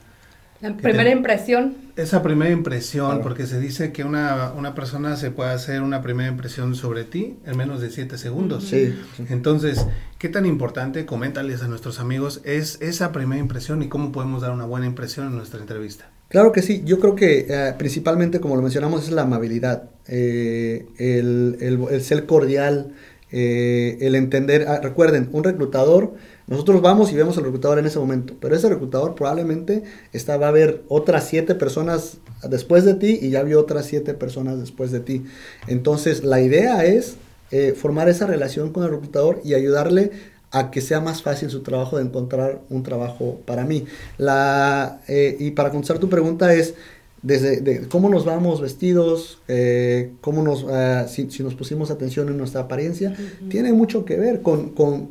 La 0.60 0.76
primera 0.76 1.10
impresión. 1.10 1.76
Esa 1.94 2.22
primera 2.22 2.50
impresión, 2.50 3.20
porque 3.22 3.46
se 3.46 3.60
dice 3.60 3.92
que 3.92 4.02
una, 4.02 4.52
una, 4.56 4.74
persona 4.74 5.16
se 5.16 5.30
puede 5.30 5.50
hacer 5.50 5.82
una 5.82 6.02
primera 6.02 6.28
impresión 6.28 6.74
sobre 6.74 7.04
ti 7.04 7.36
en 7.46 7.56
menos 7.56 7.80
de 7.80 7.90
7 7.90 8.18
segundos. 8.18 8.64
Sí, 8.64 8.92
Entonces, 9.28 9.86
¿qué 10.18 10.28
tan 10.28 10.46
importante, 10.46 11.06
coméntales 11.06 11.62
a 11.62 11.68
nuestros 11.68 12.00
amigos, 12.00 12.40
es 12.44 12.78
esa 12.80 13.12
primera 13.12 13.40
impresión 13.40 13.82
y 13.82 13.88
cómo 13.88 14.10
podemos 14.10 14.42
dar 14.42 14.50
una 14.50 14.64
buena 14.64 14.86
impresión 14.86 15.28
en 15.28 15.36
nuestra 15.36 15.60
entrevista? 15.60 16.10
Claro 16.28 16.52
que 16.52 16.60
sí, 16.60 16.82
yo 16.84 16.98
creo 16.98 17.14
que 17.14 17.46
eh, 17.48 17.74
principalmente, 17.78 18.40
como 18.40 18.56
lo 18.56 18.62
mencionamos, 18.62 19.04
es 19.04 19.12
la 19.12 19.22
amabilidad, 19.22 19.90
eh, 20.08 20.86
el, 20.98 21.56
el, 21.60 21.80
el, 21.90 22.02
ser 22.02 22.26
cordial, 22.26 22.92
eh, 23.30 23.96
el 24.00 24.14
entender, 24.14 24.66
ah, 24.68 24.80
recuerden, 24.82 25.28
un 25.32 25.44
reclutador, 25.44 26.14
nosotros 26.48 26.80
vamos 26.80 27.12
y 27.12 27.14
vemos 27.14 27.36
al 27.36 27.44
reclutador 27.44 27.78
en 27.78 27.86
ese 27.86 27.98
momento, 27.98 28.34
pero 28.40 28.56
ese 28.56 28.68
reclutador 28.68 29.14
probablemente 29.14 29.84
está, 30.12 30.38
va 30.38 30.48
a 30.48 30.52
ver 30.52 30.82
otras 30.88 31.26
siete 31.26 31.54
personas 31.54 32.18
después 32.48 32.84
de 32.84 32.94
ti 32.94 33.18
y 33.20 33.30
ya 33.30 33.42
vio 33.42 33.60
otras 33.60 33.84
siete 33.86 34.14
personas 34.14 34.58
después 34.58 34.90
de 34.90 35.00
ti. 35.00 35.24
Entonces, 35.66 36.24
la 36.24 36.40
idea 36.40 36.84
es 36.84 37.16
eh, 37.50 37.74
formar 37.76 38.08
esa 38.08 38.26
relación 38.26 38.72
con 38.72 38.84
el 38.84 38.90
reclutador 38.90 39.40
y 39.44 39.54
ayudarle 39.54 40.10
a 40.50 40.70
que 40.70 40.80
sea 40.80 41.00
más 41.00 41.22
fácil 41.22 41.50
su 41.50 41.62
trabajo 41.62 41.98
de 41.98 42.04
encontrar 42.04 42.62
un 42.70 42.82
trabajo 42.82 43.40
para 43.44 43.64
mí. 43.64 43.84
Eh, 44.18 45.36
y 45.38 45.50
para 45.50 45.70
contestar 45.70 45.98
tu 45.98 46.08
pregunta 46.08 46.54
es, 46.54 46.74
desde 47.22 47.60
de 47.60 47.88
cómo 47.88 48.08
nos 48.08 48.24
vamos 48.24 48.60
vestidos, 48.60 49.38
eh, 49.48 50.12
cómo 50.20 50.42
nos, 50.42 50.64
ah, 50.68 51.06
si, 51.08 51.26
nos 51.42 51.54
pusimos 51.54 51.90
atención 51.90 52.28
en 52.28 52.36
nuestra 52.36 52.62
apariencia, 52.62 53.14
tiene 53.48 53.72
mucho 53.72 54.04
que 54.04 54.16
ver 54.16 54.42
con, 54.42 54.70
con, 54.70 55.08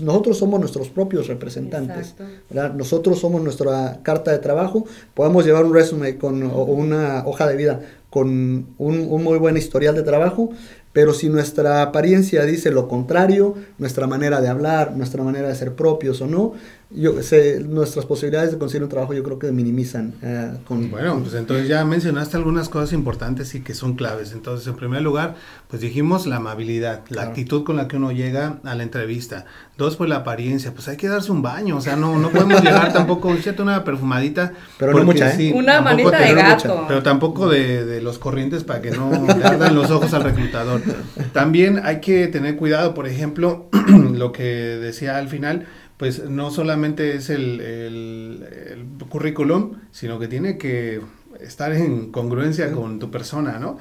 nosotros 0.00 0.38
somos 0.38 0.58
nuestros 0.58 0.88
propios 0.88 1.28
representantes, 1.28 2.14
nosotros 2.74 3.20
somos 3.20 3.42
nuestra 3.42 4.00
carta 4.02 4.32
de 4.32 4.38
trabajo, 4.38 4.84
podemos 5.14 5.44
llevar 5.44 5.64
un 5.64 5.74
resumen 5.74 6.18
con, 6.18 6.42
o 6.42 6.64
una 6.64 7.24
hoja 7.26 7.46
de 7.46 7.56
vida 7.56 7.80
con 8.10 8.28
un, 8.28 9.06
un 9.08 9.22
muy 9.22 9.38
buen 9.38 9.56
historial 9.56 9.94
de 9.94 10.02
trabajo, 10.02 10.50
pero 10.92 11.14
si 11.14 11.28
nuestra 11.28 11.82
apariencia 11.82 12.44
dice 12.44 12.72
lo 12.72 12.88
contrario, 12.88 13.54
nuestra 13.78 14.08
manera 14.08 14.40
de 14.40 14.48
hablar, 14.48 14.96
nuestra 14.96 15.22
manera 15.22 15.48
de 15.48 15.54
ser 15.54 15.74
propios 15.74 16.20
o 16.20 16.26
no, 16.26 16.54
yo 16.92 17.22
sé, 17.22 17.60
nuestras 17.60 18.04
posibilidades 18.04 18.50
de 18.50 18.58
conseguir 18.58 18.82
un 18.82 18.88
trabajo 18.88 19.14
yo 19.14 19.22
creo 19.22 19.38
que 19.38 19.52
minimizan. 19.52 20.12
Eh, 20.22 20.50
con, 20.66 20.90
bueno, 20.90 21.20
pues 21.20 21.34
entonces 21.34 21.68
ya 21.68 21.84
mencionaste 21.84 22.36
algunas 22.36 22.68
cosas 22.68 22.92
importantes 22.92 23.54
y 23.54 23.60
que 23.60 23.74
son 23.74 23.94
claves. 23.94 24.32
Entonces, 24.32 24.66
en 24.66 24.74
primer 24.74 25.00
lugar, 25.00 25.36
pues 25.68 25.80
dijimos 25.80 26.26
la 26.26 26.36
amabilidad, 26.36 27.02
la 27.08 27.22
actitud 27.22 27.62
con 27.62 27.76
la 27.76 27.86
que 27.86 27.96
uno 27.96 28.10
llega 28.10 28.58
a 28.64 28.74
la 28.74 28.82
entrevista. 28.82 29.44
Dos, 29.78 29.96
pues 29.96 30.10
la 30.10 30.16
apariencia, 30.16 30.74
pues 30.74 30.88
hay 30.88 30.96
que 30.96 31.06
darse 31.06 31.30
un 31.30 31.42
baño, 31.42 31.76
o 31.76 31.80
sea, 31.80 31.94
no, 31.94 32.18
no 32.18 32.30
podemos 32.30 32.60
llegar 32.60 32.92
tampoco, 32.92 33.32
echate 33.34 33.62
una 33.62 33.84
perfumadita. 33.84 34.52
Pero 34.76 34.92
no 34.92 35.04
mucha, 35.04 35.32
¿eh? 35.32 35.52
una 35.54 35.80
manita 35.80 36.18
de 36.18 36.34
gato. 36.34 36.86
pero 36.88 37.04
tampoco 37.04 37.48
de, 37.48 37.84
de, 37.84 38.00
los 38.00 38.18
corrientes 38.18 38.64
para 38.64 38.80
que 38.80 38.90
no 38.90 39.10
le 39.10 39.44
ardan 39.44 39.76
los 39.76 39.92
ojos 39.92 40.12
al 40.12 40.24
reclutador. 40.24 40.82
También 41.32 41.82
hay 41.84 42.00
que 42.00 42.26
tener 42.26 42.56
cuidado, 42.56 42.94
por 42.94 43.06
ejemplo, 43.06 43.68
lo 44.12 44.32
que 44.32 44.42
decía 44.42 45.16
al 45.18 45.28
final, 45.28 45.66
pues 46.00 46.24
no 46.30 46.50
solamente 46.50 47.14
es 47.14 47.28
el, 47.28 47.60
el, 47.60 48.86
currículum, 49.10 49.72
sino 49.90 50.18
que 50.18 50.28
tiene 50.28 50.56
que 50.56 51.02
estar 51.40 51.74
en 51.74 52.10
congruencia 52.10 52.72
con 52.72 52.98
tu 52.98 53.10
persona, 53.10 53.58
¿no? 53.58 53.76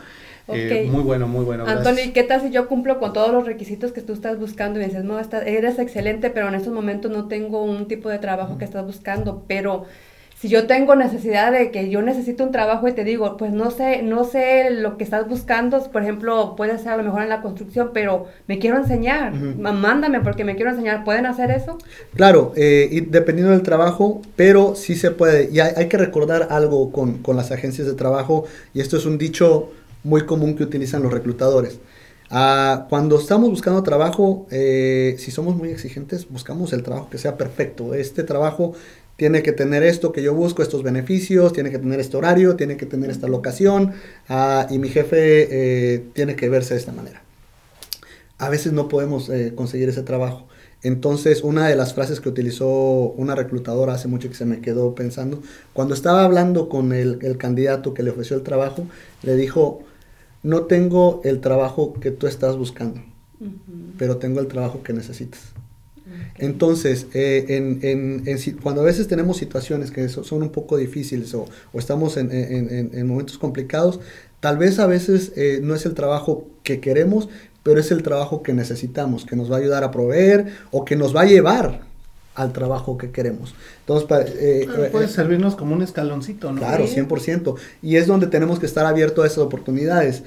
Eh, 0.50 0.90
muy 0.92 1.02
bueno, 1.02 1.30
muy 1.30 1.46
bueno. 1.46 1.66
Anthony, 1.66 2.12
¿qué 2.14 2.24
tal 2.24 2.42
si 2.42 2.52
yo 2.52 2.68
cumplo 2.68 3.00
con 3.00 3.14
todos 3.14 3.32
los 3.32 3.46
requisitos 3.46 3.94
que 3.94 4.02
tú 4.02 4.12
estás 4.12 4.38
buscando 4.38 4.80
y 4.80 4.82
me 4.82 4.90
dices, 4.90 5.06
no, 5.06 5.18
eres 5.18 5.80
excelente, 5.80 6.30
pero 6.30 6.50
en 6.50 6.56
estos 6.56 6.74
momentos 6.74 7.10
no 7.10 7.30
tengo 7.30 7.64
un 7.64 7.88
tipo 7.88 8.10
de 8.10 8.20
trabajo 8.20 8.58
que 8.58 8.66
estás 8.66 8.86
buscando, 8.86 9.46
pero 9.48 9.86
si 10.40 10.48
yo 10.48 10.68
tengo 10.68 10.96
necesidad 10.96 11.52
de 11.52 11.70
que 11.70 11.90
yo 11.90 12.02
necesito 12.02 12.46
un 12.46 12.52
trabajo 12.54 12.88
y 12.88 12.94
te 12.94 13.04
digo, 13.04 13.36
pues 13.36 13.52
no 13.52 13.72
sé, 13.72 14.04
no 14.04 14.24
sé 14.24 14.70
lo 14.70 14.96
que 14.96 15.04
estás 15.04 15.28
buscando, 15.28 15.84
por 15.92 16.02
ejemplo, 16.02 16.56
puede 16.56 16.78
ser 16.78 16.90
a 16.90 16.98
lo 16.98 17.04
mejor 17.04 17.24
en 17.24 17.30
la 17.30 17.42
construcción, 17.42 17.92
pero 17.94 18.28
me 18.48 18.58
quiero 18.58 18.78
enseñar, 18.78 19.34
mándame 19.34 20.22
porque 20.22 20.46
me 20.46 20.56
quiero 20.56 20.72
enseñar, 20.72 21.04
¿pueden 21.04 21.26
hacer 21.26 21.52
eso? 21.52 21.78
Claro, 22.16 22.54
eh, 22.56 22.88
y 22.90 23.02
dependiendo 23.02 23.52
del 23.52 23.64
trabajo, 23.64 24.22
pero 24.38 24.76
sí 24.76 24.96
se 24.96 25.12
puede, 25.12 25.50
y 25.52 25.60
hay, 25.60 25.90
que 25.90 25.98
recordar 25.98 26.48
algo 26.52 26.94
con, 26.94 27.18
con, 27.18 27.36
las 27.36 27.52
agencias 27.52 27.86
de 27.86 27.94
trabajo, 27.94 28.46
y 28.74 28.80
esto 28.80 28.96
es 28.96 29.06
un 29.06 29.18
dicho 29.18 29.74
muy 30.06 30.26
común 30.26 30.56
que 30.56 30.64
utilizan 30.64 31.04
los 31.04 31.12
reclutadores. 31.12 31.80
Ah, 32.32 32.86
cuando 32.90 33.20
estamos 33.20 33.50
buscando 33.50 33.84
trabajo, 33.84 34.48
eh, 34.52 35.16
si 35.18 35.32
somos 35.32 35.58
muy 35.58 35.70
exigentes, 35.70 36.30
buscamos 36.30 36.72
el 36.72 36.84
trabajo 36.84 37.10
que 37.10 37.18
sea 37.18 37.38
perfecto. 37.38 37.96
Este 37.96 38.24
trabajo 38.24 38.76
tiene 39.20 39.44
que 39.44 39.52
tener 39.52 39.84
esto 39.84 40.14
que 40.14 40.24
yo 40.24 40.34
busco, 40.34 40.64
estos 40.64 40.82
beneficios, 40.82 41.52
tiene 41.52 41.72
que 41.72 41.78
tener 41.78 42.00
este 42.00 42.16
horario, 42.16 42.56
tiene 42.56 42.78
que 42.78 42.86
tener 42.86 43.10
esta 43.10 43.28
locación, 43.28 43.92
ah, 44.30 44.66
y 44.70 44.80
mi 44.80 44.88
jefe 44.88 45.48
eh, 45.52 46.06
tiene 46.14 46.38
que 46.38 46.48
verse 46.48 46.74
de 46.74 46.80
esta 46.80 46.94
manera. 46.94 47.22
A 48.38 48.48
veces 48.48 48.72
no 48.72 48.88
podemos 48.88 49.28
eh, 49.30 49.52
conseguir 49.54 49.90
ese 49.90 50.04
trabajo. 50.04 50.48
Entonces, 50.84 51.44
una 51.44 51.68
de 51.68 51.76
las 51.76 51.94
frases 51.94 52.22
que 52.22 52.30
utilizó 52.30 52.70
una 52.70 53.36
reclutadora 53.36 53.94
hace 53.96 54.08
mucho 54.08 54.30
que 54.30 54.36
se 54.36 54.46
me 54.46 54.62
quedó 54.62 54.96
pensando, 54.96 55.42
cuando 55.74 55.96
estaba 55.96 56.24
hablando 56.24 56.70
con 56.70 56.94
el, 56.94 57.20
candidato 57.38 57.94
que 57.94 58.04
le 58.04 58.12
ofreció 58.12 58.38
el 58.38 58.44
trabajo, 58.44 58.88
le 59.22 59.36
dijo, 59.36 59.82
no 60.44 60.62
tengo 60.62 61.20
el 61.26 61.42
trabajo 61.42 61.92
que 61.92 62.12
tú 62.12 62.26
estás 62.26 62.56
buscando, 62.56 63.02
pero 63.98 64.16
tengo 64.16 64.40
el 64.40 64.48
trabajo 64.48 64.82
que 64.82 64.94
necesitas. 64.94 65.59
Entonces, 66.38 67.08
eh, 67.14 67.46
en, 67.50 67.80
en, 67.84 68.38
cuando 68.62 68.82
a 68.82 68.86
veces 68.86 69.08
tenemos 69.08 69.38
situaciones 69.38 69.92
que 69.92 70.08
son 70.10 70.42
un 70.42 70.50
poco 70.50 70.78
difíciles 70.78 71.34
o, 71.34 71.46
estamos 71.74 72.18
en, 72.18 73.08
momentos 73.08 73.38
complicados, 73.38 74.00
tal 74.40 74.58
vez 74.58 74.80
a 74.80 74.88
veces 74.88 75.32
eh, 75.36 75.60
no 75.62 75.76
es 75.76 75.86
el 75.86 75.94
trabajo 75.94 76.48
que 76.64 76.80
queremos, 76.80 77.30
pero 77.64 77.80
es 77.80 77.92
el 77.92 78.04
trabajo 78.04 78.42
que 78.42 78.54
necesitamos, 78.54 79.26
que 79.26 79.36
nos 79.36 79.52
va 79.52 79.58
a 79.58 79.60
ayudar 79.60 79.84
a 79.84 79.92
proveer 79.92 80.48
o 80.72 80.86
que 80.86 80.96
nos 80.96 81.16
va 81.16 81.22
a 81.22 81.26
llevar 81.26 81.82
al 82.36 82.54
trabajo 82.54 82.98
que 82.98 83.12
queremos. 83.12 83.54
Entonces, 83.82 84.34
eh, 84.40 84.90
puede 84.92 85.10
servirnos 85.10 85.56
como 85.56 85.76
un 85.76 85.82
escaloncito, 85.82 86.54
¿no? 86.54 86.60
Claro, 86.60 86.86
100%. 86.88 87.56
Y 87.82 87.98
es 87.98 88.08
donde 88.08 88.28
tenemos 88.28 88.60
que 88.60 88.66
estar 88.66 88.86
abiertos 88.86 89.24
a 89.26 89.28
esas 89.28 89.40
oportunidades. 89.40 90.24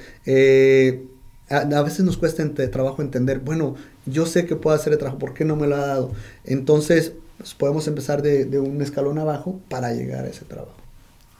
A, 1.53 1.83
veces 1.83 2.05
nos 2.05 2.17
cuesta 2.17 2.43
trabajo 2.71 3.03
entender, 3.03 3.41
bueno, 3.41 3.77
yo 4.07 4.27
sé 4.27 4.47
que 4.47 4.57
puedo 4.57 4.75
hacer 4.75 4.93
el 4.93 4.99
trabajo, 4.99 5.19
¿por 5.19 5.35
qué 5.35 5.45
no 5.45 5.57
me 5.57 5.67
lo 5.67 5.77
ha 5.77 5.87
dado? 5.87 6.13
Entonces, 6.45 7.13
pues, 7.39 7.55
podemos 7.55 7.87
empezar 7.89 8.23
de, 8.23 8.59
un 8.59 8.81
escalón 8.83 9.19
abajo 9.19 9.61
para 9.69 9.93
llegar 9.93 10.25
a 10.25 10.29
ese 10.29 10.45
trabajo. 10.45 10.75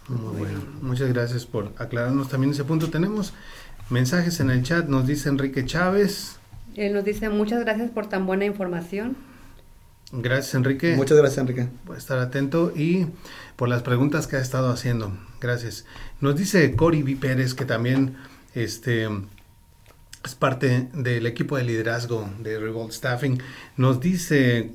Muy 0.09 0.37
bueno. 0.37 0.61
Muchas 0.83 1.13
gracias 1.13 1.47
por 1.47 1.73
aclararnos 1.79 2.29
también 2.29 2.53
ese 2.53 2.65
punto. 2.65 2.91
Tenemos 2.91 3.33
Mensajes 3.93 4.41
en 4.41 4.51
el 4.51 4.63
chat, 4.63 4.89
nos 4.89 5.07
dice 5.07 5.29
Enrique 5.29 5.67
Chávez. 5.67 6.37
Él 6.77 6.95
nos 6.95 7.05
dice 7.05 7.29
muchas 7.29 7.61
gracias 7.61 7.91
por 7.91 8.07
tan 8.07 8.25
buena 8.25 8.47
información. 8.47 9.17
Gracias 10.13 10.55
Enrique. 10.55 10.97
Muchas 10.97 11.19
gracias 11.19 11.39
Enrique. 11.39 11.69
Por 11.85 11.99
estar 11.99 12.19
atento 12.19 12.73
y 12.75 13.07
por 13.57 13.69
las 13.69 13.83
preguntas 13.83 14.27
que 14.27 14.37
ha 14.37 14.41
estado 14.41 14.71
haciendo. 14.71 15.13
Gracias. 15.43 15.85
Nos 16.23 16.37
dice 16.37 16.75
Cori 16.75 17.03
V. 17.03 17.17
Pérez 17.17 17.53
que 17.53 17.67
también 17.67 18.17
este, 18.55 19.09
es 20.25 20.35
parte 20.35 20.89
del 20.95 21.27
equipo 21.27 21.57
de 21.57 21.65
liderazgo 21.65 22.29
de 22.41 22.59
Revolt 22.59 22.93
Staffing. 22.93 23.41
Nos 23.77 24.01
dice, 24.01 24.71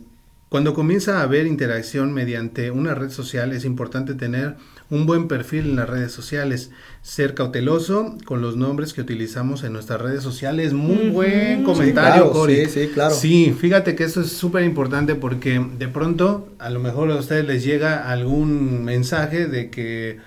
cuando 0.49 0.73
comienza 0.73 1.19
a 1.19 1.23
haber 1.23 1.47
interacción 1.47 2.13
mediante 2.13 2.71
una 2.71 2.95
red 2.95 3.09
social 3.09 3.51
es 3.51 3.65
importante 3.65 4.13
tener 4.13 4.55
un 4.89 5.05
buen 5.05 5.27
perfil 5.27 5.65
en 5.65 5.75
las 5.75 5.89
redes 5.89 6.13
sociales, 6.13 6.71
ser 7.01 7.33
cauteloso 7.33 8.15
con 8.25 8.41
los 8.41 8.55
nombres 8.55 8.93
que 8.93 9.01
utilizamos 9.01 9.63
en 9.63 9.73
nuestras 9.73 9.99
redes 10.01 10.23
sociales. 10.23 10.71
Muy 10.71 11.09
buen 11.09 11.63
comentario, 11.63 12.31
Cori. 12.31 12.65
Sí, 12.67 12.81
sí, 12.81 12.87
claro. 12.93 13.13
Sí, 13.13 13.55
fíjate 13.59 13.95
que 13.95 14.05
eso 14.05 14.21
es 14.21 14.31
súper 14.31 14.63
importante 14.63 15.15
porque 15.15 15.65
de 15.77 15.87
pronto 15.89 16.47
a 16.59 16.69
lo 16.69 16.79
mejor 16.79 17.11
a 17.11 17.15
ustedes 17.15 17.45
les 17.45 17.65
llega 17.65 18.09
algún 18.09 18.85
mensaje 18.85 19.47
de 19.47 19.69
que 19.69 20.19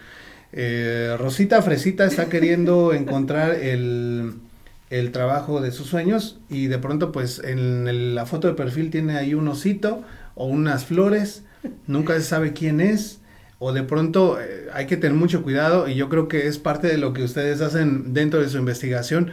eh, 0.53 1.17
Rosita 1.19 1.63
Fresita 1.63 2.05
está 2.05 2.29
queriendo 2.29 2.93
encontrar 2.93 3.55
el, 3.55 4.35
el, 4.91 5.13
trabajo 5.13 5.61
de 5.61 5.73
sus 5.73 5.87
sueños 5.87 6.39
y 6.49 6.67
de 6.67 6.79
pronto 6.79 7.13
pues 7.13 7.41
en 7.43 8.15
la 8.15 8.27
foto 8.27 8.49
de 8.49 8.55
perfil 8.55 8.91
tiene 8.91 9.17
ahí 9.17 9.35
un 9.35 9.49
osito 9.49 10.03
o 10.35 10.47
unas 10.47 10.85
flores, 10.85 11.45
nunca 11.87 12.15
se 12.15 12.23
sabe 12.23 12.53
quién 12.53 12.81
es 12.81 13.21
o 13.59 13.73
de 13.73 13.83
pronto 13.83 14.41
eh, 14.41 14.69
hay 14.73 14.87
que 14.87 14.97
tener 14.97 15.17
mucho 15.17 15.43
cuidado 15.43 15.89
y 15.89 15.95
yo 15.95 16.09
creo 16.09 16.29
que 16.29 16.47
es 16.47 16.59
parte 16.59 16.89
de 16.89 16.99
lo 16.99 17.13
que 17.13 17.23
ustedes 17.23 17.61
hacen 17.61 18.15
dentro 18.15 18.41
de 18.41 18.49
su 18.49 18.59
investigación, 18.59 19.33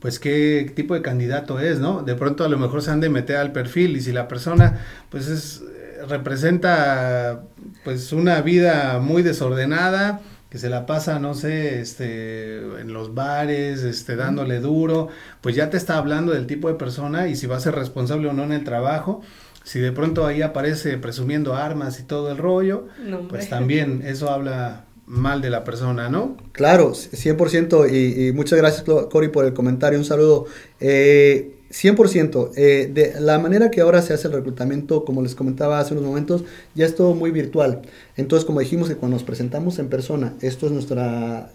pues 0.00 0.18
qué 0.18 0.72
tipo 0.74 0.94
de 0.94 1.02
candidato 1.02 1.60
es, 1.60 1.78
¿no? 1.78 2.02
De 2.02 2.14
pronto 2.14 2.44
a 2.44 2.48
lo 2.48 2.58
mejor 2.58 2.82
se 2.82 2.90
han 2.90 3.00
de 3.00 3.10
meter 3.10 3.36
al 3.36 3.52
perfil 3.52 3.96
y 3.96 4.00
si 4.00 4.12
la 4.12 4.28
persona 4.28 4.80
pues 5.10 5.28
es, 5.28 5.62
representa 6.08 7.42
pues 7.84 8.12
una 8.12 8.40
vida 8.40 8.98
muy 8.98 9.22
desordenada, 9.22 10.20
que 10.50 10.58
se 10.58 10.70
la 10.70 10.86
pasa, 10.86 11.18
no 11.18 11.34
sé, 11.34 11.80
este, 11.80 12.58
en 12.58 12.92
los 12.92 13.14
bares, 13.14 13.82
este, 13.82 14.16
dándole 14.16 14.60
duro, 14.60 15.08
pues 15.40 15.54
ya 15.54 15.70
te 15.70 15.76
está 15.76 15.98
hablando 15.98 16.32
del 16.32 16.46
tipo 16.46 16.68
de 16.68 16.74
persona 16.74 17.28
y 17.28 17.36
si 17.36 17.46
va 17.46 17.56
a 17.56 17.60
ser 17.60 17.74
responsable 17.74 18.28
o 18.28 18.32
no 18.32 18.44
en 18.44 18.52
el 18.52 18.64
trabajo 18.64 19.22
si 19.66 19.80
de 19.80 19.90
pronto 19.90 20.24
ahí 20.24 20.42
aparece 20.42 20.96
presumiendo 20.96 21.56
armas 21.56 21.98
y 21.98 22.04
todo 22.04 22.30
el 22.30 22.38
rollo, 22.38 22.86
pues 23.28 23.48
también 23.48 24.02
eso 24.06 24.30
habla 24.30 24.84
mal 25.06 25.42
de 25.42 25.50
la 25.50 25.64
persona, 25.64 26.08
¿no? 26.08 26.36
Claro, 26.52 26.92
100% 26.92 27.90
y, 27.90 28.28
y 28.28 28.32
muchas 28.32 28.60
gracias 28.60 28.84
Cory 28.84 29.26
por 29.26 29.44
el 29.44 29.54
comentario, 29.54 29.98
un 29.98 30.04
saludo. 30.04 30.46
Eh, 30.78 31.55
100%. 31.76 32.52
Eh, 32.56 32.90
de 32.92 33.20
la 33.20 33.38
manera 33.38 33.70
que 33.70 33.82
ahora 33.82 34.00
se 34.00 34.14
hace 34.14 34.28
el 34.28 34.34
reclutamiento, 34.34 35.04
como 35.04 35.22
les 35.22 35.34
comentaba 35.34 35.78
hace 35.78 35.92
unos 35.92 36.04
momentos, 36.04 36.44
ya 36.74 36.86
es 36.86 36.94
todo 36.94 37.14
muy 37.14 37.30
virtual. 37.30 37.82
Entonces, 38.16 38.46
como 38.46 38.60
dijimos 38.60 38.88
que 38.88 38.96
cuando 38.96 39.16
nos 39.16 39.24
presentamos 39.24 39.78
en 39.78 39.88
persona, 39.88 40.34
esto 40.40 40.66
es 40.66 40.72
nuestra 40.72 41.50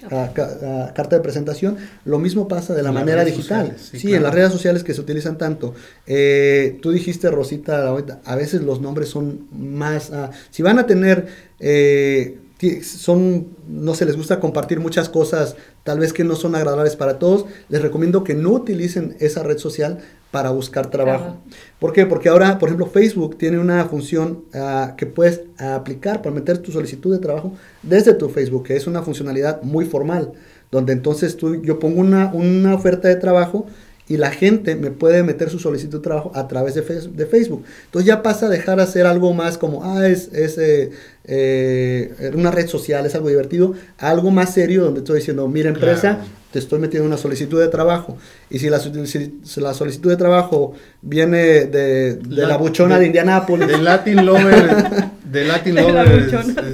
carta 0.93 1.15
de 1.15 1.22
presentación, 1.22 1.78
lo 2.05 2.19
mismo 2.19 2.47
pasa 2.47 2.76
de 2.76 2.84
la 2.84 2.91
manera 2.91 3.26
digital. 3.26 3.76
sí, 3.78 4.13
en 4.13 4.24
las 4.24 4.34
redes 4.34 4.51
sociales 4.51 4.84
que 4.84 4.93
se 4.93 5.01
utilizan 5.01 5.38
tanto. 5.38 5.74
Eh, 6.05 6.78
tú 6.82 6.91
dijiste, 6.91 7.32
Rosita, 7.32 7.91
a 8.26 8.36
veces 8.36 8.61
los 8.61 8.80
nombres 8.80 9.09
son 9.09 9.47
más... 9.51 10.11
Ah, 10.11 10.30
si 10.51 10.61
van 10.61 10.78
a 10.78 10.86
tener... 10.86 11.28
Eh, 11.59 12.38
son, 12.84 13.47
no 13.68 13.95
se 13.95 14.05
les 14.05 14.16
gusta 14.16 14.39
compartir 14.39 14.80
muchas 14.80 15.09
cosas, 15.09 15.55
tal 15.84 15.99
vez 15.99 16.14
que 16.14 16.24
no 16.24 16.36
son 16.36 16.55
agradables 16.55 16.95
para 16.95 17.18
todos, 17.18 17.45
les 17.70 17.82
recomiendo 17.82 18.24
que 18.24 18.36
no 18.36 18.51
utilicen 18.51 19.16
esa 19.20 19.41
red 19.41 19.57
social 19.57 19.99
para 20.30 20.51
buscar 20.51 20.89
trabajo. 20.89 21.38
¿Por 21.80 21.91
qué? 21.91 22.05
Porque 22.05 22.30
ahora, 22.30 22.59
por 22.59 22.70
ejemplo, 22.70 22.86
Facebook 22.86 23.38
tiene 23.38 23.59
una 23.59 23.84
función 23.86 24.45
ah, 24.53 24.93
que 24.97 25.05
puedes 25.05 25.41
aplicar 25.57 26.22
para 26.22 26.34
meter 26.34 26.59
tu 26.59 26.72
solicitud 26.72 27.12
de 27.12 27.20
trabajo 27.20 27.53
desde 27.84 28.14
tu 28.14 28.30
Facebook, 28.30 28.64
que 28.64 28.76
es 28.76 28.88
una 28.88 29.01
funcionalidad 29.01 29.62
muy 29.64 29.86
formal, 29.86 30.32
donde 30.72 30.93
entonces 30.93 31.36
tú, 31.36 31.62
yo 31.62 31.80
pongo 31.80 31.99
una, 31.99 32.32
una 32.34 32.76
oferta 32.76 33.07
de 33.07 33.16
trabajo 33.16 33.66
y 34.12 34.18
la 34.18 34.30
gente 34.30 34.76
me 34.76 34.91
puede 34.91 35.24
meter 35.24 35.49
su 35.49 35.57
solicitud 35.57 35.99
de 35.99 36.03
trabajo 36.03 36.34
a 36.36 36.45
través 36.45 36.76
de, 36.76 36.82
de 36.82 37.26
Facebook. 37.26 37.64
Entonces 37.86 38.05
ya 38.05 38.22
pasa 38.22 38.47
a 38.47 38.49
dejar 38.49 38.76
de 38.76 38.84
hacer 38.84 39.05
algo 39.05 39.34
más 39.34 39.57
como, 39.57 39.86
ah, 39.86 40.05
es, 40.05 40.28
es 40.34 40.57
eh, 40.57 40.91
eh, 41.24 42.32
una 42.34 42.51
red 42.51 42.68
social, 42.68 43.05
es 43.05 43.16
algo 43.16 43.30
divertido, 43.30 43.74
algo 43.97 44.30
más 44.30 44.53
serio 44.53 44.84
donde 44.84 44.99
estoy 44.99 45.20
diciendo, 45.20 45.47
mira 45.47 45.70
empresa, 45.70 46.26
te 46.51 46.59
estoy 46.59 46.80
metiendo 46.80 47.07
una 47.07 47.16
solicitud 47.16 47.62
de 47.62 47.70
trabajo. 47.70 48.18
Y 48.49 48.59
si 48.59 48.70
la, 48.70 48.80
la 48.80 49.74
solicitud 49.74 50.09
de 50.09 50.18
trabajo 50.18 50.74
viene 51.01 51.68
de, 51.68 52.20
la, 52.28 52.57
buchona 52.57 52.99
de, 52.99 53.05
Indianápolis. 53.05 53.66
De 53.66 53.78
Latin 53.78 54.26
Lover, 54.26 54.76
de 55.24 55.45
Latin 55.45 55.76
Lover 55.76 56.30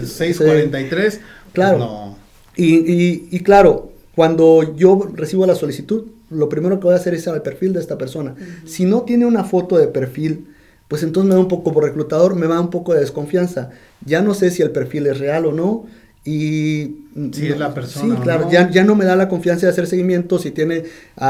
643. 0.08 1.20
Claro. 1.54 1.78
Pues 1.78 1.88
no. 1.88 2.18
y, 2.56 3.28
y 3.30 3.40
claro, 3.42 3.92
cuando 4.16 4.76
yo 4.76 5.08
recibo 5.14 5.46
la 5.46 5.54
solicitud, 5.54 6.17
lo 6.30 6.50
primero 6.50 6.80
que 6.80 6.86
voy 6.86 6.94
a 6.94 6.98
hacer 6.98 7.14
es 7.14 7.24
ir 7.26 7.30
al 7.30 7.42
perfil 7.42 7.74
de 7.74 7.80
esta 7.80 7.98
persona. 7.98 8.36
Si 8.66 8.86
no 8.86 9.02
tiene 9.02 9.26
una 9.26 9.44
foto 9.44 9.78
de 9.78 9.88
perfil, 9.88 10.48
pues 10.88 11.04
entonces 11.04 11.30
me 11.30 11.36
da 11.36 11.42
un 11.42 11.48
poco, 11.48 11.74
por 11.74 11.84
reclutador, 11.84 12.36
me 12.36 12.48
da 12.48 12.60
un 12.60 12.70
poco 12.70 12.94
de 12.94 13.02
desconfianza. 13.02 13.72
Ya 14.06 14.22
no 14.22 14.34
sé 14.34 14.52
si 14.52 14.62
el 14.62 14.72
perfil 14.72 15.08
es 15.08 15.20
real 15.20 15.46
o 15.46 15.52
no. 15.52 15.86
Y 16.24 17.06
si 17.32 17.48
es 17.48 17.58
la 17.58 17.74
persona. 17.74 18.16
Sí, 18.16 18.22
claro, 18.22 18.50
Ya, 18.52 18.70
ya 18.70 18.84
no 18.84 18.96
me 18.96 19.06
da 19.06 19.16
la 19.16 19.30
confianza 19.30 19.66
de 19.66 19.72
hacer 19.72 19.88
seguimiento 19.88 20.40
si 20.40 20.52
tiene 20.52 20.84
uh, 21.16 21.22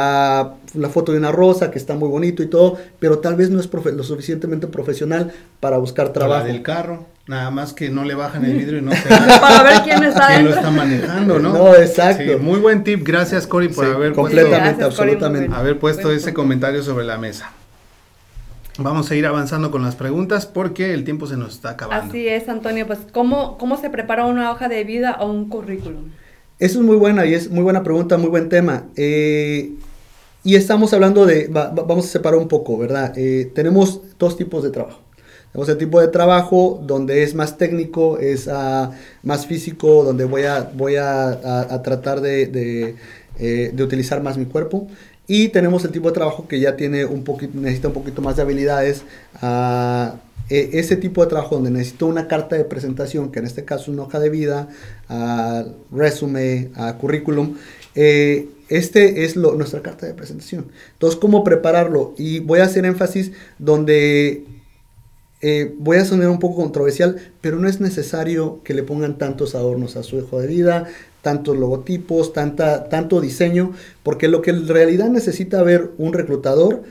la 0.73 0.89
foto 0.91 1.11
de 1.11 1.19
una 1.19 1.31
rosa 1.31 1.69
que 1.69 1.77
está 1.77 1.93
muy 1.93 2.09
bonito 2.09 2.41
y 2.41 2.47
todo, 2.47 2.77
pero 2.99 3.19
tal 3.19 3.35
vez 3.35 3.51
no 3.51 3.59
es 3.59 3.69
lo 3.71 4.03
suficientemente 4.03 4.65
profesional 4.65 5.31
para 5.59 5.77
buscar 5.77 6.13
trabajo. 6.13 6.47
del 6.47 6.63
carro, 6.63 7.05
nada 7.27 7.51
más 7.51 7.73
que 7.73 7.89
no 7.89 8.03
le 8.03 8.15
bajan 8.15 8.45
el 8.45 8.53
vidrio 8.57 8.79
y 8.79 8.81
no 8.81 8.91
se 8.91 9.07
Para 9.07 9.63
ver 9.63 9.81
quién 9.83 10.03
está 10.03 10.27
quién 10.27 10.45
lo 10.45 10.51
está 10.51 10.71
manejando, 10.71 11.39
¿no? 11.39 11.53
No, 11.53 11.75
exacto. 11.75 12.39
muy 12.39 12.59
buen 12.59 12.83
tip, 12.83 13.05
gracias 13.05 13.47
Cory 13.47 13.69
por 13.69 13.85
haber 13.85 14.13
completamente, 14.13 14.83
absolutamente. 14.83 15.53
haber 15.53 15.79
puesto 15.79 16.11
ese 16.11 16.33
comentario 16.33 16.81
sobre 16.83 17.05
la 17.05 17.17
mesa. 17.17 17.51
Vamos 18.79 19.09
a 19.09 19.15
ir 19.15 19.25
avanzando 19.25 19.71
con 19.71 19.83
las 19.83 19.95
preguntas 19.95 20.45
porque 20.45 20.93
el 20.93 21.03
tiempo 21.03 21.25
se 21.25 21.35
nos 21.35 21.55
está 21.55 21.71
acabando. 21.71 22.09
Así 22.09 22.27
es, 22.27 22.47
Antonio. 22.47 22.85
Pues, 22.85 22.99
¿cómo, 23.11 23.57
cómo 23.57 23.75
se 23.77 23.89
prepara 23.89 24.25
una 24.25 24.51
hoja 24.51 24.69
de 24.69 24.83
vida 24.83 25.17
o 25.19 25.31
un 25.31 25.49
currículum? 25.49 26.11
Eso 26.59 26.79
es 26.79 26.85
muy 26.85 26.95
buena 26.95 27.25
y 27.25 27.33
es 27.33 27.49
muy 27.49 27.63
buena 27.63 27.81
pregunta, 27.81 28.17
muy 28.17 28.29
buen 28.29 28.49
tema. 28.49 28.85
Eh, 28.95 29.73
y 30.43 30.55
estamos 30.55 30.93
hablando 30.93 31.25
de, 31.25 31.47
vamos 31.49 32.05
a 32.05 32.07
separar 32.07 32.39
un 32.39 32.47
poco, 32.47 32.77
¿verdad? 32.77 33.13
Eh, 33.17 33.51
tenemos 33.53 34.01
dos 34.19 34.37
tipos 34.37 34.63
de 34.63 34.69
trabajo. 34.69 35.01
Tenemos 35.51 35.69
el 35.69 35.77
tipo 35.77 35.99
de 35.99 36.07
trabajo 36.09 36.81
donde 36.85 37.23
es 37.23 37.33
más 37.33 37.57
técnico, 37.57 38.19
es 38.19 38.47
uh, 38.47 38.91
más 39.23 39.45
físico, 39.45 40.03
donde 40.03 40.25
voy 40.25 40.43
a, 40.43 40.69
voy 40.75 40.95
a, 40.97 41.81
tratar 41.83 42.21
eh, 42.25 42.95
de, 43.39 43.83
utilizar 43.83 44.21
más 44.21 44.37
mi 44.37 44.45
cuerpo. 44.45 44.87
Y 45.27 45.49
tenemos 45.49 45.83
el 45.83 45.91
tipo 45.91 46.07
de 46.07 46.13
trabajo 46.13 46.47
que 46.47 46.59
ya 46.59 46.75
tiene 46.75 47.05
un 47.05 47.23
poquito, 47.23 47.57
necesita 47.59 47.87
un 47.89 47.93
poquito 47.93 48.21
más 48.21 48.35
de 48.35 48.41
habilidades. 48.43 49.03
Uh, 49.41 50.15
ese 50.49 50.95
tipo 50.95 51.21
de 51.21 51.27
trabajo 51.27 51.55
donde 51.55 51.71
necesito 51.71 52.05
una 52.05 52.29
carta 52.29 52.55
de 52.55 52.63
presentación, 52.63 53.31
que 53.31 53.39
en 53.39 53.45
este 53.45 53.65
caso 53.65 53.83
es 53.83 53.87
una 53.89 54.03
hoja 54.03 54.19
de 54.19 54.29
vida, 54.29 54.69
uh, 55.09 55.63
resume, 55.93 56.69
currículum, 57.01 57.57
eh, 57.95 58.47
este 58.69 59.23
es 59.23 59.35
nuestra 59.35 59.81
carta 59.81 60.05
de 60.05 60.13
presentación. 60.13 60.67
Entonces, 60.93 61.19
¿cómo 61.19 61.43
prepararlo? 61.43 62.13
Y 62.17 62.39
voy 62.39 62.59
a 62.59 62.65
hacer 62.65 62.85
énfasis 62.85 63.31
donde 63.59 64.45
eh, 65.41 65.75
voy 65.77 65.97
a 65.97 66.05
sonar 66.05 66.29
un 66.29 66.39
poco 66.39 66.61
controversial, 66.61 67.17
pero 67.41 67.59
no 67.59 67.67
es 67.67 67.79
necesario 67.79 68.61
que 68.63 68.73
le 68.73 68.83
pongan 68.83 69.17
tantos 69.17 69.53
adornos 69.53 69.95
a 69.95 70.03
su 70.03 70.17
hijo 70.17 70.39
de 70.39 70.47
vida, 70.47 70.85
tantos 71.21 71.57
logotipos, 71.57 72.33
tanta, 72.33 72.89
tanto 72.89 73.21
diseño, 73.21 73.73
porque 74.01 74.27
lo 74.27 74.41
que 74.41 74.51
en 74.51 74.67
realidad 74.67 75.09
necesita 75.09 75.61
ver 75.61 75.91
un 75.97 76.13
reclutador 76.13 76.83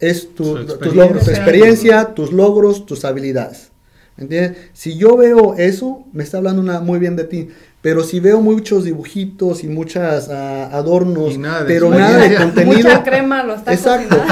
es 0.00 0.34
tu, 0.34 0.66
tus 0.66 0.94
logros, 0.94 1.24
tu 1.24 1.30
experiencia, 1.30 2.14
tus 2.14 2.32
logros, 2.32 2.86
tus 2.86 3.04
habilidades. 3.04 3.70
¿Entiendes? 4.16 4.58
Si 4.74 4.96
yo 4.96 5.16
veo 5.16 5.54
eso, 5.54 6.04
me 6.12 6.22
está 6.22 6.38
hablando 6.38 6.60
una, 6.62 6.80
muy 6.80 6.98
bien 6.98 7.16
de 7.16 7.24
ti. 7.24 7.48
Pero 7.84 8.02
si 8.02 8.18
veo 8.18 8.40
muchos 8.40 8.84
dibujitos 8.84 9.62
y 9.62 9.68
muchos 9.68 10.30
ah, 10.30 10.70
adornos, 10.72 11.38
pero 11.66 11.90
nada 11.90 12.26
de 12.26 12.34
contenido. 12.38 12.78
Mucha 12.78 13.04
crema 13.04 13.44
lo 13.44 13.54
está 13.54 13.72
Exacto. 13.72 14.16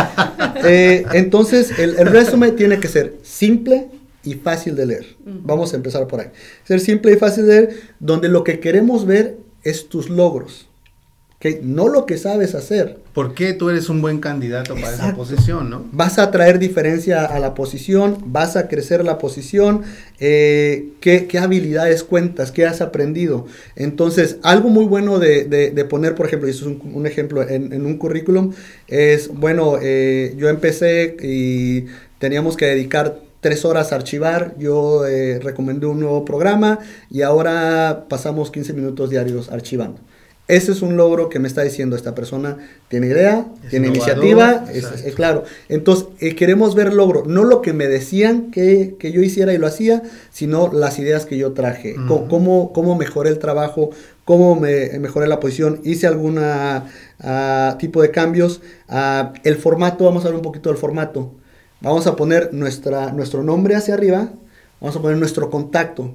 Eh, 0.64 1.04
entonces, 1.14 1.76
el, 1.76 1.96
el 1.96 2.06
resumen 2.06 2.54
tiene 2.54 2.78
que 2.78 2.86
ser 2.86 3.16
simple, 3.22 3.88
y 4.24 4.34
fácil 4.34 4.76
de 4.76 4.86
leer. 4.86 5.06
Vamos 5.24 5.72
a 5.72 5.76
empezar 5.76 6.06
por 6.06 6.20
ahí. 6.20 6.28
Ser 6.64 6.80
simple 6.80 7.12
y 7.12 7.16
fácil 7.16 7.46
de 7.46 7.52
leer, 7.52 7.80
donde 7.98 8.28
lo 8.28 8.44
que 8.44 8.60
queremos 8.60 9.06
ver 9.06 9.38
es 9.64 9.88
tus 9.88 10.08
logros. 10.08 10.68
No 11.62 11.88
lo 11.88 12.06
que 12.06 12.18
sabes 12.18 12.54
hacer. 12.54 12.98
¿Por 13.12 13.34
qué 13.34 13.52
tú 13.52 13.68
eres 13.68 13.88
un 13.88 14.00
buen 14.00 14.20
candidato 14.20 14.74
para 14.74 14.94
esa 14.94 15.14
posición, 15.14 15.70
no? 15.70 15.84
Vas 15.90 16.18
a 16.18 16.30
traer 16.30 16.58
diferencia 16.58 17.24
a 17.24 17.38
la 17.40 17.54
posición, 17.54 18.16
vas 18.26 18.56
a 18.56 18.68
crecer 18.68 19.04
la 19.04 19.18
posición, 19.18 19.82
eh, 20.20 20.90
¿qué, 21.00 21.28
habilidades 21.38 22.04
cuentas, 22.04 22.52
qué 22.52 22.64
has 22.64 22.80
aprendido. 22.80 23.46
Entonces, 23.74 24.36
algo 24.42 24.68
muy 24.68 24.84
bueno 24.84 25.18
de, 25.18 25.86
poner, 25.90 26.14
por 26.14 26.26
ejemplo, 26.26 26.46
y 26.46 26.52
eso 26.52 26.70
es 26.70 26.76
un, 26.80 27.06
ejemplo 27.06 27.46
en, 27.46 27.84
un 27.84 27.98
currículum, 27.98 28.52
es, 28.86 29.28
bueno, 29.28 29.78
eh, 29.82 30.34
yo 30.36 30.48
empecé 30.48 31.16
y 31.22 31.86
teníamos 32.18 32.56
que 32.56 32.66
dedicar 32.66 33.18
tres 33.40 33.64
horas 33.64 33.92
a 33.92 33.96
archivar, 33.96 34.54
yo 34.58 35.04
eh, 35.06 35.40
recomendé 35.40 35.86
un 35.86 35.98
nuevo 35.98 36.24
programa 36.24 36.78
y 37.10 37.22
ahora 37.22 38.06
pasamos 38.08 38.52
15 38.52 38.72
minutos 38.72 39.10
diarios 39.10 39.50
archivando. 39.50 39.98
Ese 40.52 40.72
es 40.72 40.82
un 40.82 40.98
logro 40.98 41.30
que 41.30 41.38
me 41.38 41.48
está 41.48 41.62
diciendo 41.62 41.96
esta 41.96 42.14
persona, 42.14 42.58
tiene 42.88 43.06
idea, 43.06 43.46
tiene 43.70 43.88
iniciativa, 43.88 44.66
es, 44.70 45.14
claro. 45.14 45.44
Entonces, 45.70 46.08
eh, 46.20 46.34
queremos 46.34 46.74
ver 46.74 46.92
logro, 46.92 47.24
no 47.26 47.44
lo 47.44 47.62
que 47.62 47.72
me 47.72 47.88
decían 47.88 48.50
que, 48.50 48.94
yo 49.00 49.22
hiciera 49.22 49.54
y 49.54 49.56
lo 49.56 49.66
hacía, 49.66 50.02
sino 50.30 50.70
las 50.70 50.98
ideas 50.98 51.24
que 51.24 51.38
yo 51.38 51.52
traje, 51.52 51.96
cómo, 52.06 52.74
cómo, 52.74 52.96
mejoré 52.96 53.30
el 53.30 53.38
trabajo, 53.38 53.92
cómo 54.26 54.54
me, 54.54 54.98
mejoré 54.98 55.26
la 55.26 55.40
posición, 55.40 55.80
hice 55.84 56.06
algún 56.06 56.38
ah, 56.38 57.76
tipo 57.78 58.02
de 58.02 58.10
cambios. 58.10 58.60
Ah, 58.90 59.32
el 59.44 59.56
formato, 59.56 60.04
vamos 60.04 60.26
a 60.26 60.28
ver 60.28 60.36
un 60.36 60.42
poquito 60.42 60.68
del 60.68 60.76
formato. 60.76 61.32
Vamos 61.80 62.06
a 62.06 62.14
poner 62.14 62.52
nuestra, 62.52 63.10
nuestro 63.10 63.42
nombre 63.42 63.74
hacia 63.74 63.94
arriba, 63.94 64.28
vamos 64.82 64.96
a 64.96 65.00
poner 65.00 65.16
nuestro 65.16 65.48
contacto. 65.48 66.14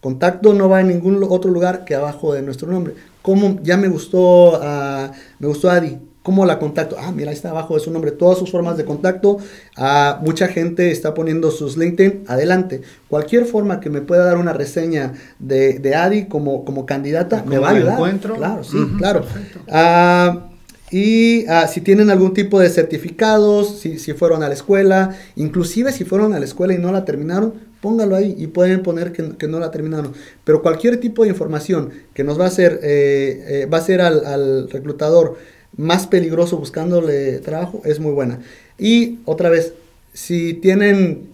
Contacto 0.00 0.54
no 0.54 0.68
va 0.68 0.80
en 0.80 0.88
ningún 0.88 1.24
otro 1.28 1.52
lugar 1.52 1.84
que 1.84 1.94
abajo 1.94 2.34
de 2.34 2.42
nuestro 2.42 2.68
nombre 2.68 2.94
cómo 3.26 3.58
ya 3.64 3.76
me 3.76 3.88
gustó, 3.88 4.52
uh, 4.52 5.10
me 5.40 5.48
gustó 5.48 5.68
Adi, 5.68 5.98
cómo 6.22 6.46
la 6.46 6.60
contacto. 6.60 6.94
Ah, 6.96 7.10
mira, 7.10 7.30
ahí 7.30 7.34
está 7.34 7.50
abajo 7.50 7.74
de 7.74 7.80
su 7.80 7.90
nombre, 7.90 8.12
todas 8.12 8.38
sus 8.38 8.52
formas 8.52 8.76
de 8.76 8.84
contacto. 8.84 9.38
Uh, 9.76 10.24
mucha 10.24 10.46
gente 10.46 10.92
está 10.92 11.12
poniendo 11.12 11.50
sus 11.50 11.76
LinkedIn 11.76 12.22
adelante. 12.28 12.82
Cualquier 13.08 13.44
forma 13.44 13.80
que 13.80 13.90
me 13.90 14.00
pueda 14.00 14.24
dar 14.24 14.38
una 14.38 14.52
reseña 14.52 15.14
de, 15.40 15.80
de 15.80 15.96
Adi 15.96 16.26
como, 16.26 16.64
como 16.64 16.86
candidata 16.86 17.42
me 17.44 17.58
va 17.58 17.70
a 17.70 17.72
ayudar. 17.72 17.94
encuentro? 17.94 18.36
Claro, 18.36 18.62
sí, 18.62 18.78
claro. 18.96 19.24
Uh, 19.66 20.54
y 20.92 21.46
si 21.68 21.80
tienen 21.80 22.10
algún 22.10 22.32
tipo 22.32 22.60
de 22.60 22.70
certificados, 22.70 23.80
si, 23.80 23.98
si, 23.98 24.12
fueron 24.12 24.44
a 24.44 24.48
la 24.48 24.54
escuela, 24.54 25.16
inclusive 25.34 25.90
si 25.90 26.04
fueron 26.04 26.32
a 26.32 26.38
la 26.38 26.44
escuela 26.44 26.74
y 26.74 26.78
no 26.78 26.92
la 26.92 27.04
terminaron, 27.04 27.54
póngalo 27.80 28.16
ahí 28.16 28.34
y 28.36 28.46
pueden 28.48 28.82
poner 28.82 29.12
que, 29.12 29.48
no 29.48 29.58
la 29.58 29.70
terminaron. 29.70 30.12
Pero 30.44 30.62
cualquier 30.62 30.98
tipo 30.98 31.22
de 31.22 31.30
información 31.30 31.90
que 32.14 32.24
nos 32.24 32.38
va 32.38 32.44
a 32.44 32.48
hacer, 32.48 32.80
eh, 32.82 33.44
eh, 33.62 33.66
va 33.66 33.78
a 33.78 33.82
ser 33.82 34.00
al, 34.00 34.70
reclutador 34.70 35.36
más 35.76 36.06
peligroso 36.06 36.56
buscándole 36.56 37.38
trabajo, 37.40 37.82
es 37.84 38.00
muy 38.00 38.12
buena. 38.12 38.40
Y 38.78 39.18
otra 39.24 39.50
vez, 39.50 39.74
si 40.12 40.54
tienen 40.54 41.28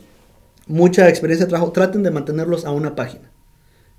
mucha 0.66 1.08
experiencia 1.08 1.46
de 1.46 1.50
trabajo, 1.50 1.72
traten 1.72 2.02
de 2.02 2.10
mantenerlos 2.10 2.64
a 2.64 2.72
una 2.72 2.94
página. 2.96 3.30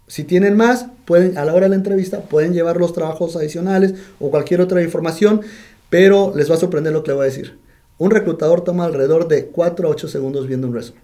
Si 0.07 0.23
tienen 0.25 0.57
más, 0.57 0.87
pueden, 1.05 1.37
a 1.37 1.45
la 1.45 1.53
hora 1.53 1.65
de 1.65 1.69
la 1.69 1.75
entrevista, 1.75 2.21
pueden 2.21 2.53
llevar 2.53 2.77
los 2.77 2.93
trabajos 2.93 3.35
adicionales 3.35 3.95
o 4.19 4.29
cualquier 4.29 4.59
otra 4.59 4.83
información, 4.83 5.41
pero 5.89 6.33
les 6.35 6.51
va 6.51 6.55
a 6.55 6.59
sorprender 6.59 6.91
lo 6.91 7.03
que 7.03 7.11
le 7.11 7.15
voy 7.15 7.23
a 7.23 7.29
decir. 7.29 7.57
Un 7.97 8.11
reclutador 8.11 8.63
toma 8.63 8.85
alrededor 8.85 9.27
de 9.27 9.45
4 9.45 9.87
a 9.87 9.91
8 9.91 10.07
segundos 10.07 10.47
viendo 10.47 10.67
un 10.67 10.73
resumen. 10.73 11.01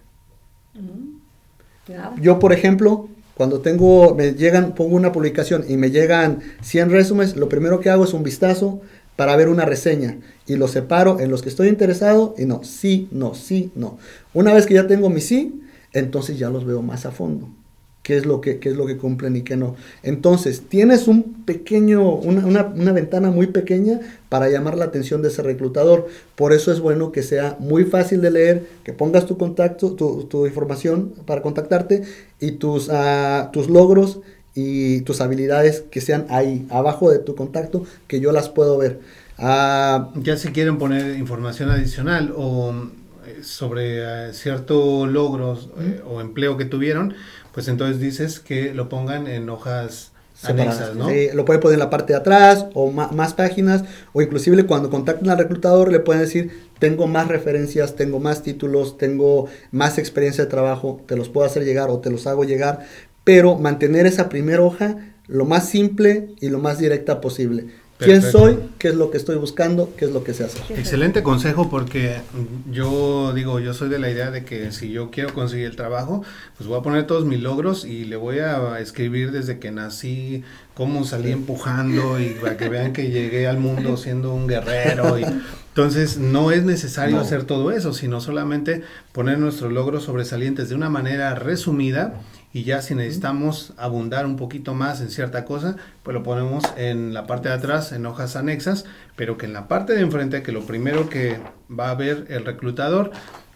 Yo, 2.20 2.38
por 2.38 2.52
ejemplo, 2.52 3.08
cuando 3.34 3.60
tengo, 3.60 4.14
me 4.14 4.32
llegan, 4.32 4.74
pongo 4.74 4.96
una 4.96 5.12
publicación 5.12 5.64
y 5.68 5.76
me 5.76 5.90
llegan 5.90 6.40
100 6.62 6.90
resúmenes, 6.90 7.36
lo 7.36 7.48
primero 7.48 7.80
que 7.80 7.90
hago 7.90 8.04
es 8.04 8.12
un 8.12 8.22
vistazo 8.22 8.80
para 9.16 9.36
ver 9.36 9.48
una 9.48 9.64
reseña 9.64 10.18
y 10.46 10.56
los 10.56 10.72
separo 10.72 11.20
en 11.20 11.30
los 11.30 11.42
que 11.42 11.48
estoy 11.48 11.68
interesado 11.68 12.34
y 12.38 12.44
no, 12.44 12.62
sí, 12.64 13.08
no, 13.10 13.34
sí, 13.34 13.70
no. 13.74 13.98
Una 14.34 14.52
vez 14.52 14.66
que 14.66 14.74
ya 14.74 14.86
tengo 14.86 15.10
mi 15.10 15.20
sí, 15.20 15.60
entonces 15.92 16.38
ya 16.38 16.50
los 16.50 16.64
veo 16.64 16.82
más 16.82 17.06
a 17.06 17.10
fondo 17.10 17.48
qué 18.02 18.16
es 18.16 18.26
lo 18.26 18.40
que, 18.40 18.58
es 18.62 18.76
lo 18.76 18.86
que 18.86 18.96
cumplen 18.96 19.36
y 19.36 19.42
qué 19.42 19.56
no. 19.56 19.76
Entonces, 20.02 20.62
tienes 20.68 21.06
un 21.06 21.44
pequeño, 21.44 22.14
una, 22.14 22.62
ventana 22.92 23.30
muy 23.30 23.48
pequeña 23.48 24.00
para 24.28 24.48
llamar 24.48 24.76
la 24.76 24.86
atención 24.86 25.22
de 25.22 25.28
ese 25.28 25.42
reclutador. 25.42 26.08
Por 26.34 26.52
eso 26.52 26.72
es 26.72 26.80
bueno 26.80 27.12
que 27.12 27.22
sea 27.22 27.56
muy 27.58 27.84
fácil 27.84 28.20
de 28.20 28.30
leer, 28.30 28.66
que 28.84 28.92
pongas 28.92 29.26
tu 29.26 29.36
contacto, 29.36 29.92
tu, 29.92 30.46
información 30.46 31.12
para 31.26 31.42
contactarte 31.42 32.02
y 32.40 32.52
tus, 32.52 32.88
uh, 32.88 33.50
tus 33.52 33.68
logros 33.68 34.20
y 34.54 35.02
tus 35.02 35.20
habilidades 35.20 35.82
que 35.90 36.00
sean 36.00 36.26
ahí, 36.28 36.66
abajo 36.70 37.10
de 37.10 37.18
tu 37.18 37.34
contacto, 37.34 37.84
que 38.06 38.20
yo 38.20 38.32
las 38.32 38.48
puedo 38.48 38.78
ver. 38.78 39.00
Uh, 39.38 40.20
ya 40.20 40.36
si 40.36 40.48
quieren 40.48 40.78
poner 40.78 41.16
información 41.16 41.70
adicional 41.70 42.34
o 42.36 42.74
eh, 43.26 43.42
sobre 43.42 44.04
uh, 44.04 44.34
ciertos 44.34 45.08
logros 45.08 45.70
eh, 45.78 46.02
o 46.06 46.20
empleo 46.20 46.56
que 46.56 46.66
tuvieron, 46.66 47.14
pues 47.52 47.68
entonces 47.68 48.00
dices 48.00 48.40
que 48.40 48.74
lo 48.74 48.88
pongan 48.88 49.26
en 49.26 49.48
hojas 49.50 50.12
anexas, 50.42 50.94
¿no? 50.94 51.08
Sí, 51.08 51.28
lo 51.34 51.44
pueden 51.44 51.60
poner 51.60 51.74
en 51.74 51.80
la 51.80 51.90
parte 51.90 52.12
de 52.12 52.18
atrás 52.18 52.66
o 52.74 52.90
más 52.90 53.34
páginas 53.34 53.84
o 54.12 54.22
inclusive 54.22 54.64
cuando 54.64 54.90
contacten 54.90 55.28
al 55.28 55.38
reclutador 55.38 55.92
le 55.92 56.00
pueden 56.00 56.22
decir 56.22 56.70
tengo 56.78 57.06
más 57.06 57.28
referencias, 57.28 57.94
tengo 57.94 58.20
más 58.20 58.42
títulos, 58.42 58.96
tengo 58.96 59.48
más 59.70 59.98
experiencia 59.98 60.44
de 60.44 60.50
trabajo, 60.50 61.02
te 61.06 61.16
los 61.16 61.28
puedo 61.28 61.46
hacer 61.46 61.64
llegar 61.64 61.90
o 61.90 61.98
te 61.98 62.10
los 62.10 62.26
hago 62.26 62.44
llegar, 62.44 62.86
pero 63.22 63.56
mantener 63.56 64.06
esa 64.06 64.28
primera 64.30 64.62
hoja 64.62 64.96
lo 65.26 65.44
más 65.44 65.68
simple 65.68 66.30
y 66.40 66.48
lo 66.48 66.58
más 66.58 66.78
directa 66.78 67.20
posible. 67.20 67.66
¿Quién 68.04 68.22
soy? 68.22 68.58
¿Qué 68.78 68.88
es 68.88 68.94
lo 68.94 69.10
que 69.10 69.18
estoy 69.18 69.36
buscando? 69.36 69.92
¿Qué 69.96 70.06
es 70.06 70.12
lo 70.12 70.24
que 70.24 70.34
se 70.34 70.44
hace? 70.44 70.58
Excelente 70.74 71.22
consejo 71.22 71.68
porque 71.68 72.16
yo 72.70 73.32
digo, 73.34 73.60
yo 73.60 73.74
soy 73.74 73.88
de 73.88 73.98
la 73.98 74.10
idea 74.10 74.30
de 74.30 74.44
que 74.44 74.72
si 74.72 74.90
yo 74.90 75.10
quiero 75.10 75.34
conseguir 75.34 75.66
el 75.66 75.76
trabajo, 75.76 76.24
pues 76.56 76.68
voy 76.68 76.78
a 76.78 76.82
poner 76.82 77.06
todos 77.06 77.24
mis 77.24 77.40
logros 77.40 77.84
y 77.84 78.04
le 78.04 78.16
voy 78.16 78.38
a 78.38 78.80
escribir 78.80 79.32
desde 79.32 79.58
que 79.58 79.70
nací, 79.70 80.42
cómo 80.74 81.04
salí 81.04 81.30
empujando 81.30 82.18
y 82.18 82.30
para 82.40 82.56
que 82.56 82.68
vean 82.68 82.92
que 82.92 83.10
llegué 83.10 83.46
al 83.46 83.58
mundo 83.58 83.96
siendo 83.98 84.32
un 84.32 84.46
guerrero. 84.46 85.18
Y, 85.18 85.24
entonces 85.70 86.18
no 86.18 86.50
es 86.50 86.64
necesario 86.64 87.20
hacer 87.20 87.44
todo 87.44 87.70
eso, 87.70 87.92
sino 87.92 88.20
solamente 88.20 88.82
poner 89.12 89.38
nuestros 89.38 89.72
logros 89.72 90.02
sobresalientes 90.02 90.68
de 90.68 90.74
una 90.74 90.90
manera 90.90 91.34
resumida 91.36 92.20
y 92.52 92.64
ya 92.64 92.82
si 92.82 92.94
necesitamos 92.94 93.72
abundar 93.76 94.26
un 94.26 94.36
poquito 94.36 94.74
más 94.74 95.00
en 95.00 95.10
cierta 95.10 95.44
cosa, 95.44 95.76
pues 96.02 96.14
lo 96.14 96.22
ponemos 96.22 96.64
en 96.76 97.14
la 97.14 97.26
parte 97.26 97.48
de 97.48 97.54
atrás, 97.54 97.92
en 97.92 98.06
hojas 98.06 98.36
anexas, 98.36 98.84
pero 99.16 99.38
que 99.38 99.46
en 99.46 99.52
la 99.52 99.68
parte 99.68 99.94
de 99.94 100.00
enfrente, 100.00 100.42
que 100.42 100.52
lo 100.52 100.62
primero 100.62 101.08
que 101.08 101.38
va 101.70 101.90
a 101.90 101.94
ver 101.94 102.26
el 102.28 102.44
reclutador, 102.44 103.12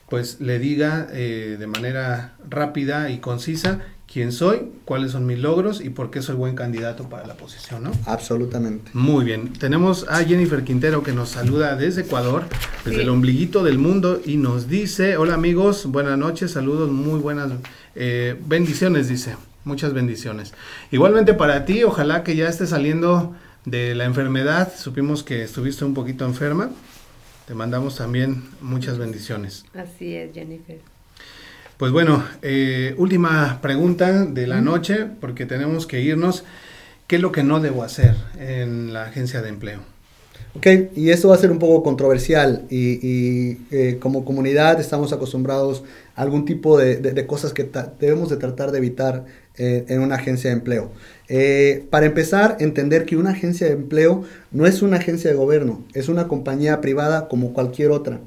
pues 0.08 0.40
le 0.40 0.58
diga 0.58 1.08
eh, 1.12 1.56
de 1.58 1.66
manera 1.66 2.34
rápida 2.48 3.10
y 3.10 3.18
concisa 3.18 3.80
quién 4.14 4.30
soy, 4.30 4.70
cuáles 4.84 5.12
son 5.12 5.26
mis 5.26 5.38
logros 5.38 5.80
y 5.80 5.90
por 5.90 6.10
qué 6.10 6.22
soy 6.22 6.36
buen 6.36 6.54
candidato 6.54 7.08
para 7.08 7.26
la 7.26 7.34
posición, 7.34 7.82
¿no? 7.82 7.90
Absolutamente. 8.06 8.90
Muy 8.94 9.24
bien. 9.24 9.52
Tenemos 9.54 10.06
a 10.08 10.22
Jennifer 10.22 10.62
Quintero 10.62 11.02
que 11.02 11.12
nos 11.12 11.30
saluda 11.30 11.74
desde 11.74 12.02
Ecuador, 12.02 12.44
desde 12.84 13.02
el 13.02 13.08
ombliguito 13.08 13.64
del 13.64 13.78
mundo 13.78 14.20
y 14.24 14.36
nos 14.36 14.68
dice, 14.68 15.16
hola 15.16 15.34
amigos, 15.34 15.86
buenas 15.86 16.16
noches, 16.16 16.52
saludos, 16.52 16.92
muy 16.92 17.18
buenas 17.18 17.50
eh, 17.94 18.36
bendiciones, 18.46 19.08
dice. 19.08 19.36
Muchas 19.64 19.94
bendiciones. 19.94 20.52
Igualmente 20.90 21.32
para 21.32 21.64
ti, 21.64 21.84
ojalá 21.84 22.22
que 22.22 22.36
ya 22.36 22.48
estés 22.48 22.70
saliendo 22.70 23.34
de 23.64 23.94
la 23.94 24.04
enfermedad. 24.04 24.72
Supimos 24.76 25.22
que 25.22 25.42
estuviste 25.42 25.84
un 25.84 25.94
poquito 25.94 26.26
enferma. 26.26 26.70
Te 27.46 27.54
mandamos 27.54 27.96
también 27.96 28.44
muchas 28.60 28.98
bendiciones. 28.98 29.64
Así 29.74 30.14
es, 30.14 30.34
Jennifer. 30.34 30.78
Pues 31.76 31.92
bueno, 31.92 32.24
eh, 32.42 32.94
última 32.98 33.60
pregunta 33.60 34.24
de 34.24 34.46
la 34.46 34.60
noche, 34.60 35.06
porque 35.20 35.46
tenemos 35.46 35.86
que 35.86 36.00
irnos. 36.00 36.44
¿Qué 37.06 37.16
es 37.16 37.22
lo 37.22 37.32
que 37.32 37.42
no 37.42 37.60
debo 37.60 37.82
hacer 37.82 38.16
en 38.38 38.92
la 38.92 39.04
agencia 39.04 39.42
de 39.42 39.48
empleo? 39.50 39.80
Ok, 40.56 40.66
y 40.94 41.10
esto 41.10 41.28
va 41.28 41.34
a 41.34 41.38
ser 41.38 41.50
un 41.50 41.58
poco 41.58 41.82
controversial 41.82 42.64
y, 42.70 43.58
eh, 43.72 43.98
como 44.00 44.24
comunidad 44.24 44.80
estamos 44.80 45.12
acostumbrados 45.12 45.82
a 45.82 45.84
algún 46.14 46.44
tipo 46.44 46.78
de, 46.78 47.26
cosas 47.26 47.52
que 47.52 47.68
debemos 47.98 48.30
de 48.30 48.36
tratar 48.36 48.70
de 48.72 48.78
evitar 48.78 49.24
eh, 49.56 49.84
en 49.88 50.00
una 50.00 50.16
agencia 50.16 50.50
de 50.50 50.56
empleo. 50.56 50.92
Eh, 51.28 51.86
para 51.90 52.06
empezar, 52.06 52.56
entender 52.60 53.04
que 53.04 53.16
una 53.16 53.30
agencia 53.30 53.66
de 53.66 53.74
empleo 53.74 54.24
no 54.50 54.66
es 54.66 54.82
una 54.82 54.98
agencia 54.98 55.30
de 55.30 55.36
gobierno, 55.36 55.84
es 55.94 56.08
una 56.08 56.28
compañía 56.28 56.80
privada 56.80 57.28
como 57.28 57.52
cualquier 57.52 57.90
otra. 57.90 58.20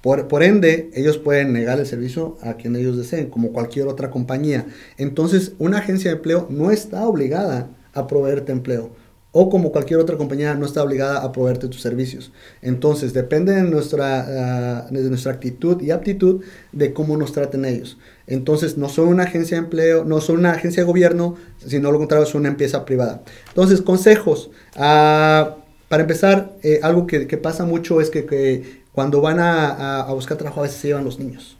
Por, 0.00 0.28
por, 0.28 0.42
ende, 0.42 0.90
ellos 0.94 1.16
pueden 1.16 1.54
negar 1.54 1.80
el 1.80 1.86
servicio 1.86 2.36
a 2.42 2.54
quien 2.54 2.76
ellos 2.76 2.98
deseen, 2.98 3.30
como 3.30 3.52
cualquier 3.52 3.86
otra 3.86 4.10
compañía. 4.10 4.66
Entonces, 4.98 5.52
una 5.58 5.78
agencia 5.78 6.10
de 6.10 6.18
empleo 6.18 6.46
no 6.50 6.70
está 6.70 7.06
obligada 7.06 7.70
a 7.94 8.06
proveerte 8.06 8.52
empleo 8.52 8.90
o 9.36 9.50
como 9.50 9.72
cualquier 9.72 9.98
otra 10.00 10.16
compañía 10.16 10.54
no 10.54 10.64
está 10.64 10.82
obligada 10.82 11.18
a 11.22 11.32
proveerte 11.32 11.66
tus 11.68 11.82
servicios. 11.82 12.30
Entonces, 12.62 13.12
depende 13.12 13.52
de 13.52 13.62
nuestra, 13.62 14.84
ah, 14.84 14.86
de 14.90 15.10
nuestra 15.10 15.32
actitud 15.32 15.82
y 15.82 15.90
aptitud 15.90 16.42
de 16.72 16.92
cómo 16.94 17.16
nos 17.16 17.32
traten 17.32 17.64
ellos. 17.64 17.98
Entonces, 18.28 18.78
no 18.78 18.88
son 18.88 19.08
una 19.08 19.24
agencia 19.24 19.56
de 19.58 19.64
empleo, 19.64 20.04
no 20.04 20.20
son 20.20 20.38
una 20.38 20.52
agencia 20.52 20.82
de 20.82 20.86
gobierno, 20.86 21.34
sino 21.66 21.90
lo 21.90 21.98
contrario, 21.98 22.26
son 22.26 22.42
una 22.42 22.48
empresa 22.50 22.84
privada. 22.84 23.22
Entonces, 23.48 23.82
consejos. 23.82 24.50
Uh, 24.76 25.62
para 25.88 26.02
empezar, 26.02 26.52
eh, 26.62 26.80
algo 26.82 27.06
que, 27.06 27.26
que 27.26 27.36
pasa 27.36 27.64
mucho 27.66 28.00
es 28.00 28.10
que, 28.10 28.24
que 28.26 28.82
cuando 28.92 29.20
van 29.20 29.38
a, 29.40 29.66
a- 29.68 30.00
a 30.08 30.12
buscar 30.14 30.36
trabajo 30.38 30.60
a 30.60 30.62
veces 30.64 30.78
se 30.80 30.88
llevan 30.88 31.04
los 31.04 31.18
niños. 31.18 31.56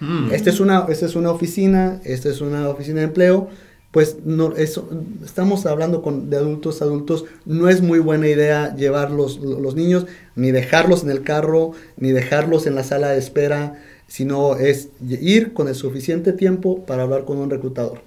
Mm. 0.00 0.32
Esta 0.32 0.50
es 0.50 0.60
una, 0.60 0.86
esta 0.88 1.06
es 1.06 1.14
una 1.16 1.30
oficina, 1.30 2.00
esta 2.04 2.28
es 2.28 2.40
una 2.40 2.68
oficina 2.68 2.98
de 3.00 3.04
empleo, 3.06 3.48
pues 3.92 4.16
no, 4.24 4.56
eso, 4.56 4.88
estamos 5.24 5.64
hablando 5.66 6.02
con, 6.02 6.28
de 6.30 6.36
adultos, 6.38 6.82
adultos, 6.82 7.24
no 7.44 7.68
es 7.68 7.80
muy 7.82 7.98
buena 8.00 8.26
idea 8.26 8.74
llevar 8.74 9.10
los, 9.10 9.38
los 9.38 9.74
niños, 9.76 10.06
ni 10.34 10.50
dejarlos 10.50 11.04
en 11.04 11.10
el 11.10 11.22
carro, 11.22 11.72
ni 11.96 12.10
dejarlos 12.10 12.66
en 12.66 12.74
la 12.74 12.82
sala 12.84 13.10
de 13.10 13.18
espera, 13.18 13.80
sino 14.08 14.56
es 14.56 14.88
ir 15.06 15.52
con 15.52 15.68
el 15.68 15.74
suficiente 15.74 16.32
tiempo 16.32 16.84
para 16.86 17.02
hablar 17.04 17.24
con 17.24 17.36
un 17.38 17.50
reclutador. 17.50 18.00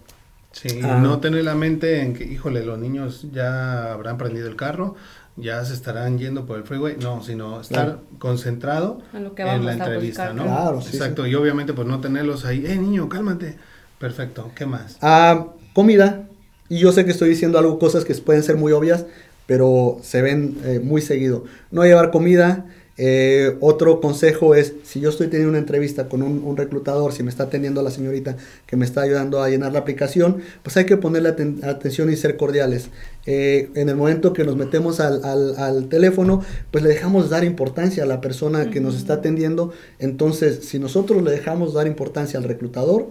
Sí, 0.51 0.79
Ah. 0.83 0.99
no 1.01 1.19
tener 1.19 1.43
la 1.43 1.53
mente 1.55 2.01
en 2.01 2.13
que, 2.13 2.23
híjole, 2.23 2.65
los 2.65 2.79
niños 2.79 3.27
ya 3.33 3.91
habrán 3.93 4.17
prendido 4.17 4.47
el 4.47 4.55
carro, 4.55 4.95
ya 5.35 5.63
se 5.65 5.73
estarán 5.73 6.17
yendo 6.17 6.45
por 6.45 6.57
el 6.57 6.63
freeway, 6.63 6.95
no, 6.97 7.21
sino 7.21 7.59
estar 7.61 7.85
Claro. 7.85 8.01
concentrado 8.19 8.99
En 9.13 9.25
lo 9.25 9.35
que 9.35 9.41
en 9.41 9.47
vamos 9.49 9.65
la 9.65 9.71
a 9.71 9.73
entrevista, 9.75 10.29
buscar, 10.31 10.35
¿no? 10.35 10.43
Claro, 10.51 10.81
sí, 10.81 10.95
Exacto, 10.95 11.27
y 11.27 11.35
obviamente 11.35 11.73
pues 11.73 11.85
no 11.87 11.99
tenerlos 11.99 12.45
ahí, 12.45 12.65
eh, 12.65 12.75
niño, 12.77 13.07
cálmate. 13.09 13.57
Perfecto, 13.99 14.51
¿qué 14.55 14.65
más? 14.65 14.97
Ah, 15.01 15.47
comida, 15.75 16.27
y 16.69 16.79
yo 16.79 16.91
sé 16.91 17.05
que 17.05 17.11
estoy 17.11 17.29
diciendo 17.29 17.59
algo, 17.59 17.77
cosas 17.77 18.05
que 18.05 18.15
pueden 18.15 18.41
ser 18.41 18.55
muy 18.55 18.71
obvias, 18.71 19.05
pero 19.45 19.99
se 20.01 20.23
ven 20.23 20.57
eh, 20.65 20.79
muy 20.83 21.01
seguido. 21.01 21.43
No 21.69 21.83
llevar 21.83 22.09
comida. 22.09 22.65
eh, 22.97 23.57
otro 23.59 23.99
consejo 23.99 24.55
es, 24.55 24.73
si 24.83 25.01
yo 25.01 25.09
estoy 25.09 25.27
teniendo 25.27 25.49
una 25.49 25.59
entrevista 25.59 26.07
con 26.07 26.21
un, 26.23 26.41
un 26.45 26.55
reclutador, 26.55 27.11
si 27.11 27.23
me 27.23 27.29
está 27.29 27.43
atendiendo 27.43 27.81
la 27.81 27.91
señorita 27.91 28.37
que 28.65 28.77
me 28.77 28.85
está 28.85 29.01
ayudando 29.01 29.43
a 29.43 29.49
llenar 29.49 29.73
la 29.73 29.79
aplicación, 29.79 30.37
pues 30.63 30.77
hay 30.77 30.85
que 30.85 30.95
ponerle 30.95 31.29
aten- 31.35 31.61
atención 31.65 32.09
y 32.09 32.15
ser 32.15 32.37
cordiales. 32.37 32.87
Eh, 33.25 33.69
en 33.75 33.89
el 33.89 33.97
momento 33.97 34.31
que 34.31 34.45
nos 34.45 34.55
metemos 34.55 35.01
al, 35.01 35.25
al- 35.25 35.57
al 35.57 35.89
teléfono, 35.89 36.41
pues 36.71 36.83
le 36.85 36.89
dejamos 36.89 37.29
dar 37.29 37.43
importancia 37.43 38.03
a 38.03 38.07
la 38.07 38.21
persona 38.21 38.71
que 38.71 38.79
nos 38.79 38.95
está 38.95 39.15
atendiendo. 39.15 39.73
Entonces, 39.99 40.59
si 40.65 40.79
nosotros 40.79 41.21
le 41.21 41.31
dejamos 41.31 41.73
dar 41.73 41.87
importancia 41.87 42.39
al 42.39 42.45
reclutador, 42.45 43.07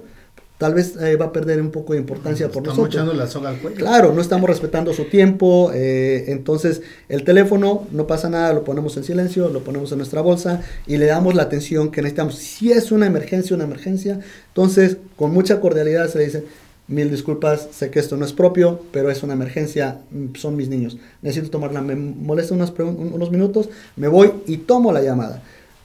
tal 0.59 0.75
vez 0.75 0.97
eh, 0.97 1.17
va 1.17 1.27
a 1.27 1.33
perder 1.33 1.61
un 1.61 1.71
poco 1.71 1.95
de 1.95 1.99
importancia 1.99 2.47
por 2.49 2.63
Estamos 2.63 2.79
nosotros. 2.79 2.95
echando 2.95 3.13
la 3.15 3.27
soga 3.27 3.51
al 3.51 3.59
cuello. 3.59 3.77
Claro, 3.77 4.13
no 4.13 4.21
estamos 4.21 4.49
respetando 4.49 4.93
su 4.93 5.05
tiempo, 5.05 5.71
eh, 5.75 6.27
entonces 6.29 6.83
el 7.09 7.25
teléfono 7.25 7.87
no 7.91 8.07
pasa 8.07 8.31
nada, 8.31 8.53
lo 8.53 8.65
ponemos 8.65 8.97
en 8.97 9.05
silencio, 9.05 9.49
lo 9.49 9.61
ponemos 9.61 9.91
en 9.93 9.99
nuestra 9.99 10.21
bolsa 10.21 10.63
y 10.87 10.97
le 10.97 11.07
damos 11.07 11.35
la 11.35 11.43
atención 11.43 11.91
que 11.91 12.03
necesitamos. 12.03 12.37
Si 12.37 12.71
es 12.71 12.93
una 12.93 13.07
emergencia, 13.07 13.57
una 13.57 13.65
emergencia, 13.65 14.21
entonces 14.49 14.99
con 15.17 15.33
mucha 15.33 15.61
cordialidad 15.61 16.09
se 16.09 16.19
le 16.19 16.25
dice, 16.27 16.45
mil 16.87 17.11
disculpas, 17.11 17.69
sé 17.73 17.91
que 17.91 17.99
esto 17.99 18.17
no 18.17 18.25
es 18.25 18.33
propio, 18.33 18.81
pero 18.93 19.11
es 19.11 19.23
una 19.23 19.33
emergencia, 19.33 20.03
mm, 20.11 20.37
son 20.37 20.55
mis 20.55 20.69
niños, 20.69 20.99
necesito 21.23 21.51
tomarla, 21.51 21.81
me 21.81 21.97
molesta 21.97 22.55
unos, 22.55 22.73
unos 22.79 23.31
minutos, 23.31 23.71
me 23.97 24.07
voy 24.07 24.31
y 24.47 24.59
tomo 24.59 24.93
la 24.93 25.03
llamada 25.03 25.43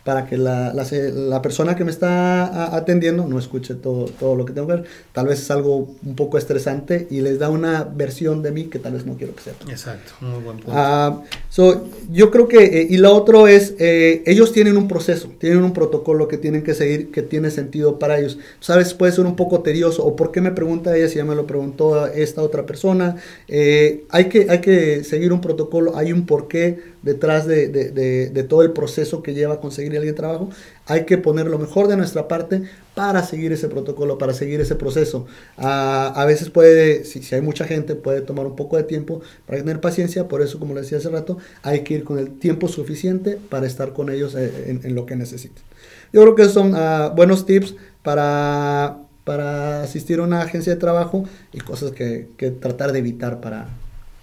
para 0.09 0.25
que 0.25 0.37
la, 0.37 0.73
la 0.73 0.87
la 1.13 1.39
persona 1.39 1.75
que 1.75 1.85
me 1.85 1.91
está 1.91 2.75
atendiendo 2.75 3.27
no 3.27 3.37
escuche 3.37 3.75
todo, 3.75 4.05
todo 4.05 4.35
lo 4.35 4.43
que 4.43 4.53
tengo 4.53 4.65
que 4.65 4.73
ver. 4.77 4.85
Tal 5.13 5.27
vez 5.27 5.39
es 5.39 5.51
algo 5.51 5.87
un 6.03 6.15
poco 6.15 6.39
estresante 6.39 7.05
y 7.11 7.21
les 7.21 7.37
da 7.37 7.49
una 7.49 7.83
versión 7.83 8.41
de 8.41 8.49
mí 8.49 8.63
que 8.63 8.79
tal 8.79 8.93
vez 8.93 9.05
no 9.05 9.17
quiero 9.17 9.35
que 9.35 9.43
sepan. 9.43 9.69
Exacto, 9.69 10.13
muy 10.21 10.41
buen 10.41 10.57
punto. 10.57 10.71
Ah, 10.73 11.21
so, 11.49 11.85
yo 12.11 12.31
creo 12.31 12.47
que, 12.47 12.57
eh, 12.57 12.87
y 12.89 12.97
lo 12.97 13.15
otro 13.15 13.47
es, 13.47 13.75
eh, 13.77 14.23
ellos 14.25 14.51
tienen 14.51 14.77
un 14.77 14.87
proceso, 14.87 15.29
tienen 15.37 15.63
un 15.63 15.73
protocolo 15.73 16.27
que 16.27 16.39
tienen 16.39 16.63
que 16.63 16.73
seguir, 16.73 17.11
que 17.11 17.21
tiene 17.21 17.51
sentido 17.51 17.99
para 17.99 18.17
ellos. 18.17 18.39
Sabes, 18.61 18.95
puede 18.95 19.11
ser 19.11 19.27
un 19.27 19.35
poco 19.35 19.59
tedioso, 19.59 20.03
o 20.03 20.15
por 20.15 20.31
qué 20.31 20.41
me 20.41 20.51
pregunta 20.51 20.97
ella 20.97 21.07
si 21.07 21.17
ya 21.17 21.25
me 21.25 21.35
lo 21.35 21.45
preguntó 21.45 22.07
esta 22.07 22.41
otra 22.41 22.65
persona. 22.65 23.17
Eh, 23.47 24.05
hay, 24.09 24.25
que, 24.25 24.47
hay 24.49 24.59
que 24.59 25.03
seguir 25.03 25.31
un 25.31 25.39
protocolo, 25.39 25.95
hay 25.95 26.11
un 26.11 26.25
porqué 26.25 26.97
detrás 27.01 27.45
de, 27.47 27.67
de- 27.69 27.91
de- 28.29 28.43
todo 28.43 28.61
el 28.63 28.71
proceso 28.71 29.21
que 29.23 29.33
lleva 29.33 29.55
a 29.55 29.59
conseguir 29.59 29.95
alguien 29.95 30.15
trabajo. 30.15 30.49
Hay 30.85 31.05
que 31.05 31.17
poner 31.17 31.47
lo 31.47 31.59
mejor 31.59 31.87
de 31.87 31.95
nuestra 31.97 32.27
parte 32.27 32.63
para 32.95 33.23
seguir 33.23 33.51
ese 33.53 33.67
protocolo, 33.69 34.17
para 34.17 34.33
seguir 34.33 34.59
ese 34.59 34.75
proceso. 34.75 35.25
A 35.57 36.25
veces 36.27 36.49
puede, 36.49 37.05
si, 37.05 37.21
si 37.21 37.35
hay 37.35 37.41
mucha 37.41 37.65
gente, 37.65 37.95
puede 37.95 38.21
tomar 38.21 38.45
un 38.47 38.55
poco 38.55 38.77
de 38.77 38.83
tiempo 38.83 39.21
para 39.45 39.59
tener 39.59 39.79
paciencia. 39.81 40.27
Por 40.27 40.41
eso, 40.41 40.59
como 40.59 40.73
le 40.73 40.81
decía 40.81 40.97
hace 40.97 41.09
rato, 41.09 41.37
hay 41.63 41.81
que 41.81 41.93
ir 41.95 42.03
con 42.03 42.17
el 42.19 42.37
tiempo 42.39 42.67
suficiente 42.67 43.37
para 43.49 43.67
estar 43.67 43.93
con 43.93 44.09
ellos 44.09 44.35
eh, 44.35 44.79
en, 44.83 44.95
lo 44.95 45.05
que 45.05 45.15
necesiten. 45.15 45.63
Yo 46.11 46.21
creo 46.21 46.35
que 46.35 46.45
son 46.45 46.73
ah, 46.75 47.13
buenos 47.15 47.45
tips 47.45 47.75
para, 48.03 48.97
para 49.23 49.83
asistir 49.83 50.19
a 50.19 50.23
una 50.23 50.41
agencia 50.41 50.73
de 50.73 50.79
trabajo 50.79 51.23
y 51.53 51.59
cosas 51.59 51.91
que, 51.91 52.29
que 52.37 52.49
tratar 52.51 52.91
de 52.91 52.99
evitar 52.99 53.39
para 53.41 53.67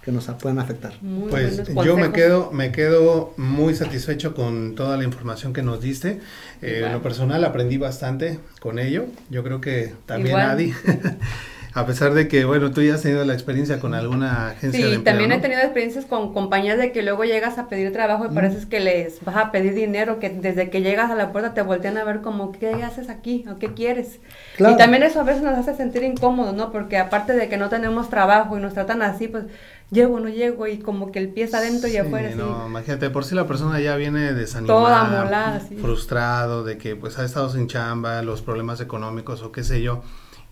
que 0.07 0.13
nos 0.13 0.25
puedan 0.41 0.57
afectar. 0.57 0.93
Muy 1.01 1.29
Pues 1.29 1.61
yo 1.83 1.97
me 1.97 2.13
quedo, 2.13 2.49
me 2.53 2.71
quedo 2.71 3.33
muy 3.35 3.75
satisfecho 3.75 4.33
con 4.33 4.73
toda 4.73 4.95
la 4.95 5.03
información 5.03 5.51
que 5.51 5.63
nos 5.63 5.81
diste. 5.81 6.21
Eh, 6.61 6.83
En 6.85 6.93
lo 6.93 7.01
personal 7.01 7.43
aprendí 7.43 7.77
bastante 7.77 8.39
con 8.61 8.79
ello. 8.79 9.07
Yo 9.29 9.43
creo 9.43 9.59
que 9.59 9.95
también 10.05 10.37
Igual. 10.37 10.49
Adi. 10.49 10.73
A 11.73 11.85
pesar 11.85 12.15
de 12.15 12.27
que, 12.27 12.43
bueno, 12.43 12.71
tú 12.71 12.81
ya 12.81 12.95
has 12.95 13.03
tenido 13.03 13.23
la 13.23 13.33
experiencia 13.33 13.79
con 13.79 13.93
alguna 13.93 14.47
agencia 14.47 14.79
de 14.79 14.89
Sí, 14.89 14.95
empleo, 14.95 15.03
también 15.03 15.29
¿no? 15.29 15.35
he 15.35 15.39
tenido 15.39 15.61
experiencias 15.61 16.05
con 16.05 16.33
compañías 16.33 16.79
de 16.79 16.91
que 16.91 17.03
luego 17.03 17.23
llegas 17.23 17.59
a 17.59 17.67
pedir 17.69 17.91
trabajo 17.93 18.25
y 18.25 18.33
pareces 18.33 18.65
que 18.65 18.79
les 18.79 19.23
vas 19.23 19.35
a 19.35 19.51
pedir 19.51 19.75
dinero, 19.75 20.17
que 20.17 20.31
desde 20.31 20.71
que 20.71 20.81
llegas 20.81 21.11
a 21.11 21.15
la 21.15 21.31
puerta 21.31 21.53
te 21.53 21.61
voltean 21.61 21.97
a 21.97 22.03
ver 22.03 22.21
como, 22.21 22.51
¿qué 22.51 22.81
haces 22.81 23.09
aquí? 23.09 23.45
¿O 23.47 23.59
qué 23.59 23.75
quieres? 23.75 24.21
Claro. 24.55 24.73
Y 24.73 24.77
también 24.77 25.03
eso 25.03 25.19
a 25.19 25.23
veces 25.23 25.43
nos 25.43 25.55
hace 25.55 25.75
sentir 25.75 26.03
incómodos, 26.03 26.55
¿no? 26.55 26.71
Porque 26.71 26.97
aparte 26.97 27.33
de 27.33 27.47
que 27.47 27.57
no 27.57 27.69
tenemos 27.69 28.09
trabajo 28.09 28.57
y 28.57 28.61
nos 28.61 28.73
tratan 28.73 29.03
así, 29.03 29.27
pues 29.27 29.43
llego 29.91 30.15
o 30.15 30.19
no 30.19 30.29
llego 30.29 30.67
y 30.67 30.79
como 30.79 31.11
que 31.11 31.19
el 31.19 31.29
pie 31.29 31.43
está 31.45 31.59
adentro 31.59 31.87
y 31.89 31.97
afuera. 31.97 32.29
así. 32.29 32.37
no, 32.37 32.67
imagínate, 32.67 33.09
por 33.09 33.23
si 33.25 33.35
la 33.35 33.47
persona 33.47 33.79
ya 33.79 33.95
viene 33.95 34.33
desanimada, 34.33 34.79
Toda 34.79 35.03
molada, 35.23 35.59
sí. 35.61 35.75
frustrado, 35.75 36.63
de 36.63 36.77
que 36.77 36.95
pues 36.95 37.17
ha 37.19 37.25
estado 37.25 37.49
sin 37.49 37.67
chamba, 37.67 38.21
los 38.21 38.41
problemas 38.41 38.81
económicos 38.81 39.41
o 39.43 39.51
qué 39.51 39.63
sé 39.63 39.81
yo, 39.81 40.01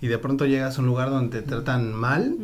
y 0.02 0.08
de 0.08 0.18
pronto 0.18 0.46
llegas 0.46 0.78
a 0.78 0.82
un 0.82 0.88
lugar 0.88 1.10
donde 1.10 1.42
te 1.42 1.48
tratan 1.48 1.94
mal, 1.94 2.36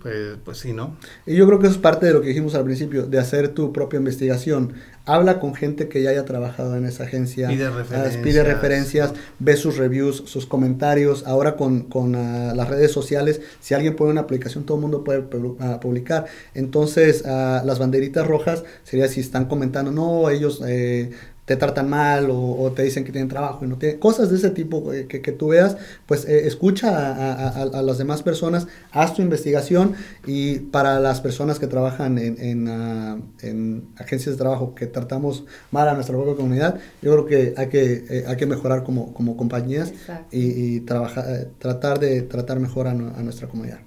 pues, 0.00 0.38
pues 0.44 0.58
sí, 0.58 0.72
¿no? 0.72 0.96
Y 1.26 1.34
yo 1.34 1.46
creo 1.46 1.58
que 1.58 1.66
eso 1.66 1.74
es 1.76 1.82
parte 1.82 2.06
de 2.06 2.12
lo 2.12 2.22
que 2.22 2.28
dijimos 2.28 2.54
al 2.54 2.64
principio, 2.64 3.06
de 3.06 3.18
hacer 3.18 3.48
tu 3.50 3.72
propia 3.72 3.98
investigación. 3.98 4.74
Habla 5.04 5.40
con 5.40 5.54
gente 5.54 5.88
que 5.88 6.00
ya 6.00 6.10
haya 6.10 6.24
trabajado 6.24 6.76
en 6.76 6.84
esa 6.86 7.02
agencia. 7.04 7.48
Pide 7.48 7.64
ah, 7.66 7.70
referencias. 7.70 8.22
pide 8.22 8.44
referencias, 8.44 9.12
ve 9.40 9.56
sus 9.56 9.76
reviews, 9.76 10.22
sus 10.26 10.46
comentarios. 10.46 11.26
Ahora 11.26 11.56
con, 11.56 11.82
con 11.82 12.14
ah, 12.14 12.52
las 12.54 12.68
redes 12.68 12.92
sociales, 12.92 13.40
si 13.60 13.74
alguien 13.74 13.96
pone 13.96 14.12
una 14.12 14.20
aplicación, 14.22 14.64
todo 14.64 14.76
el 14.78 14.82
mundo 14.82 15.02
puede 15.02 15.28
pu- 15.28 15.56
ah, 15.58 15.80
publicar. 15.80 16.26
Entonces, 16.54 17.24
las 17.24 17.78
banderitas 17.80 18.26
rojas 18.26 18.62
sería 18.84 19.08
si 19.08 19.20
están 19.20 19.46
comentando, 19.46 19.90
no, 19.90 20.30
ellos... 20.30 20.62
eh, 20.66 21.10
te 21.52 21.56
tratan 21.58 21.90
mal 21.90 22.30
o, 22.30 22.38
o 22.62 22.72
te 22.72 22.82
dicen 22.82 23.04
que 23.04 23.12
tienen 23.12 23.28
trabajo 23.28 23.64
y 23.64 23.68
no 23.68 23.76
tienen 23.76 23.98
cosas 23.98 24.30
de 24.30 24.36
ese 24.36 24.50
tipo 24.50 24.92
eh, 24.92 25.06
que, 25.06 25.20
que 25.20 25.32
tú 25.32 25.48
veas 25.48 25.76
pues 26.06 26.24
eh, 26.26 26.46
escucha 26.46 26.88
a, 26.90 27.32
a- 27.32 27.48
a- 27.48 27.78
a 27.78 27.82
las 27.82 27.98
demás 27.98 28.22
personas 28.22 28.66
haz 28.90 29.14
tu 29.14 29.22
investigación 29.22 29.94
y 30.26 30.58
para 30.60 30.98
las 31.00 31.20
personas 31.20 31.58
que 31.58 31.66
trabajan 31.66 32.18
en, 32.18 32.40
en, 32.40 32.68
ah, 32.68 33.18
en 33.42 33.88
agencias 33.98 34.36
de 34.36 34.38
trabajo 34.38 34.74
que 34.74 34.86
tratamos 34.86 35.44
mal 35.70 35.88
a 35.88 35.94
nuestra 35.94 36.16
propia 36.16 36.34
comunidad 36.36 36.76
yo 37.02 37.12
creo 37.12 37.26
que 37.26 37.54
hay 37.56 37.68
que 37.68 38.04
eh, 38.08 38.24
hay 38.26 38.36
que 38.36 38.46
mejorar 38.46 38.82
como, 38.84 39.12
como 39.12 39.36
compañías 39.36 39.90
Exacto. 39.90 40.28
y, 40.36 40.76
y 40.76 40.80
trabajar 40.80 41.48
tratar 41.58 41.98
de 42.00 42.22
tratar 42.22 42.58
mejor 42.60 42.86
a, 42.86 42.90
a 42.92 43.22
nuestra 43.22 43.46
comunidad 43.48 43.80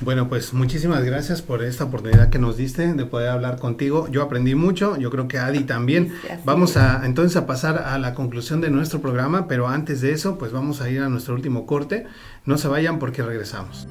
Bueno, 0.00 0.28
pues 0.28 0.52
muchísimas 0.52 1.04
gracias 1.04 1.42
por 1.42 1.62
esta 1.62 1.84
oportunidad 1.84 2.30
que 2.30 2.38
nos 2.38 2.56
diste 2.56 2.92
de 2.92 3.06
poder 3.06 3.28
hablar 3.28 3.58
contigo. 3.58 4.08
Yo 4.08 4.22
aprendí 4.22 4.54
mucho, 4.54 4.96
yo 4.96 5.10
creo 5.10 5.28
que 5.28 5.38
Adi 5.38 5.60
también. 5.60 6.12
Vamos 6.44 6.76
a 6.76 7.06
entonces 7.06 7.36
a 7.36 7.46
pasar 7.46 7.78
a 7.78 7.98
la 7.98 8.14
conclusión 8.14 8.60
de 8.60 8.70
nuestro 8.70 9.00
programa, 9.00 9.46
pero 9.46 9.68
antes 9.68 10.00
de 10.00 10.12
eso, 10.12 10.38
pues 10.38 10.52
vamos 10.52 10.80
a 10.80 10.90
ir 10.90 11.00
a 11.00 11.08
nuestro 11.08 11.34
último 11.34 11.66
corte. 11.66 12.06
No 12.44 12.58
se 12.58 12.68
vayan 12.68 12.98
porque 12.98 13.22
regresamos. 13.22 13.86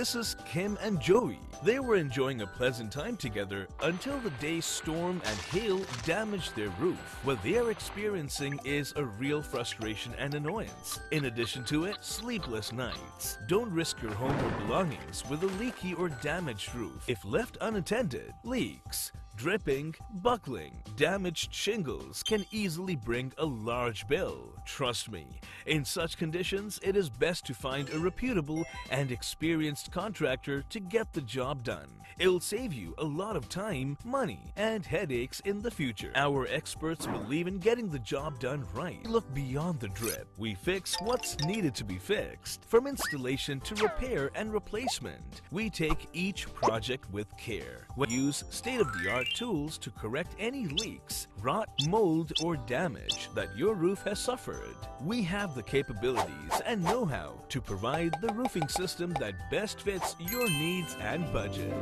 This 0.00 0.14
is 0.14 0.34
Kim 0.46 0.78
and 0.80 0.98
Joey. 0.98 1.38
They 1.62 1.78
were 1.78 1.96
enjoying 1.96 2.40
a 2.40 2.46
pleasant 2.46 2.90
time 2.90 3.18
together 3.18 3.68
until 3.82 4.18
the 4.20 4.30
day's 4.40 4.64
storm 4.64 5.20
and 5.26 5.38
hail 5.52 5.78
damaged 6.06 6.56
their 6.56 6.70
roof. 6.80 7.18
What 7.22 7.42
they 7.42 7.58
are 7.58 7.70
experiencing 7.70 8.58
is 8.64 8.94
a 8.96 9.04
real 9.04 9.42
frustration 9.42 10.14
and 10.16 10.32
annoyance. 10.32 10.98
In 11.10 11.26
addition 11.26 11.64
to 11.64 11.84
it, 11.84 11.98
sleepless 12.00 12.72
nights. 12.72 13.36
Don't 13.46 13.70
risk 13.70 14.00
your 14.00 14.14
home 14.14 14.42
or 14.42 14.60
belongings 14.62 15.22
with 15.28 15.42
a 15.42 15.52
leaky 15.62 15.92
or 15.92 16.08
damaged 16.08 16.74
roof. 16.74 17.04
If 17.06 17.22
left 17.22 17.58
unattended, 17.60 18.32
leaks, 18.42 19.12
dripping, 19.36 19.94
buckling, 20.22 20.82
damaged 20.96 21.52
shingles 21.52 22.22
can 22.22 22.46
easily 22.50 22.96
bring 22.96 23.34
a 23.36 23.44
large 23.44 24.08
bill. 24.08 24.54
Trust 24.76 25.10
me, 25.10 25.26
in 25.66 25.84
such 25.84 26.16
conditions, 26.16 26.78
it 26.82 26.96
is 26.96 27.10
best 27.10 27.44
to 27.46 27.54
find 27.54 27.90
a 27.90 27.98
reputable 27.98 28.64
and 28.90 29.10
experienced 29.10 29.90
contractor 29.90 30.62
to 30.70 30.80
get 30.80 31.12
the 31.12 31.20
job 31.20 31.64
done. 31.64 31.88
It'll 32.18 32.40
save 32.40 32.72
you 32.72 32.94
a 32.98 33.04
lot 33.04 33.34
of 33.34 33.48
time, 33.48 33.96
money, 34.04 34.52
and 34.56 34.84
headaches 34.84 35.40
in 35.46 35.62
the 35.62 35.70
future. 35.70 36.12
Our 36.14 36.46
experts 36.48 37.06
believe 37.06 37.46
in 37.46 37.58
getting 37.58 37.88
the 37.88 37.98
job 37.98 38.38
done 38.38 38.64
right. 38.74 39.00
We 39.04 39.10
look 39.10 39.32
beyond 39.32 39.80
the 39.80 39.88
drip. 39.88 40.28
We 40.36 40.54
fix 40.54 40.96
what's 41.00 41.38
needed 41.40 41.74
to 41.76 41.84
be 41.84 41.96
fixed. 41.96 42.64
From 42.66 42.86
installation 42.86 43.58
to 43.60 43.74
repair 43.76 44.30
and 44.34 44.52
replacement, 44.52 45.40
we 45.50 45.70
take 45.70 46.08
each 46.12 46.52
project 46.54 47.10
with 47.10 47.34
care. 47.38 47.86
We 47.96 48.08
use 48.08 48.44
state-of-the-art 48.50 49.28
tools 49.34 49.78
to 49.78 49.90
correct 49.90 50.34
any 50.38 50.66
leaks, 50.66 51.26
rot, 51.42 51.68
mold, 51.88 52.32
or 52.42 52.56
damage 52.66 53.30
that 53.34 53.56
your 53.56 53.74
roof 53.74 54.02
has 54.04 54.18
suffered. 54.18 54.76
We 55.04 55.22
have 55.22 55.54
the 55.54 55.62
capabilities 55.62 56.60
and 56.66 56.82
know-how 56.84 57.34
to 57.48 57.60
provide 57.60 58.14
the 58.20 58.32
roofing 58.34 58.68
system 58.68 59.12
that 59.14 59.50
best 59.50 59.80
fits 59.80 60.16
your 60.18 60.48
needs 60.48 60.96
and 61.00 61.30
budget. 61.32 61.72